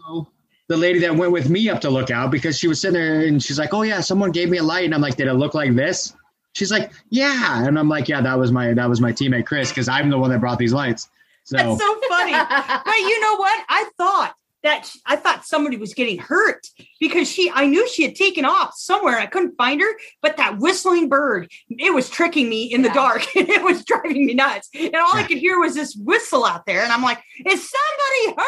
the 0.68 0.76
lady 0.76 0.98
that 1.00 1.14
went 1.16 1.32
with 1.32 1.48
me 1.48 1.70
up 1.70 1.80
to 1.82 1.90
look 1.90 2.10
out 2.10 2.30
because 2.30 2.58
she 2.58 2.68
was 2.68 2.80
sitting 2.80 2.94
there 2.94 3.20
and 3.26 3.42
she's 3.42 3.58
like, 3.58 3.72
"Oh 3.72 3.82
yeah, 3.82 4.00
someone 4.00 4.30
gave 4.32 4.50
me 4.50 4.58
a 4.58 4.62
light," 4.62 4.84
and 4.84 4.94
I'm 4.94 5.00
like, 5.00 5.16
"Did 5.16 5.28
it 5.28 5.34
look 5.34 5.54
like 5.54 5.74
this?" 5.74 6.14
She's 6.54 6.70
like, 6.72 6.92
"Yeah," 7.10 7.64
and 7.66 7.78
I'm 7.78 7.88
like, 7.88 8.08
"Yeah, 8.08 8.20
that 8.20 8.38
was 8.38 8.50
my 8.52 8.74
that 8.74 8.88
was 8.88 9.00
my 9.00 9.12
teammate 9.12 9.46
Chris 9.46 9.70
because 9.70 9.88
I'm 9.88 10.10
the 10.10 10.18
one 10.18 10.30
that 10.30 10.40
brought 10.40 10.58
these 10.58 10.72
lights." 10.72 11.08
So 11.44 11.56
That's 11.56 11.80
so 11.80 12.00
funny. 12.08 12.32
but 12.32 12.98
you 12.98 13.20
know 13.20 13.36
what? 13.36 13.64
I 13.68 13.88
thought 13.96 14.34
that 14.62 14.86
sh- 14.86 14.98
I 15.06 15.16
thought 15.16 15.44
somebody 15.46 15.76
was 15.76 15.94
getting 15.94 16.18
hurt 16.18 16.66
because 17.00 17.30
she 17.30 17.50
I 17.54 17.66
knew 17.66 17.88
she 17.88 18.02
had 18.02 18.14
taken 18.14 18.44
off 18.44 18.74
somewhere. 18.76 19.18
I 19.18 19.26
couldn't 19.26 19.56
find 19.56 19.80
her, 19.80 19.88
but 20.22 20.36
that 20.36 20.58
whistling 20.58 21.08
bird, 21.08 21.48
it 21.68 21.94
was 21.94 22.10
tricking 22.10 22.48
me 22.48 22.64
in 22.64 22.82
the 22.82 22.88
Yeah. 22.88 22.94
dark. 22.94 23.26
it 23.36 23.62
was 23.64 23.84
driving 23.84 24.26
me 24.26 24.34
nuts. 24.34 24.68
And 24.78 24.94
all 24.96 25.16
I 25.16 25.22
could 25.24 25.38
hear 25.38 25.58
was 25.58 25.74
this 25.74 25.96
whistle 25.96 26.44
out 26.44 26.66
there. 26.66 26.82
And 26.82 26.92
I'm 26.92 27.02
like, 27.02 27.18
is 27.46 27.70
somebody 27.70 28.42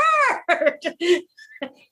hurt? 0.48 0.84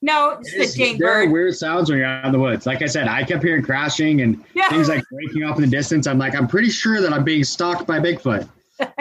no, 0.03 0.31
it's 0.41 0.53
It 0.53 0.77
the 0.79 0.85
dang 0.85 0.99
there 0.99 1.11
are 1.11 1.25
bird. 1.25 1.33
weird 1.33 1.55
sounds 1.57 1.89
when 1.91 1.99
you're 1.99 2.07
out 2.09 2.27
in 2.27 2.33
the 2.33 2.39
woods. 2.39 2.67
Like 2.67 2.83
I 2.83 2.87
said, 2.87 3.09
I 3.09 3.23
kept 3.25 3.43
hearing 3.43 3.63
crashing 3.63 4.21
and 4.21 4.45
Yeah. 4.55 4.69
things 4.69 4.89
like 4.89 5.03
breaking 5.11 5.45
off 5.45 5.57
in 5.57 5.63
the 5.63 5.69
distance. 5.71 6.07
I'm 6.07 6.19
like, 6.19 6.35
I'm 6.35 6.49
pretty 6.49 6.71
sure 6.71 7.01
that 7.01 7.13
I'm 7.13 7.25
being 7.25 7.45
stalked 7.45 7.87
by 7.87 7.99
Bigfoot. 8.01 8.49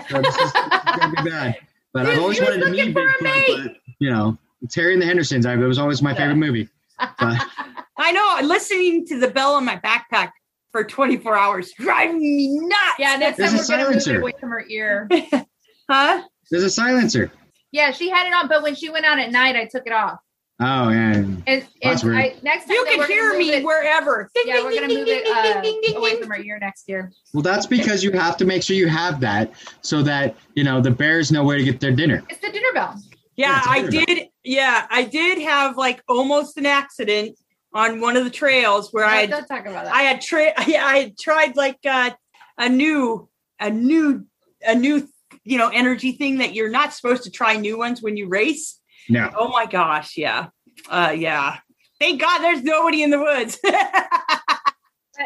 So 0.09 0.21
this, 0.21 0.35
is, 0.35 0.41
this 0.41 0.45
is 0.45 0.95
gonna 0.97 1.23
be 1.23 1.29
bad. 1.29 1.55
But 1.93 2.05
He 2.05 2.11
I've 2.11 2.19
always 2.19 2.39
wanted 2.41 2.59
to 2.65 2.69
meet 2.69 2.77
looking 2.87 2.93
for 2.93 3.07
a 3.07 3.13
Bigfoot. 3.23 3.63
But, 3.65 3.75
you 3.99 4.09
know, 4.11 4.37
it's 4.61 4.75
Harry 4.75 4.93
and 4.93 5.01
the 5.01 5.05
Hendersons. 5.05 5.45
I, 5.45 5.53
it 5.53 5.57
was 5.57 5.79
always 5.79 6.01
my 6.01 6.13
favorite 6.13 6.35
movie. 6.35 6.67
But 6.99 7.15
I 7.97 8.11
know 8.11 8.47
listening 8.47 9.05
to 9.07 9.19
the 9.19 9.29
bell 9.29 9.53
on 9.55 9.65
my 9.65 9.77
backpack 9.77 10.31
for 10.71 10.83
24 10.83 11.37
hours 11.37 11.71
driving 11.77 12.19
me 12.19 12.59
nuts. 12.59 12.75
yeah, 12.99 13.15
next 13.15 13.37
There's 13.37 13.51
time 13.51 13.59
a 13.59 13.61
we're 13.61 13.67
gonna 13.67 13.89
move 13.89 13.97
it 13.97 14.01
silencer. 14.01 14.21
away 14.21 14.33
from 14.39 14.49
her 14.49 14.65
ear. 14.69 15.09
Huh? 15.91 16.21
there's 16.51 16.63
a 16.63 16.69
silencer. 16.69 17.31
Yeah, 17.71 17.91
she 17.91 18.09
had 18.11 18.27
it 18.27 18.33
on, 18.33 18.47
but 18.47 18.61
when 18.61 18.75
she 18.75 18.89
went 18.91 19.05
out 19.05 19.17
at 19.17 19.31
night, 19.31 19.55
I 19.55 19.65
took 19.65 19.87
it 19.87 19.91
off. 19.91 20.19
Oh, 20.59 20.89
yeah. 20.89 21.13
And, 21.15 21.43
and 21.47 21.67
That's 21.81 22.03
weird. 22.03 22.17
I, 22.17 22.35
next 22.43 22.65
time 22.65 22.75
You 22.75 22.85
can 22.85 23.07
hear 23.07 23.35
me 23.37 23.53
it- 23.53 23.63
wherever. 23.63 24.29
Ding, 24.35 24.43
Yeah, 24.45 24.55
ding, 24.57 24.65
we're 24.65 24.75
gonna 24.75 24.87
ding, 24.87 24.97
move 24.99 25.07
it 25.07 25.27
uh, 25.27 25.61
ding, 25.61 25.79
ding, 25.81 25.95
away 25.95 26.21
from 26.21 26.31
our 26.31 26.39
ear 26.39 26.59
next 26.59 26.87
year. 26.87 27.11
Well, 27.33 27.41
that's 27.41 27.65
because 27.65 28.03
you 28.03 28.11
have 28.11 28.37
to 28.37 28.45
make 28.45 28.61
sure 28.61 28.75
you 28.75 28.87
have 28.87 29.19
that 29.21 29.51
so 29.81 30.03
that, 30.03 30.35
you 30.53 30.63
know, 30.63 30.79
the 30.79 30.91
bears 30.91 31.31
know 31.31 31.43
where 31.43 31.57
to 31.57 31.63
get 31.63 31.79
their 31.79 31.91
dinner. 31.91 32.23
It's 32.29 32.39
the 32.41 32.51
dinner 32.51 32.71
bell. 32.75 32.95
Yeah, 33.35 33.47
Yeah, 33.47 33.57
it's 33.57 33.65
a 33.65 33.69
I 33.71 33.81
better 33.81 34.05
did. 34.05 34.28
Yeah, 34.43 34.87
I 34.89 35.03
did 35.03 35.39
have 35.41 35.77
like 35.77 36.01
almost 36.07 36.57
an 36.57 36.65
accident 36.65 37.37
on 37.73 38.01
one 38.01 38.17
of 38.17 38.23
the 38.23 38.29
trails 38.29 38.89
where 38.91 39.05
I 39.05 39.13
No, 39.15 39.19
had 39.21 39.29
don't 39.29 39.47
talk 39.47 39.65
about 39.65 39.85
that. 39.85 39.93
I 39.93 40.01
had 40.03 40.21
tra- 40.21 40.53
yeah, 40.67 40.85
I 40.85 40.97
had 40.99 41.17
tried 41.17 41.55
like 41.55 41.77
uh, 41.85 42.11
a 42.57 42.69
new 42.69 43.29
a 43.59 43.69
new 43.69 44.25
a 44.65 44.75
new 44.75 45.07
you 45.43 45.57
know 45.57 45.69
energy 45.69 46.13
thing 46.13 46.37
that 46.39 46.53
you're 46.55 46.69
not 46.71 46.93
supposed 46.93 47.23
to 47.23 47.31
try 47.31 47.55
new 47.57 47.77
ones 47.77 48.01
when 48.01 48.17
you 48.17 48.27
race. 48.27 48.79
No. 49.09 49.29
Oh 49.37 49.49
my 49.49 49.65
gosh, 49.65 50.17
yeah, 50.17 50.47
uh, 50.89 51.13
yeah. 51.15 51.57
Thank 51.99 52.21
God 52.21 52.39
there's 52.39 52.63
nobody 52.63 53.03
in 53.03 53.09
the 53.09 53.19
woods. 53.19 53.59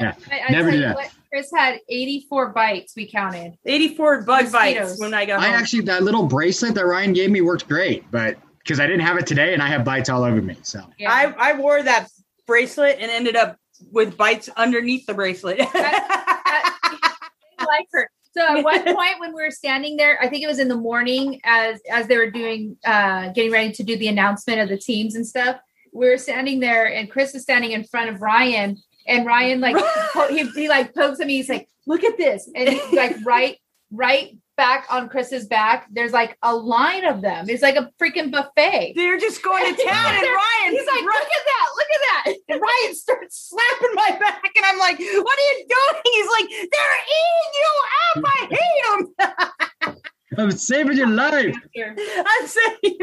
Yeah, 0.02 0.14
I, 0.32 0.40
I 0.48 0.52
never 0.52 0.70
tell 0.72 0.78
do 0.80 0.84
that. 0.86 0.96
What, 0.96 1.12
Chris 1.32 1.52
had 1.56 1.80
84 1.88 2.50
bites. 2.50 2.94
We 2.96 3.08
counted. 3.10 3.54
84 3.66 4.24
bug 4.24 4.52
bites 4.52 5.00
when 5.00 5.14
I 5.14 5.26
got 5.26 5.40
I 5.40 5.50
home. 5.50 5.54
actually, 5.54 5.82
that 5.82 6.02
little 6.02 6.26
bracelet 6.26 6.74
that 6.76 6.86
Ryan 6.86 7.14
gave 7.14 7.30
me 7.30 7.42
worked 7.42 7.68
great, 7.68 8.10
but 8.10 8.38
because 8.64 8.80
I 8.80 8.88
didn't 8.88 9.06
have 9.06 9.18
it 9.18 9.28
today 9.28 9.54
and 9.54 9.62
I 9.62 9.68
have 9.68 9.84
bites 9.84 10.10
all 10.10 10.24
over 10.24 10.42
me. 10.42 10.56
So 10.64 10.82
Yeah. 10.98 11.12
I, 11.12 11.52
I 11.52 11.54
wore 11.54 11.84
that 11.84 12.08
bracelet 12.48 12.98
and 13.00 13.12
ended 13.12 13.36
up 13.36 13.58
with 13.92 14.18
bites 14.18 14.50
underneath 14.56 15.06
the 15.06 15.14
bracelet. 15.14 15.58
I 15.60 17.14
like 17.60 17.88
her. 17.92 18.10
So 18.36 18.42
at 18.42 18.64
one 18.64 18.84
point 18.96 19.20
when 19.20 19.34
we 19.34 19.42
were 19.42 19.52
standing 19.52 19.98
there, 19.98 20.18
I 20.22 20.28
think 20.28 20.44
it 20.44 20.48
was 20.48 20.60
in 20.60 20.68
the 20.68 20.78
morning 20.78 21.40
as 21.44 21.80
as 21.90 22.08
they 22.08 22.18
were 22.18 22.32
doing 22.32 22.78
uh 22.86 23.30
getting 23.30 23.52
ready 23.52 23.72
to 23.74 23.84
do 23.84 23.98
the 23.98 24.08
announcement 24.08 24.60
of 24.60 24.70
the 24.70 24.78
teams 24.78 25.16
and 25.16 25.28
stuff. 25.28 25.58
We 25.94 26.10
were 26.10 26.18
standing 26.18 26.60
there 26.60 26.92
and 26.92 27.12
Chris 27.12 27.34
was 27.34 27.44
standing 27.44 27.72
in 27.72 27.84
front 27.84 28.10
of 28.10 28.22
Ryan 28.22 28.78
and 29.08 29.26
Ryan 29.26 29.60
like 29.60 29.76
po- 30.14 30.30
he, 30.30 30.48
he 30.52 30.70
like 30.70 30.96
pokes 30.96 31.20
at 31.20 31.28
me, 31.28 31.36
he's 31.36 31.50
like, 31.50 31.68
look 31.86 32.04
at 32.04 32.18
this. 32.18 32.50
And 32.56 32.70
he's 32.70 32.94
like 32.94 33.18
right, 33.26 33.58
right 33.92 34.36
back 34.56 34.86
on 34.90 35.10
Chris's 35.10 35.48
back, 35.48 35.88
there's 35.92 36.12
like 36.14 36.38
a 36.44 36.56
line 36.56 37.06
of 37.06 37.22
them. 37.22 37.50
It's 37.50 37.62
like 37.64 37.76
a 37.76 37.90
freaking 38.02 38.32
buffet. 38.32 38.94
They're 38.96 39.18
just 39.20 39.42
going 39.44 39.64
to 39.76 39.84
town, 39.86 40.14
and 40.14 40.24
Ryan, 40.24 40.72
He's 40.72 40.88
like, 40.88 41.04
look 41.04 41.16
at 41.16 41.46
that, 41.46 41.68
look 41.76 41.88
at 41.94 42.02
that. 42.26 42.36
And 42.50 42.62
Ryan 42.62 42.96
starts 42.96 43.50
slapping 43.50 43.96
my 43.96 44.18
back, 44.20 44.44
and 44.56 44.66
I'm 44.66 44.78
like, 44.80 44.98
"What 45.00 45.40
are 45.40 45.58
you 45.58 45.66
doing?" 45.70 46.02
He's 46.06 46.28
like, 46.28 46.50
"They're 46.72 46.98
eating 47.18 47.52
you 47.60 47.72
up. 48.16 48.24
I 48.26 48.48
hate 48.56 49.90
them." 49.90 49.98
I'm 50.38 50.52
saving 50.52 50.98
your 50.98 51.08
life. 51.08 51.56
I'm 52.26 52.48
saying, 52.48 52.98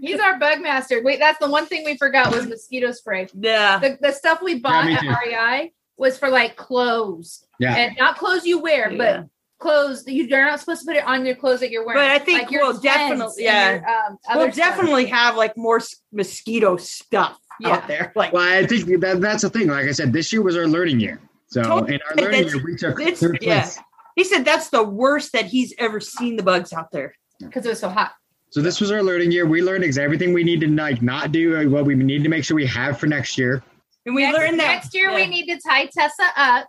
He's 0.00 0.18
our 0.18 0.38
bug 0.38 0.60
master. 0.62 1.02
Wait, 1.02 1.18
that's 1.18 1.38
the 1.38 1.50
one 1.50 1.66
thing 1.66 1.84
we 1.84 1.96
forgot 1.98 2.34
was 2.34 2.46
mosquito 2.46 2.90
spray. 2.92 3.26
yeah. 3.38 3.78
The, 3.78 3.98
the 4.00 4.12
stuff 4.12 4.40
we 4.42 4.60
bought 4.60 4.86
me 4.86 4.94
at 4.94 5.00
too. 5.00 5.08
REI 5.26 5.72
was 5.98 6.16
for 6.18 6.30
like 6.30 6.56
clothes. 6.56 7.46
Yeah. 7.60 7.76
And 7.76 7.96
not 7.98 8.16
clothes 8.16 8.46
you 8.46 8.60
wear, 8.60 8.90
Yeah. 8.90 8.96
but 8.96 9.26
clothes 9.58 10.04
you, 10.06 10.24
you're 10.24 10.44
not 10.44 10.60
supposed 10.60 10.82
to 10.82 10.86
put 10.86 10.96
it 10.96 11.04
on 11.04 11.24
your 11.24 11.36
clothes 11.36 11.60
that 11.60 11.70
you're 11.70 11.84
wearing. 11.86 12.00
But 12.02 12.10
I 12.10 12.18
think 12.18 12.42
like 12.42 12.50
your 12.50 12.62
we'll 12.64 12.80
definitely- 12.80 13.44
yeah. 13.44 13.70
your, 13.74 13.88
um, 13.88 14.18
We'll 14.28 14.42
other 14.44 14.52
stuff. 14.52 14.64
definitely 14.76 15.06
have 15.06 15.36
like 15.36 15.56
more 15.56 15.80
mosquito 16.12 16.76
stuff 16.76 17.38
Yeah. 17.60 17.70
out 17.70 17.86
there. 17.88 18.12
Like 18.16 18.32
Well, 18.32 18.42
I 18.42 18.66
think 18.66 19.00
that 19.00 19.20
that's 19.20 19.42
the 19.42 19.50
thing. 19.50 19.68
Like 19.68 19.86
I 19.86 19.92
said, 19.92 20.12
this 20.12 20.32
year 20.32 20.42
was 20.42 20.56
our 20.56 20.66
learning 20.66 21.00
year. 21.00 21.20
So 21.48 21.62
Totally. 21.62 21.94
in 21.94 22.00
our 22.10 22.16
learning 22.16 22.48
year, 22.48 22.64
we 22.64 22.76
took 22.76 23.00
it's- 23.00 23.20
third 23.20 23.38
yeah. 23.40 23.62
place. 23.62 23.78
he 24.16 24.24
said, 24.24 24.44
that's 24.44 24.68
the 24.70 24.82
worst 24.82 25.32
that 25.32 25.46
he's 25.46 25.72
ever 25.78 26.00
seen 26.00 26.36
the 26.36 26.42
bugs 26.42 26.72
out 26.72 26.90
there. 26.92 27.14
because 27.40 27.64
it 27.64 27.68
was 27.70 27.80
so 27.80 27.88
hot. 27.88 28.12
So 28.50 28.60
this 28.60 28.80
was 28.80 28.90
our 28.92 29.02
learning 29.02 29.32
year. 29.32 29.46
We 29.46 29.62
learned 29.62 29.82
ex- 29.84 29.96
everything 29.98 30.32
we 30.32 30.44
need 30.44 30.60
to 30.60 30.68
like 30.68 31.02
not 31.02 31.32
do, 31.32 31.56
uh, 31.56 31.64
what 31.68 31.84
we 31.84 31.94
need 31.96 32.22
to 32.22 32.28
make 32.28 32.44
sure 32.44 32.54
we 32.54 32.66
have 32.66 32.98
for 33.00 33.06
next 33.06 33.36
year. 33.38 33.62
And 34.06 34.14
we 34.14 34.22
next, 34.22 34.38
learned 34.38 34.60
that 34.60 34.66
next 34.74 34.94
year 34.94 35.12
we 35.14 35.26
need 35.26 35.46
to 35.46 35.58
tie 35.66 35.86
Tessa 35.86 36.30
up, 36.36 36.68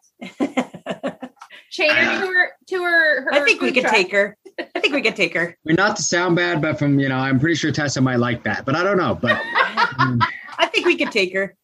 chain 1.71 1.89
her 1.89 2.21
to 2.21 2.27
her 2.27 2.51
to 2.67 2.83
her. 2.83 3.21
her 3.23 3.33
I 3.33 3.43
think 3.43 3.61
we 3.61 3.71
could 3.71 3.81
truck. 3.81 3.93
take 3.95 4.11
her. 4.11 4.37
I 4.75 4.79
think 4.79 4.93
we 4.93 5.01
could 5.01 5.15
take 5.15 5.33
her. 5.33 5.57
We're 5.65 5.75
not 5.75 5.95
to 5.97 6.03
sound 6.03 6.35
bad, 6.35 6.61
but 6.61 6.79
from 6.79 6.99
you 6.99 7.09
know, 7.09 7.17
I'm 7.17 7.39
pretty 7.39 7.55
sure 7.55 7.71
Tessa 7.71 8.01
might 8.01 8.17
like 8.19 8.43
that, 8.43 8.65
but 8.65 8.75
I 8.75 8.83
don't 8.83 8.97
know. 8.97 9.15
But 9.15 9.37
mm, 9.99 10.21
I 10.57 10.67
think 10.67 10.85
we 10.85 10.95
could 10.97 11.11
take 11.11 11.33
her. 11.33 11.55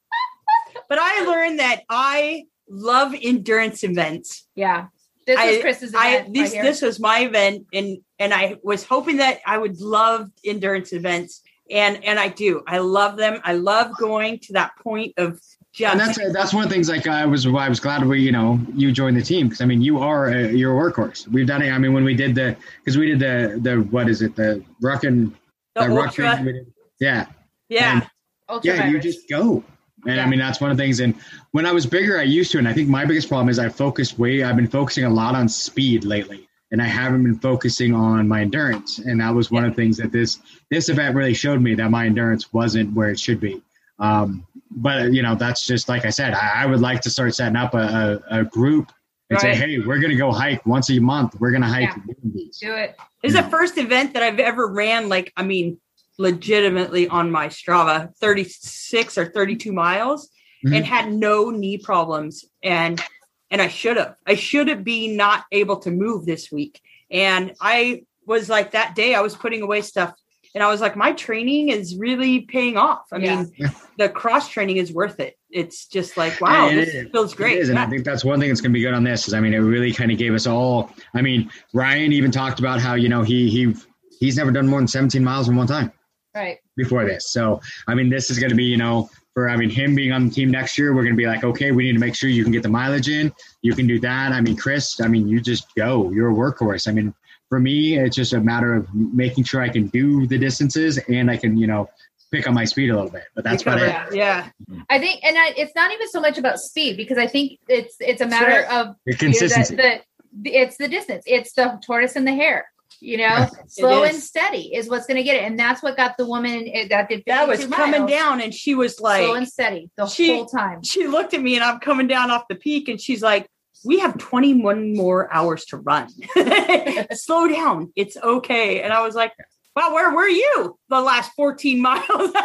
But 0.89 0.99
I 0.99 1.25
learned 1.25 1.59
that 1.59 1.81
I 1.89 2.43
love 2.69 3.13
endurance 3.21 3.83
events. 3.83 4.47
Yeah, 4.55 4.87
this 5.25 5.37
I- 5.39 5.51
was 5.51 5.61
Chris's 5.61 5.95
I 5.95 6.15
event. 6.15 6.33
this 6.33 6.53
right 6.53 6.63
this 6.63 6.81
was 6.81 6.99
my 6.99 7.19
event 7.19 7.65
and 7.73 7.97
and 8.19 8.33
I 8.33 8.57
was 8.63 8.83
hoping 8.83 9.17
that 9.17 9.39
I 9.45 9.57
would 9.57 9.79
love 9.79 10.29
endurance 10.43 10.91
events 10.93 11.41
and 11.69 12.03
and 12.03 12.19
I 12.19 12.27
do. 12.27 12.61
I 12.67 12.79
love 12.79 13.15
them. 13.17 13.39
I 13.43 13.53
love 13.53 13.91
going 13.97 14.39
to 14.39 14.53
that 14.53 14.71
point 14.83 15.13
of 15.17 15.39
just 15.73 15.91
and 15.91 15.99
that's 15.99 16.33
that's 16.33 16.53
one 16.53 16.63
of 16.63 16.69
the 16.69 16.73
things. 16.75 16.89
Like 16.89 17.07
I 17.07 17.25
was, 17.25 17.45
I 17.45 17.69
was 17.69 17.79
glad 17.79 18.05
we, 18.05 18.21
you 18.21 18.31
know, 18.31 18.59
you 18.75 18.91
joined 18.91 19.15
the 19.17 19.21
team 19.21 19.47
because 19.47 19.61
I 19.61 19.65
mean, 19.65 19.81
you 19.81 19.99
are 19.99 20.27
a, 20.27 20.51
you're 20.51 20.77
a 20.77 20.91
workhorse. 20.91 21.27
We've 21.27 21.47
done 21.47 21.61
it. 21.61 21.71
I 21.71 21.77
mean, 21.77 21.93
when 21.93 22.03
we 22.03 22.13
did 22.13 22.35
the 22.35 22.57
because 22.79 22.97
we 22.97 23.07
did 23.07 23.19
the 23.19 23.59
the 23.61 23.77
what 23.77 24.09
is 24.09 24.21
it 24.21 24.35
the 24.35 24.63
Ruckin 24.83 25.31
the 25.75 25.81
the. 25.81 25.87
Ruckin- 25.87 26.43
did- 26.43 26.73
yeah 26.99 27.25
Yeah. 27.69 27.93
And- 27.93 28.09
Ultra 28.49 28.75
yeah, 28.75 28.87
you 28.87 28.99
just 28.99 29.29
go. 29.29 29.63
And 30.05 30.17
Yeah. 30.17 30.25
I 30.25 30.27
mean, 30.27 30.39
that's 30.39 30.59
one 30.59 30.71
of 30.71 30.77
the 30.77 30.83
things. 30.83 30.99
And 30.99 31.15
when 31.51 31.65
I 31.65 31.71
was 31.71 31.85
bigger, 31.85 32.19
I 32.19 32.23
used 32.23 32.51
to. 32.51 32.57
And 32.57 32.67
I 32.67 32.73
think 32.73 32.89
my 32.89 33.05
biggest 33.05 33.29
problem 33.29 33.47
is 33.47 33.59
I 33.59 33.69
focused 33.69 34.19
way, 34.19 34.43
I've 34.43 34.57
been 34.57 34.67
focusing 34.67 35.05
a 35.05 35.09
lot 35.09 35.35
on 35.35 35.47
speed 35.47 36.03
lately. 36.03 36.49
And 36.71 36.81
I 36.81 36.85
haven't 36.85 37.23
been 37.23 37.39
focusing 37.39 37.93
on 37.93 38.27
my 38.27 38.41
endurance. 38.41 38.99
And 38.99 39.21
that 39.21 39.33
was 39.33 39.51
one 39.51 39.63
of 39.63 39.71
the 39.71 39.75
things 39.75 39.95
that 39.97 40.11
this 40.11 40.39
this 40.69 40.89
event 40.89 41.15
really 41.15 41.33
showed 41.33 41.61
me 41.61 41.75
that 41.75 41.89
my 41.91 42.05
endurance 42.07 42.51
wasn't 42.51 42.93
where 42.93 43.09
it 43.09 43.19
should 43.19 43.39
be. 43.39 43.61
Um, 43.99 44.45
but, 44.71 45.13
you 45.13 45.21
know, 45.21 45.35
that's 45.35 45.65
just 45.65 45.89
like 45.89 46.05
I 46.05 46.09
said, 46.09 46.33
I, 46.33 46.63
I 46.63 46.65
would 46.65 46.79
like 46.79 47.01
to 47.01 47.09
start 47.09 47.35
setting 47.35 47.55
up 47.57 47.73
a, 47.73 48.21
a, 48.29 48.39
a 48.39 48.43
group 48.45 48.91
and 49.29 49.41
Right. 49.41 49.55
say, 49.55 49.55
hey, 49.55 49.79
we're 49.79 49.99
going 49.99 50.11
to 50.11 50.17
go 50.17 50.31
hike 50.31 50.65
once 50.65 50.89
a 50.89 50.99
month. 50.99 51.35
We're 51.39 51.51
going 51.51 51.61
to 51.61 51.67
hike 51.67 51.89
Yeah. 52.07 52.13
do 52.59 52.73
it. 52.75 52.95
This 53.23 53.33
is 53.33 53.41
the 53.43 53.49
first 53.49 53.77
event 53.77 54.13
that 54.13 54.23
I've 54.23 54.39
ever 54.39 54.67
ran 54.67 55.07
like 55.09 55.31
I 55.37 55.43
mean 55.43 55.79
legitimately 56.17 57.07
on 57.07 57.31
my 57.31 57.47
Strava 57.47 58.15
36 58.17 59.17
or 59.17 59.25
32 59.31 59.71
miles 59.71 60.29
Mhm. 60.65 60.75
and 60.77 60.85
had 60.85 61.11
no 61.11 61.49
knee 61.49 61.77
problems 61.77 62.45
and 62.63 63.01
and 63.49 63.61
I 63.61 63.67
should 63.67 63.97
have. 63.97 64.15
I 64.25 64.35
should 64.35 64.69
have 64.69 64.83
been 64.85 65.17
not 65.17 65.43
able 65.51 65.79
to 65.79 65.91
move 65.91 66.25
this 66.25 66.49
week. 66.51 66.79
And 67.09 67.53
I 67.59 68.03
was 68.25 68.47
like 68.49 68.71
that 68.71 68.95
day 68.95 69.13
I 69.15 69.21
was 69.21 69.35
putting 69.35 69.61
away 69.61 69.81
stuff 69.81 70.13
and 70.53 70.63
I 70.63 70.67
was 70.69 70.81
like 70.81 70.95
my 70.95 71.11
training 71.13 71.69
is 71.69 71.95
really 71.97 72.41
paying 72.41 72.77
off. 72.77 73.07
I 73.11 73.17
Yeah. 73.17 73.43
mean 73.57 73.71
the 73.97 74.09
cross 74.09 74.49
training 74.49 74.77
is 74.77 74.91
worth 74.91 75.19
it. 75.19 75.37
It's 75.49 75.85
just 75.87 76.17
like 76.17 76.39
wow, 76.41 76.67
it 76.69 76.75
this 76.75 76.89
is. 76.93 77.07
feels 77.11 77.33
great. 77.33 77.57
It 77.57 77.61
is, 77.61 77.69
and 77.69 77.77
I 77.79 77.85
think 77.87 78.03
that's 78.05 78.23
one 78.25 78.39
thing 78.39 78.49
that's 78.49 78.61
going 78.61 78.71
to 78.71 78.77
be 78.77 78.81
good 78.81 78.93
on 78.93 79.03
this 79.03 79.27
is, 79.27 79.33
I 79.33 79.39
mean, 79.39 79.53
it 79.53 79.59
really 79.59 79.91
kind 79.91 80.11
of 80.11 80.17
gave 80.17 80.33
us 80.33 80.47
all. 80.47 80.91
I 81.13 81.21
mean, 81.21 81.49
Ryan 81.73 82.13
even 82.13 82.31
talked 82.31 82.59
about 82.59 82.79
how 82.79 82.93
you 82.95 83.09
know 83.09 83.21
he 83.23 83.49
he 83.49 83.75
he's 84.19 84.37
never 84.37 84.51
done 84.51 84.67
more 84.67 84.79
than 84.79 84.87
17 84.87 85.23
miles 85.23 85.49
in 85.49 85.55
one 85.55 85.67
time 85.67 85.91
Right. 86.35 86.59
before 86.77 87.03
this. 87.05 87.27
So 87.31 87.59
I 87.87 87.95
mean, 87.95 88.09
this 88.09 88.29
is 88.29 88.39
going 88.39 88.49
to 88.51 88.55
be 88.55 88.63
you 88.65 88.77
know 88.77 89.09
for 89.33 89.49
I 89.49 89.55
mean 89.57 89.69
him 89.69 89.95
being 89.95 90.11
on 90.11 90.27
the 90.27 90.33
team 90.33 90.51
next 90.51 90.77
year, 90.77 90.93
we're 90.93 91.03
going 91.03 91.15
to 91.15 91.17
be 91.17 91.25
like, 91.27 91.43
okay, 91.43 91.71
we 91.71 91.83
need 91.83 91.93
to 91.93 91.99
make 91.99 92.15
sure 92.15 92.29
you 92.29 92.43
can 92.43 92.51
get 92.51 92.63
the 92.63 92.69
mileage 92.69 93.07
in. 93.09 93.31
You 93.61 93.73
can 93.73 93.87
do 93.87 93.99
that. 93.99 94.31
I 94.33 94.41
mean, 94.41 94.55
Chris, 94.57 94.99
I 95.01 95.07
mean, 95.07 95.27
you 95.27 95.39
just 95.41 95.73
go. 95.75 96.11
You're 96.11 96.31
a 96.31 96.33
workhorse. 96.33 96.87
I 96.87 96.91
mean, 96.91 97.13
for 97.51 97.59
me, 97.59 97.97
it's 97.97 98.15
just 98.15 98.31
a 98.31 98.39
matter 98.39 98.73
of 98.73 98.87
making 98.95 99.43
sure 99.43 99.61
I 99.61 99.67
can 99.67 99.87
do 99.87 100.25
the 100.25 100.37
distances 100.37 100.97
and 101.09 101.29
I 101.29 101.35
can 101.35 101.57
you 101.57 101.67
know 101.67 101.89
pick 102.31 102.47
up 102.47 102.53
my 102.53 102.63
speed 102.63 102.89
a 102.89 102.95
little 102.95 103.11
bit. 103.11 103.23
But 103.35 103.43
that's 103.43 103.61
about 103.63 103.81
Recover. 103.81 104.07
it. 104.13 104.15
Yeah. 104.15 104.47
I 104.89 104.99
think, 104.99 105.19
and 105.21 105.37
I, 105.37 105.49
it's 105.57 105.75
not 105.75 105.91
even 105.91 106.07
so 106.07 106.21
much 106.21 106.37
about 106.37 106.59
speed 106.59 106.95
because 106.95 107.17
I 107.17 107.27
think 107.27 107.59
it's 107.67 107.97
it's 107.99 108.21
a 108.21 108.25
matter 108.25 108.63
Sure. 108.69 108.71
of 108.79 108.95
The 109.05 109.11
you 109.11 109.13
know, 109.13 109.17
consistency. 109.19 109.75
the, 109.75 109.99
the 110.43 110.49
it's 110.55 110.77
the 110.77 110.87
distance. 110.87 111.25
It's 111.27 111.51
the 111.53 111.77
tortoise 111.85 112.15
and 112.15 112.25
the 112.25 112.31
hare. 112.33 112.67
You 113.01 113.17
know, 113.17 113.47
slow 113.67 114.03
and 114.03 114.15
steady 114.15 114.73
is 114.73 114.87
what's 114.87 115.07
going 115.07 115.17
to 115.17 115.23
get 115.23 115.35
it, 115.35 115.43
and 115.43 115.59
that's 115.59 115.81
what 115.83 115.97
got 115.97 116.15
the 116.17 116.25
woman 116.25 116.69
eh, 116.71 116.87
that 116.89 117.09
did 117.09 117.23
That 117.27 117.47
was 117.49 117.59
52 117.65 117.75
coming 117.75 118.01
miles. 118.01 118.11
down 118.11 118.41
and 118.41 118.53
she 118.53 118.75
was 118.75 118.99
like 119.01 119.25
slow 119.25 119.33
and 119.33 119.47
steady 119.47 119.89
the 119.97 120.05
She- 120.07 120.33
whole 120.35 120.45
time. 120.45 120.83
she 120.83 121.07
looked 121.07 121.33
at 121.33 121.41
me 121.41 121.55
and 121.55 121.63
I'm 121.65 121.79
coming 121.79 122.07
down 122.07 122.29
off 122.31 122.43
the 122.47 122.55
peak 122.55 122.87
and 122.89 123.01
she's 123.01 123.21
like, 123.21 123.47
we 123.83 123.99
have 123.99 124.17
21 124.17 124.95
more 124.95 125.31
hours 125.33 125.65
to 125.65 125.77
run. 125.77 126.09
Slow 127.13 127.47
down. 127.47 127.91
It's 127.95 128.17
okay. 128.17 128.81
And 128.81 128.93
I 128.93 129.01
was 129.01 129.15
like, 129.15 129.33
wow, 129.75 129.93
where 129.93 130.11
were 130.11 130.27
you 130.27 130.77
the 130.89 131.01
last 131.01 131.31
14 131.35 131.81
miles? 131.81 132.31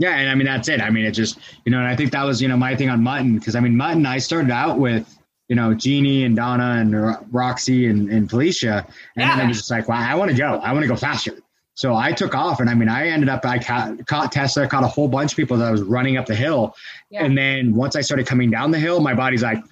Yeah, 0.00 0.16
and 0.16 0.30
I 0.30 0.34
mean 0.34 0.46
that's 0.46 0.66
it. 0.70 0.80
I 0.80 0.88
mean 0.88 1.04
it 1.04 1.10
just 1.10 1.38
you 1.66 1.70
know, 1.70 1.78
and 1.78 1.86
I 1.86 1.94
think 1.94 2.12
that 2.12 2.24
was 2.24 2.40
you 2.40 2.48
know 2.48 2.56
my 2.56 2.74
thing 2.74 2.88
on 2.88 3.02
mutton 3.02 3.38
because 3.38 3.54
I 3.54 3.60
mean 3.60 3.76
mutton. 3.76 4.06
I 4.06 4.16
started 4.16 4.50
out 4.50 4.78
with 4.78 5.06
you 5.48 5.56
know 5.56 5.74
Jeannie 5.74 6.24
and 6.24 6.34
Donna 6.34 6.78
and 6.80 7.18
Roxy 7.30 7.86
and, 7.86 8.08
and 8.08 8.28
Felicia, 8.30 8.86
and 9.16 9.30
then 9.30 9.40
I 9.44 9.46
was 9.46 9.58
just 9.58 9.70
like, 9.70 9.88
wow, 9.88 10.00
I 10.00 10.14
want 10.14 10.30
to 10.30 10.36
go. 10.38 10.54
I 10.54 10.72
want 10.72 10.84
to 10.84 10.88
go 10.88 10.96
faster. 10.96 11.36
So 11.80 11.94
I 11.96 12.12
took 12.12 12.34
off, 12.34 12.60
and 12.60 12.68
I 12.68 12.74
mean 12.74 12.90
I 12.90 13.08
ended 13.08 13.30
up 13.30 13.42
I 13.46 13.58
caught, 13.58 14.06
caught 14.06 14.30
Tessa, 14.32 14.66
caught 14.66 14.84
a 14.84 14.86
whole 14.86 15.08
bunch 15.08 15.32
of 15.32 15.36
people 15.36 15.56
that 15.56 15.66
I 15.68 15.70
was 15.70 15.80
running 15.80 16.18
up 16.18 16.26
the 16.26 16.34
hill, 16.34 16.74
Yeah. 17.08 17.24
and 17.24 17.38
then 17.38 17.74
once 17.74 17.96
I 17.96 18.02
started 18.02 18.26
coming 18.26 18.50
down 18.50 18.70
the 18.70 18.78
hill, 18.78 19.00
my 19.00 19.14
body's 19.14 19.42
like, 19.42 19.64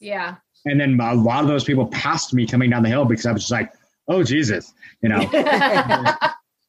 Yeah, 0.00 0.36
and 0.64 0.80
then 0.80 0.98
a 0.98 1.12
lot 1.14 1.42
of 1.42 1.48
those 1.48 1.64
people 1.64 1.86
passed 1.88 2.32
me 2.32 2.46
coming 2.46 2.70
down 2.70 2.82
the 2.82 2.88
hill 2.88 3.04
because 3.04 3.26
I 3.26 3.32
was 3.32 3.42
just 3.42 3.52
like, 3.52 3.72
oh 4.08 4.22
Jesus, 4.22 4.72
you 5.02 5.10
know. 5.10 5.20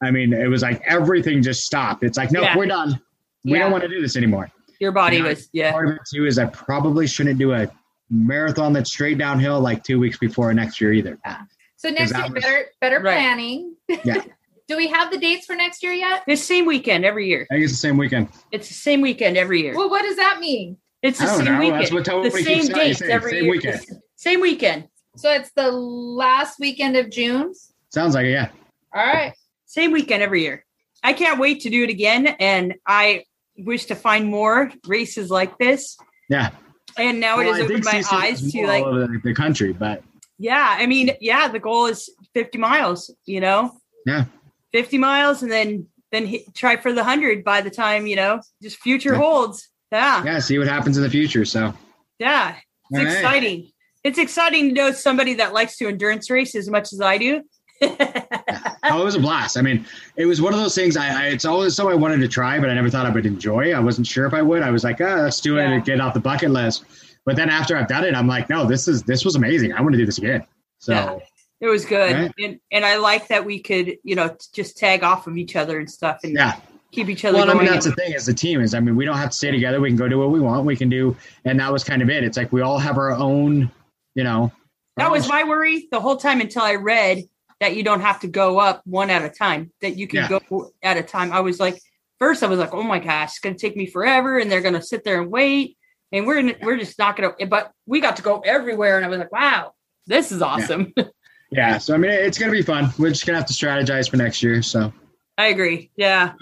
I 0.00 0.10
mean, 0.12 0.32
it 0.34 0.48
was 0.48 0.60
like 0.62 0.82
everything 0.86 1.42
just 1.42 1.64
stopped. 1.64 2.04
It's 2.04 2.18
like, 2.18 2.30
no, 2.30 2.42
Yeah. 2.42 2.56
we're 2.56 2.66
done. 2.66 3.00
We 3.44 3.52
Yeah. 3.52 3.60
don't 3.60 3.72
want 3.72 3.82
to 3.84 3.88
do 3.88 4.00
this 4.02 4.14
anymore. 4.16 4.50
Your 4.78 4.92
body 4.92 5.16
Yeah. 5.16 5.22
was, 5.24 5.48
yeah. 5.52 5.72
Part 5.72 5.88
of 5.88 5.94
it 5.96 6.02
too 6.12 6.26
is 6.26 6.38
I 6.38 6.44
probably 6.46 7.06
shouldn't 7.06 7.38
do 7.38 7.52
a 7.54 7.68
marathon 8.10 8.72
that's 8.74 8.90
straight 8.92 9.16
downhill 9.18 9.58
like 9.60 9.82
two 9.84 9.98
weeks 9.98 10.18
before 10.18 10.52
next 10.54 10.80
year 10.82 10.92
either. 10.92 11.18
Yeah. 11.24 11.38
so 11.76 11.88
next 11.90 12.12
year, 12.14 12.22
was- 12.32 12.42
better 12.44 12.64
better 12.80 12.96
Right. 13.00 13.14
planning. 13.14 13.74
Yeah. 13.88 14.22
Do 14.68 14.76
we 14.76 14.86
have 14.88 15.10
the 15.10 15.16
dates 15.16 15.46
for 15.46 15.56
next 15.56 15.82
year 15.82 15.92
yet? 15.94 16.24
It's 16.28 16.42
the 16.42 16.46
same 16.46 16.66
weekend 16.66 17.06
every 17.06 17.26
year. 17.26 17.46
I 17.50 17.54
think 17.54 17.64
it's 17.64 17.72
the 17.72 17.78
same 17.78 17.96
weekend. 17.96 18.28
It's 18.52 18.68
the 18.68 18.74
same 18.74 19.00
weekend 19.00 19.38
every 19.38 19.62
year. 19.62 19.74
Well, 19.74 19.88
what 19.88 20.02
does 20.02 20.16
that 20.16 20.40
mean? 20.40 20.76
It's 21.02 21.18
the 21.18 21.24
I 21.24 21.26
don't 21.28 21.36
same 21.38 21.44
know. 21.54 21.58
weekend. 21.60 21.80
That's 21.80 21.92
what 21.92 22.04
Tony 22.04 22.28
the 22.28 22.42
same 22.42 22.66
dates 22.66 22.98
Same- 22.98 23.10
every 23.10 23.30
same 23.30 23.42
year. 23.44 23.50
weekend. 23.50 23.80
Same 24.16 24.40
weekend. 24.42 24.88
So 25.16 25.32
it's 25.32 25.50
the 25.52 25.70
last 25.70 26.58
weekend 26.60 26.96
of 26.96 27.10
June. 27.10 27.54
Sounds 27.94 28.14
like 28.14 28.26
it, 28.26 28.32
yeah. 28.32 28.50
All 28.94 29.06
right. 29.06 29.32
Same 29.64 29.90
weekend 29.90 30.22
every 30.22 30.42
year. 30.42 30.66
I 31.02 31.14
can't 31.14 31.38
wait 31.40 31.62
to 31.62 31.70
do 31.70 31.84
it 31.84 31.88
again. 31.90 32.26
And 32.26 32.74
I 32.86 33.24
wish 33.56 33.86
to 33.86 33.94
find 33.94 34.26
more 34.28 34.70
races 34.86 35.30
like 35.30 35.56
this. 35.56 35.96
Yeah. 36.28 36.50
And 36.98 37.20
now 37.20 37.38
Well, 37.38 37.48
it 37.48 37.52
has 37.56 37.70
opened 37.70 37.84
my 37.84 37.92
CC 38.02 38.12
eyes 38.12 38.52
to 38.52 38.66
like, 38.66 38.84
all 38.84 38.90
over 38.90 39.06
the, 39.06 39.20
the 39.24 39.34
country, 39.34 39.72
but 39.72 40.02
yeah, 40.38 40.76
I 40.78 40.86
mean, 40.86 41.10
yeah, 41.20 41.48
the 41.48 41.58
goal 41.58 41.86
is 41.86 42.08
50 42.38 42.56
miles, 42.58 43.12
you 43.26 43.40
know? 43.40 43.72
Yeah. 44.06 44.26
50 44.72 44.96
miles 44.98 45.42
and 45.42 45.50
then 45.50 45.86
then 46.12 46.24
hit, 46.24 46.54
try 46.54 46.76
for 46.76 46.92
the 46.92 47.00
100 47.02 47.42
by 47.42 47.60
the 47.60 47.68
time, 47.70 48.06
you 48.06 48.14
know, 48.14 48.40
just 48.62 48.76
future 48.78 49.12
Yeah. 49.14 49.18
holds. 49.18 49.68
Yeah. 49.90 50.22
yeah, 50.24 50.38
see 50.38 50.56
what 50.58 50.68
happens 50.68 50.96
in 50.96 51.02
the 51.02 51.10
future. 51.10 51.44
So 51.44 51.74
Yeah. 52.20 52.54
It's 52.90 52.98
All 53.00 53.04
right. 53.04 53.12
exciting. 53.16 53.70
It's 54.04 54.18
exciting 54.18 54.68
to 54.68 54.74
know 54.74 54.92
somebody 54.92 55.34
that 55.34 55.52
likes 55.52 55.76
to 55.78 55.88
endurance 55.88 56.30
race 56.30 56.54
as 56.54 56.70
much 56.70 56.92
as 56.92 57.00
I 57.00 57.18
do. 57.18 57.42
oh, 57.82 59.00
it 59.02 59.04
was 59.04 59.16
a 59.16 59.20
blast. 59.20 59.58
I 59.58 59.62
mean, 59.62 59.84
it 60.16 60.26
was 60.26 60.40
one 60.40 60.54
of 60.54 60.60
those 60.60 60.74
things. 60.76 60.96
I, 60.96 61.08
I 61.08 61.26
it's 61.30 61.44
always 61.44 61.74
something 61.74 61.92
I 61.92 61.96
wanted 61.96 62.20
to 62.20 62.28
try, 62.28 62.58
but 62.60 62.70
I 62.70 62.74
never 62.74 62.88
thought 62.88 63.04
I 63.06 63.10
would 63.10 63.26
enjoy. 63.26 63.72
I 63.74 63.80
wasn't 63.80 64.06
sure 64.06 64.26
if 64.26 64.32
I 64.34 64.42
would. 64.42 64.62
I 64.62 64.70
was 64.70 64.84
like, 64.84 65.00
ah, 65.00 65.16
let's 65.22 65.40
do 65.40 65.58
it 65.58 65.62
Yeah. 65.62 65.72
and 65.72 65.84
get 65.84 66.00
off 66.00 66.14
the 66.14 66.20
bucket 66.20 66.50
list. 66.50 66.84
But 67.26 67.34
then 67.36 67.50
after 67.50 67.76
I've 67.76 67.88
done 67.88 68.04
it, 68.04 68.14
I'm 68.14 68.26
like, 68.28 68.48
no, 68.48 68.64
this 68.64 68.86
is 68.88 69.02
this 69.02 69.24
was 69.24 69.34
amazing. 69.36 69.72
I 69.74 69.80
want 69.82 69.92
to 69.92 69.98
do 69.98 70.06
this 70.06 70.18
again. 70.18 70.44
So 70.78 70.92
Yeah. 70.92 71.18
It 71.60 71.66
was 71.66 71.84
good. 71.84 72.14
Right. 72.14 72.32
And 72.38 72.60
and 72.70 72.84
I 72.84 72.98
like 72.98 73.28
that 73.28 73.44
we 73.44 73.60
could, 73.60 73.98
you 74.04 74.14
know, 74.14 74.36
just 74.54 74.76
tag 74.76 75.02
off 75.02 75.26
of 75.26 75.36
each 75.36 75.56
other 75.56 75.78
and 75.78 75.90
stuff 75.90 76.20
and 76.22 76.34
yeah. 76.34 76.60
keep 76.92 77.08
each 77.08 77.24
other 77.24 77.38
Well, 77.38 77.50
I 77.50 77.52
going. 77.52 77.64
mean, 77.64 77.72
that's 77.72 77.86
the 77.86 77.92
thing 77.92 78.14
as 78.14 78.28
a 78.28 78.34
team 78.34 78.60
is, 78.60 78.74
I 78.74 78.80
mean, 78.80 78.94
we 78.94 79.04
don't 79.04 79.16
have 79.16 79.30
to 79.30 79.36
stay 79.36 79.50
together. 79.50 79.80
We 79.80 79.88
can 79.88 79.96
go 79.96 80.08
do 80.08 80.18
what 80.18 80.30
we 80.30 80.40
want. 80.40 80.64
We 80.64 80.76
can 80.76 80.88
do, 80.88 81.16
and 81.44 81.58
that 81.58 81.72
was 81.72 81.82
kind 81.82 82.00
of 82.00 82.10
it. 82.10 82.22
It's 82.22 82.36
like 82.36 82.52
we 82.52 82.60
all 82.60 82.78
have 82.78 82.96
our 82.96 83.12
own, 83.12 83.70
you 84.14 84.24
know. 84.24 84.52
that 84.96 85.10
was 85.10 85.26
oh. 85.26 85.28
my 85.28 85.44
worry 85.44 85.88
the 85.90 86.00
whole 86.00 86.16
time 86.16 86.40
until 86.40 86.62
I 86.62 86.76
read 86.76 87.24
that 87.60 87.74
you 87.74 87.82
don't 87.82 88.00
have 88.02 88.20
to 88.20 88.28
go 88.28 88.60
up 88.60 88.82
one 88.84 89.10
at 89.10 89.24
a 89.24 89.28
time, 89.30 89.72
that 89.80 89.96
you 89.96 90.06
can 90.06 90.30
Yeah. 90.30 90.38
go 90.48 90.70
at 90.82 90.96
a 90.96 91.02
time. 91.02 91.32
I 91.32 91.40
was 91.40 91.58
like, 91.58 91.80
first 92.20 92.44
I 92.44 92.46
was 92.46 92.60
like, 92.60 92.72
oh 92.72 92.84
my 92.84 93.00
gosh, 93.00 93.30
it's 93.30 93.40
gonna 93.40 93.56
take 93.56 93.76
me 93.76 93.86
forever, 93.86 94.38
and 94.38 94.50
they're 94.50 94.60
gonna 94.60 94.82
sit 94.82 95.02
there 95.02 95.20
and 95.20 95.28
wait, 95.28 95.76
and 96.12 96.24
we're 96.24 96.36
gonna, 96.36 96.54
we're 96.62 96.78
just 96.78 97.00
not 97.00 97.16
gonna. 97.16 97.34
But 97.48 97.72
we 97.84 98.00
got 98.00 98.16
to 98.16 98.22
go 98.22 98.40
everywhere, 98.40 98.96
and 98.96 99.04
I 99.04 99.08
was 99.08 99.18
like, 99.18 99.32
wow, 99.32 99.72
this 100.06 100.30
is 100.30 100.40
awesome. 100.40 100.92
Yeah. 100.96 101.04
Yeah, 101.50 101.78
so 101.78 101.94
I 101.94 101.96
mean, 101.96 102.10
it's 102.10 102.38
gonna 102.38 102.52
be 102.52 102.62
fun. 102.62 102.90
We're 102.98 103.08
just 103.10 103.26
gonna 103.26 103.38
have 103.38 103.46
to 103.48 103.54
strategize 103.54 104.10
for 104.10 104.16
next 104.16 104.42
year. 104.42 104.62
So. 104.62 104.92
I 105.38 105.46
agree. 105.46 105.90
Yeah, 105.96 106.32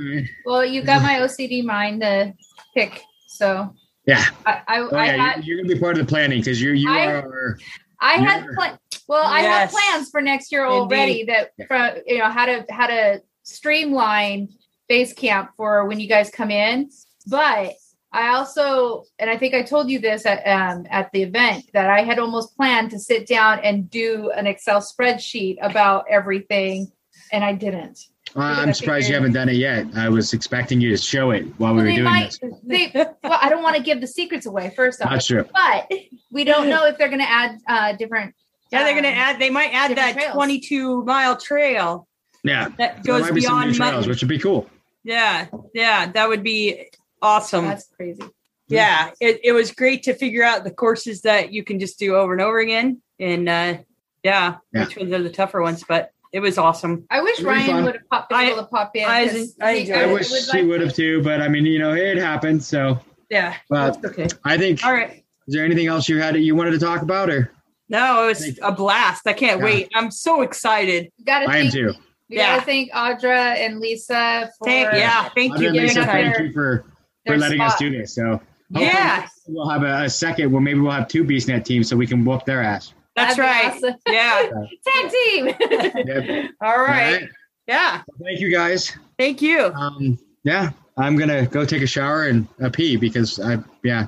Well, 0.47 0.65
you 0.65 0.83
got 0.83 1.03
my 1.03 1.21
OCD 1.21 1.63
mind 1.63 2.01
to 2.01 2.33
pick, 2.75 3.03
so 3.29 3.75
Yeah. 4.07 4.25
I 4.47 4.63
I, 4.67 4.79
Oh, 4.81 4.89
I 4.97 5.05
yeah, 5.07 5.17
had 5.33 5.45
you- 5.45 5.55
you're 5.55 5.63
gonna 5.63 5.75
be 5.75 5.79
part 5.81 5.99
of 5.99 6.07
the 6.07 6.09
planning 6.11 6.41
because 6.41 6.61
you're 6.63 6.75
you 6.75 6.91
I- 6.91 7.07
are. 7.13 7.59
I 8.01 8.15
had 8.15 8.45
You're- 8.45 8.55
pla- 8.57 8.77
well, 9.09 9.25
I 9.25 9.41
have 9.41 9.71
plans 9.71 10.11
for 10.11 10.21
next 10.23 10.51
year 10.51 10.65
already 10.67 11.25
that 11.25 11.51
Yeah. 11.59 11.67
from 11.67 12.03
you 12.07 12.19
know 12.19 12.29
how 12.31 12.47
to 12.47 12.65
how 12.71 12.87
to 12.87 13.21
streamline 13.43 14.49
base 14.89 15.13
camp 15.13 15.51
for 15.57 15.85
when 15.87 16.01
you 16.01 16.09
guys 16.09 16.31
come 16.31 16.51
in. 16.51 16.91
But 17.27 17.75
I 18.13 18.29
also 18.29 19.05
and 19.19 19.29
I 19.29 19.37
think 19.37 19.55
I 19.55 19.63
told 19.63 19.91
you 19.91 19.99
this 19.99 20.27
at 20.27 20.47
um 20.47 20.87
at 20.91 21.11
the 21.13 21.23
event 21.23 21.71
that 21.73 21.91
I 21.91 22.03
had 22.03 22.19
almost 22.19 22.57
planned 22.57 22.91
to 22.93 22.99
sit 22.99 23.27
down 23.27 23.61
and 23.61 23.91
do 23.91 24.31
an 24.35 24.47
Excel 24.47 24.81
spreadsheet 24.81 25.57
about 25.61 26.07
everything 26.09 26.91
and 27.33 27.45
I 27.45 27.53
didn't. 27.53 27.99
Uh, 28.35 28.41
I 28.41 28.63
I'm 28.63 28.75
surprised 28.75 29.09
you 29.09 29.15
haven't 29.15 29.33
done 29.33 29.49
it 29.49 29.57
yet. 29.57 29.87
I 29.97 30.09
was 30.09 30.33
expecting 30.33 30.81
you 30.81 30.91
to 30.91 30.97
show 30.97 31.31
it 31.31 31.45
while 31.59 31.75
we 31.75 31.79
Well, 31.79 31.87
were 31.87 31.93
doing 31.93 32.05
might 32.05 32.39
this. 32.41 32.41
they 32.65 32.91
well, 32.95 33.17
I 33.25 33.49
don't 33.49 33.63
want 33.63 33.77
to 33.77 33.83
give 33.83 34.01
the 34.01 34.07
secrets 34.07 34.47
away 34.47 34.73
first 34.75 35.03
off. 35.03 35.11
Not 35.11 35.25
true. 35.25 35.45
But 35.53 35.91
we 36.31 36.45
don't 36.45 36.69
know 36.69 36.87
if 36.87 36.99
they're 36.99 37.11
gonna 37.11 37.25
add 37.25 37.59
uh 37.69 37.93
different 37.95 38.35
yeah, 38.71 38.83
they're 38.85 38.95
gonna 38.95 39.09
um, 39.09 39.15
add. 39.15 39.39
They 39.39 39.51
might 39.51 39.71
add 39.73 39.97
that 39.97 40.15
trails. 40.15 40.35
22 40.35 41.05
mile 41.05 41.37
trail 41.37 42.09
Yeah. 42.43 42.69
that 42.79 43.05
goes 43.05 43.23
might 43.23 43.35
be 43.35 43.41
beyond 43.43 43.75
trails, 43.75 44.09
which 44.09 44.23
would 44.23 44.29
be 44.29 44.39
cool. 44.39 44.69
Yeah, 45.05 45.47
yeah, 45.73 46.11
that 46.13 46.29
would 46.29 46.43
be 46.43 46.89
awesome. 47.23 47.67
That's 47.67 47.89
crazy. 47.97 48.23
yeah, 48.69 49.11
it, 49.21 49.41
it 49.45 49.53
was 49.53 49.73
great 49.73 50.03
to 50.05 50.15
figure 50.15 50.43
out 50.45 50.65
the 50.65 50.71
courses 50.71 51.23
that 51.23 51.53
you 51.53 51.63
can 51.65 51.79
just 51.79 51.99
do 51.99 52.17
over 52.17 52.33
and 52.33 52.43
over 52.43 52.59
again. 52.59 53.01
And 53.21 53.49
uh, 53.49 53.79
yeah, 54.23 54.57
Yeah. 54.73 54.85
which 54.85 54.97
ones 54.97 55.13
are 55.13 55.23
the 55.23 55.31
tougher 55.31 55.63
ones, 55.63 55.85
but 55.89 56.11
it 56.33 56.41
was 56.41 56.59
awesome. 56.59 57.05
I 57.11 57.23
wish 57.23 57.41
Ryan 57.41 57.67
fun. 57.67 57.85
would 57.85 57.95
have 57.95 58.09
popped 58.11 58.29
been 58.31 58.39
I- 58.39 58.45
able 58.51 58.59
to 58.63 58.65
pop 58.69 58.95
in. 58.97 59.05
I- 59.05 59.27
'cause 59.29 59.57
I 59.61 59.75
he- 59.75 59.81
enjoyed 59.83 59.97
I 59.97 60.13
wish 60.13 60.31
would 60.31 60.43
she 60.43 60.59
like- 60.59 60.67
would 60.67 60.81
have 60.81 60.95
too, 60.95 61.23
but 61.23 61.41
I 61.41 61.49
mean, 61.49 61.65
you 61.65 61.79
know, 61.79 61.95
it 61.95 62.19
happened. 62.19 62.63
So, 62.63 62.99
Yeah, 63.31 63.55
but 63.71 64.01
that's 64.03 64.05
okay. 64.19 64.27
I 64.45 64.59
think. 64.59 64.85
All 64.85 64.93
right. 64.93 65.23
Is 65.49 65.55
there 65.55 65.65
anything 65.65 65.87
else 65.87 66.09
you 66.09 66.21
had 66.21 66.37
you 66.37 66.55
wanted 66.57 66.73
to 66.73 66.79
talk 66.79 67.03
about, 67.03 67.31
or 67.31 67.53
No, 67.89 68.25
it 68.25 68.27
was 68.27 68.59
a 68.63 68.73
blast. 68.73 69.27
I 69.29 69.33
can't 69.33 69.61
Yeah. 69.61 69.65
wait. 69.65 69.89
I'm 69.95 70.11
so 70.11 70.43
excited. 70.43 71.09
Gotta 71.25 71.49
I 71.49 71.59
am 71.59 71.71
too. 71.71 71.95
we 72.29 72.37
Yeah. 72.37 72.57
gotta 72.57 72.67
thank 72.67 72.91
Audra 72.93 73.55
and 73.57 73.79
Lisa 73.79 74.51
for 74.59 74.65
Thank, 74.65 74.93
yeah, 74.95 75.29
thank 75.37 75.55
Audra 75.55 75.61
you. 75.63 75.71
Lisa, 75.71 76.05
thank 76.05 76.39
you 76.41 76.53
for 76.53 76.85
for 77.27 77.33
their 77.33 77.39
letting 77.39 77.61
us 77.61 77.77
do 77.79 77.91
this. 77.91 78.15
So, 78.15 78.41
Yeah, 78.71 79.27
we'll 79.49 79.69
have 79.69 79.83
a, 79.83 80.05
a 80.05 80.11
second. 80.11 80.51
Well, 80.53 80.61
maybe 80.61 80.81
we'll 80.81 80.93
have 80.93 81.09
two 81.09 81.25
BeastNet 81.25 81.65
teams 81.65 81.89
so 81.89 81.97
we 81.97 82.07
can 82.07 82.25
whoop 82.25 82.45
their 82.45 82.63
ass. 82.63 82.93
that's 83.15 83.39
right. 83.39 83.81
That'd 83.81 83.81
be 83.83 83.89
awesome. 83.89 84.01
Yeah. 84.09 84.51
Tag 84.87 85.11
team. 85.11 85.47
Yep. 86.07 86.51
All 86.63 86.79
right. 86.79 86.79
All 86.79 86.79
right. 86.79 87.29
Yeah. 87.67 88.03
Thank 88.23 88.41
you 88.41 88.51
guys. 88.51 88.93
Thank 89.19 89.43
you. 89.43 89.73
Um, 89.75 90.19
yeah, 90.45 90.71
I'm 90.97 91.17
gonna 91.17 91.47
go 91.47 91.65
take 91.65 91.83
a 91.83 91.87
shower 91.87 92.29
and 92.29 92.47
a 92.61 92.71
pee 92.71 92.97
because 92.97 93.41
I 93.41 93.59
yeah. 93.83 94.07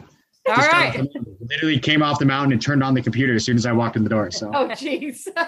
All 0.48 0.54
just 0.56 0.70
got 0.70 0.76
off 0.76 0.82
right. 0.84 0.92
the 0.92 0.98
mountain. 0.98 1.36
Literally 1.40 1.78
came 1.78 2.02
off 2.02 2.18
the 2.18 2.24
mountain 2.24 2.52
and 2.52 2.62
turned 2.62 2.82
on 2.84 2.94
the 2.94 3.02
computer 3.02 3.34
as 3.34 3.44
soon 3.44 3.56
as 3.56 3.66
I 3.66 3.72
walked 3.72 3.96
in 3.96 4.04
the 4.04 4.08
door. 4.10 4.30
So, 4.30 4.50
oh 4.54 4.68
jeez. 4.68 5.26
All 5.36 5.42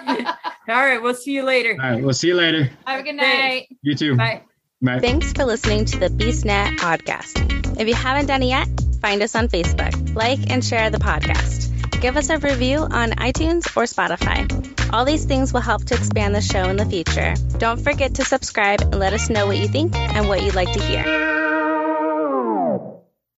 right. 0.67 1.01
We'll 1.01 1.13
see 1.15 1.31
you 1.31 1.43
later. 1.43 1.77
All 1.81 1.91
right. 1.91 2.03
we'll 2.03 2.13
see 2.13 2.27
you 2.27 2.35
later. 2.35 2.69
Have 2.85 2.99
a 2.99 3.03
good 3.03 3.17
Thanks. 3.17 3.69
night. 3.71 3.77
You 3.81 3.95
too. 3.95 4.15
Bye. 4.17 4.43
Thanks 4.83 5.31
for 5.33 5.45
listening 5.45 5.85
to 5.85 5.99
the 5.99 6.09
BeastNet 6.09 6.77
podcast. 6.77 7.79
If 7.79 7.87
you 7.87 7.93
haven't 7.93 8.25
done 8.25 8.41
it 8.41 8.47
yet, 8.47 8.67
find 8.99 9.21
us 9.21 9.35
on 9.35 9.47
Facebook, 9.47 10.15
like 10.15 10.49
and 10.49 10.65
share 10.65 10.89
the 10.89 10.97
podcast. 10.97 12.01
Give 12.01 12.17
us 12.17 12.31
a 12.31 12.39
review 12.39 12.79
on 12.79 13.11
iTunes 13.11 13.67
or 13.77 13.83
Spotify. 13.83 14.49
All 14.91 15.05
these 15.05 15.25
things 15.25 15.53
will 15.53 15.61
help 15.61 15.85
to 15.85 15.93
expand 15.93 16.33
the 16.33 16.41
show 16.41 16.63
in 16.63 16.77
the 16.77 16.85
future. 16.85 17.35
Don't 17.59 17.79
forget 17.79 18.15
to 18.15 18.25
subscribe 18.25 18.81
and 18.81 18.95
let 18.95 19.13
us 19.13 19.29
know 19.29 19.45
what 19.45 19.57
you 19.59 19.67
think 19.67 19.95
and 19.95 20.27
what 20.27 20.41
you'd 20.41 20.55
like 20.55 20.73
to 20.73 20.81
hear. 20.81 21.60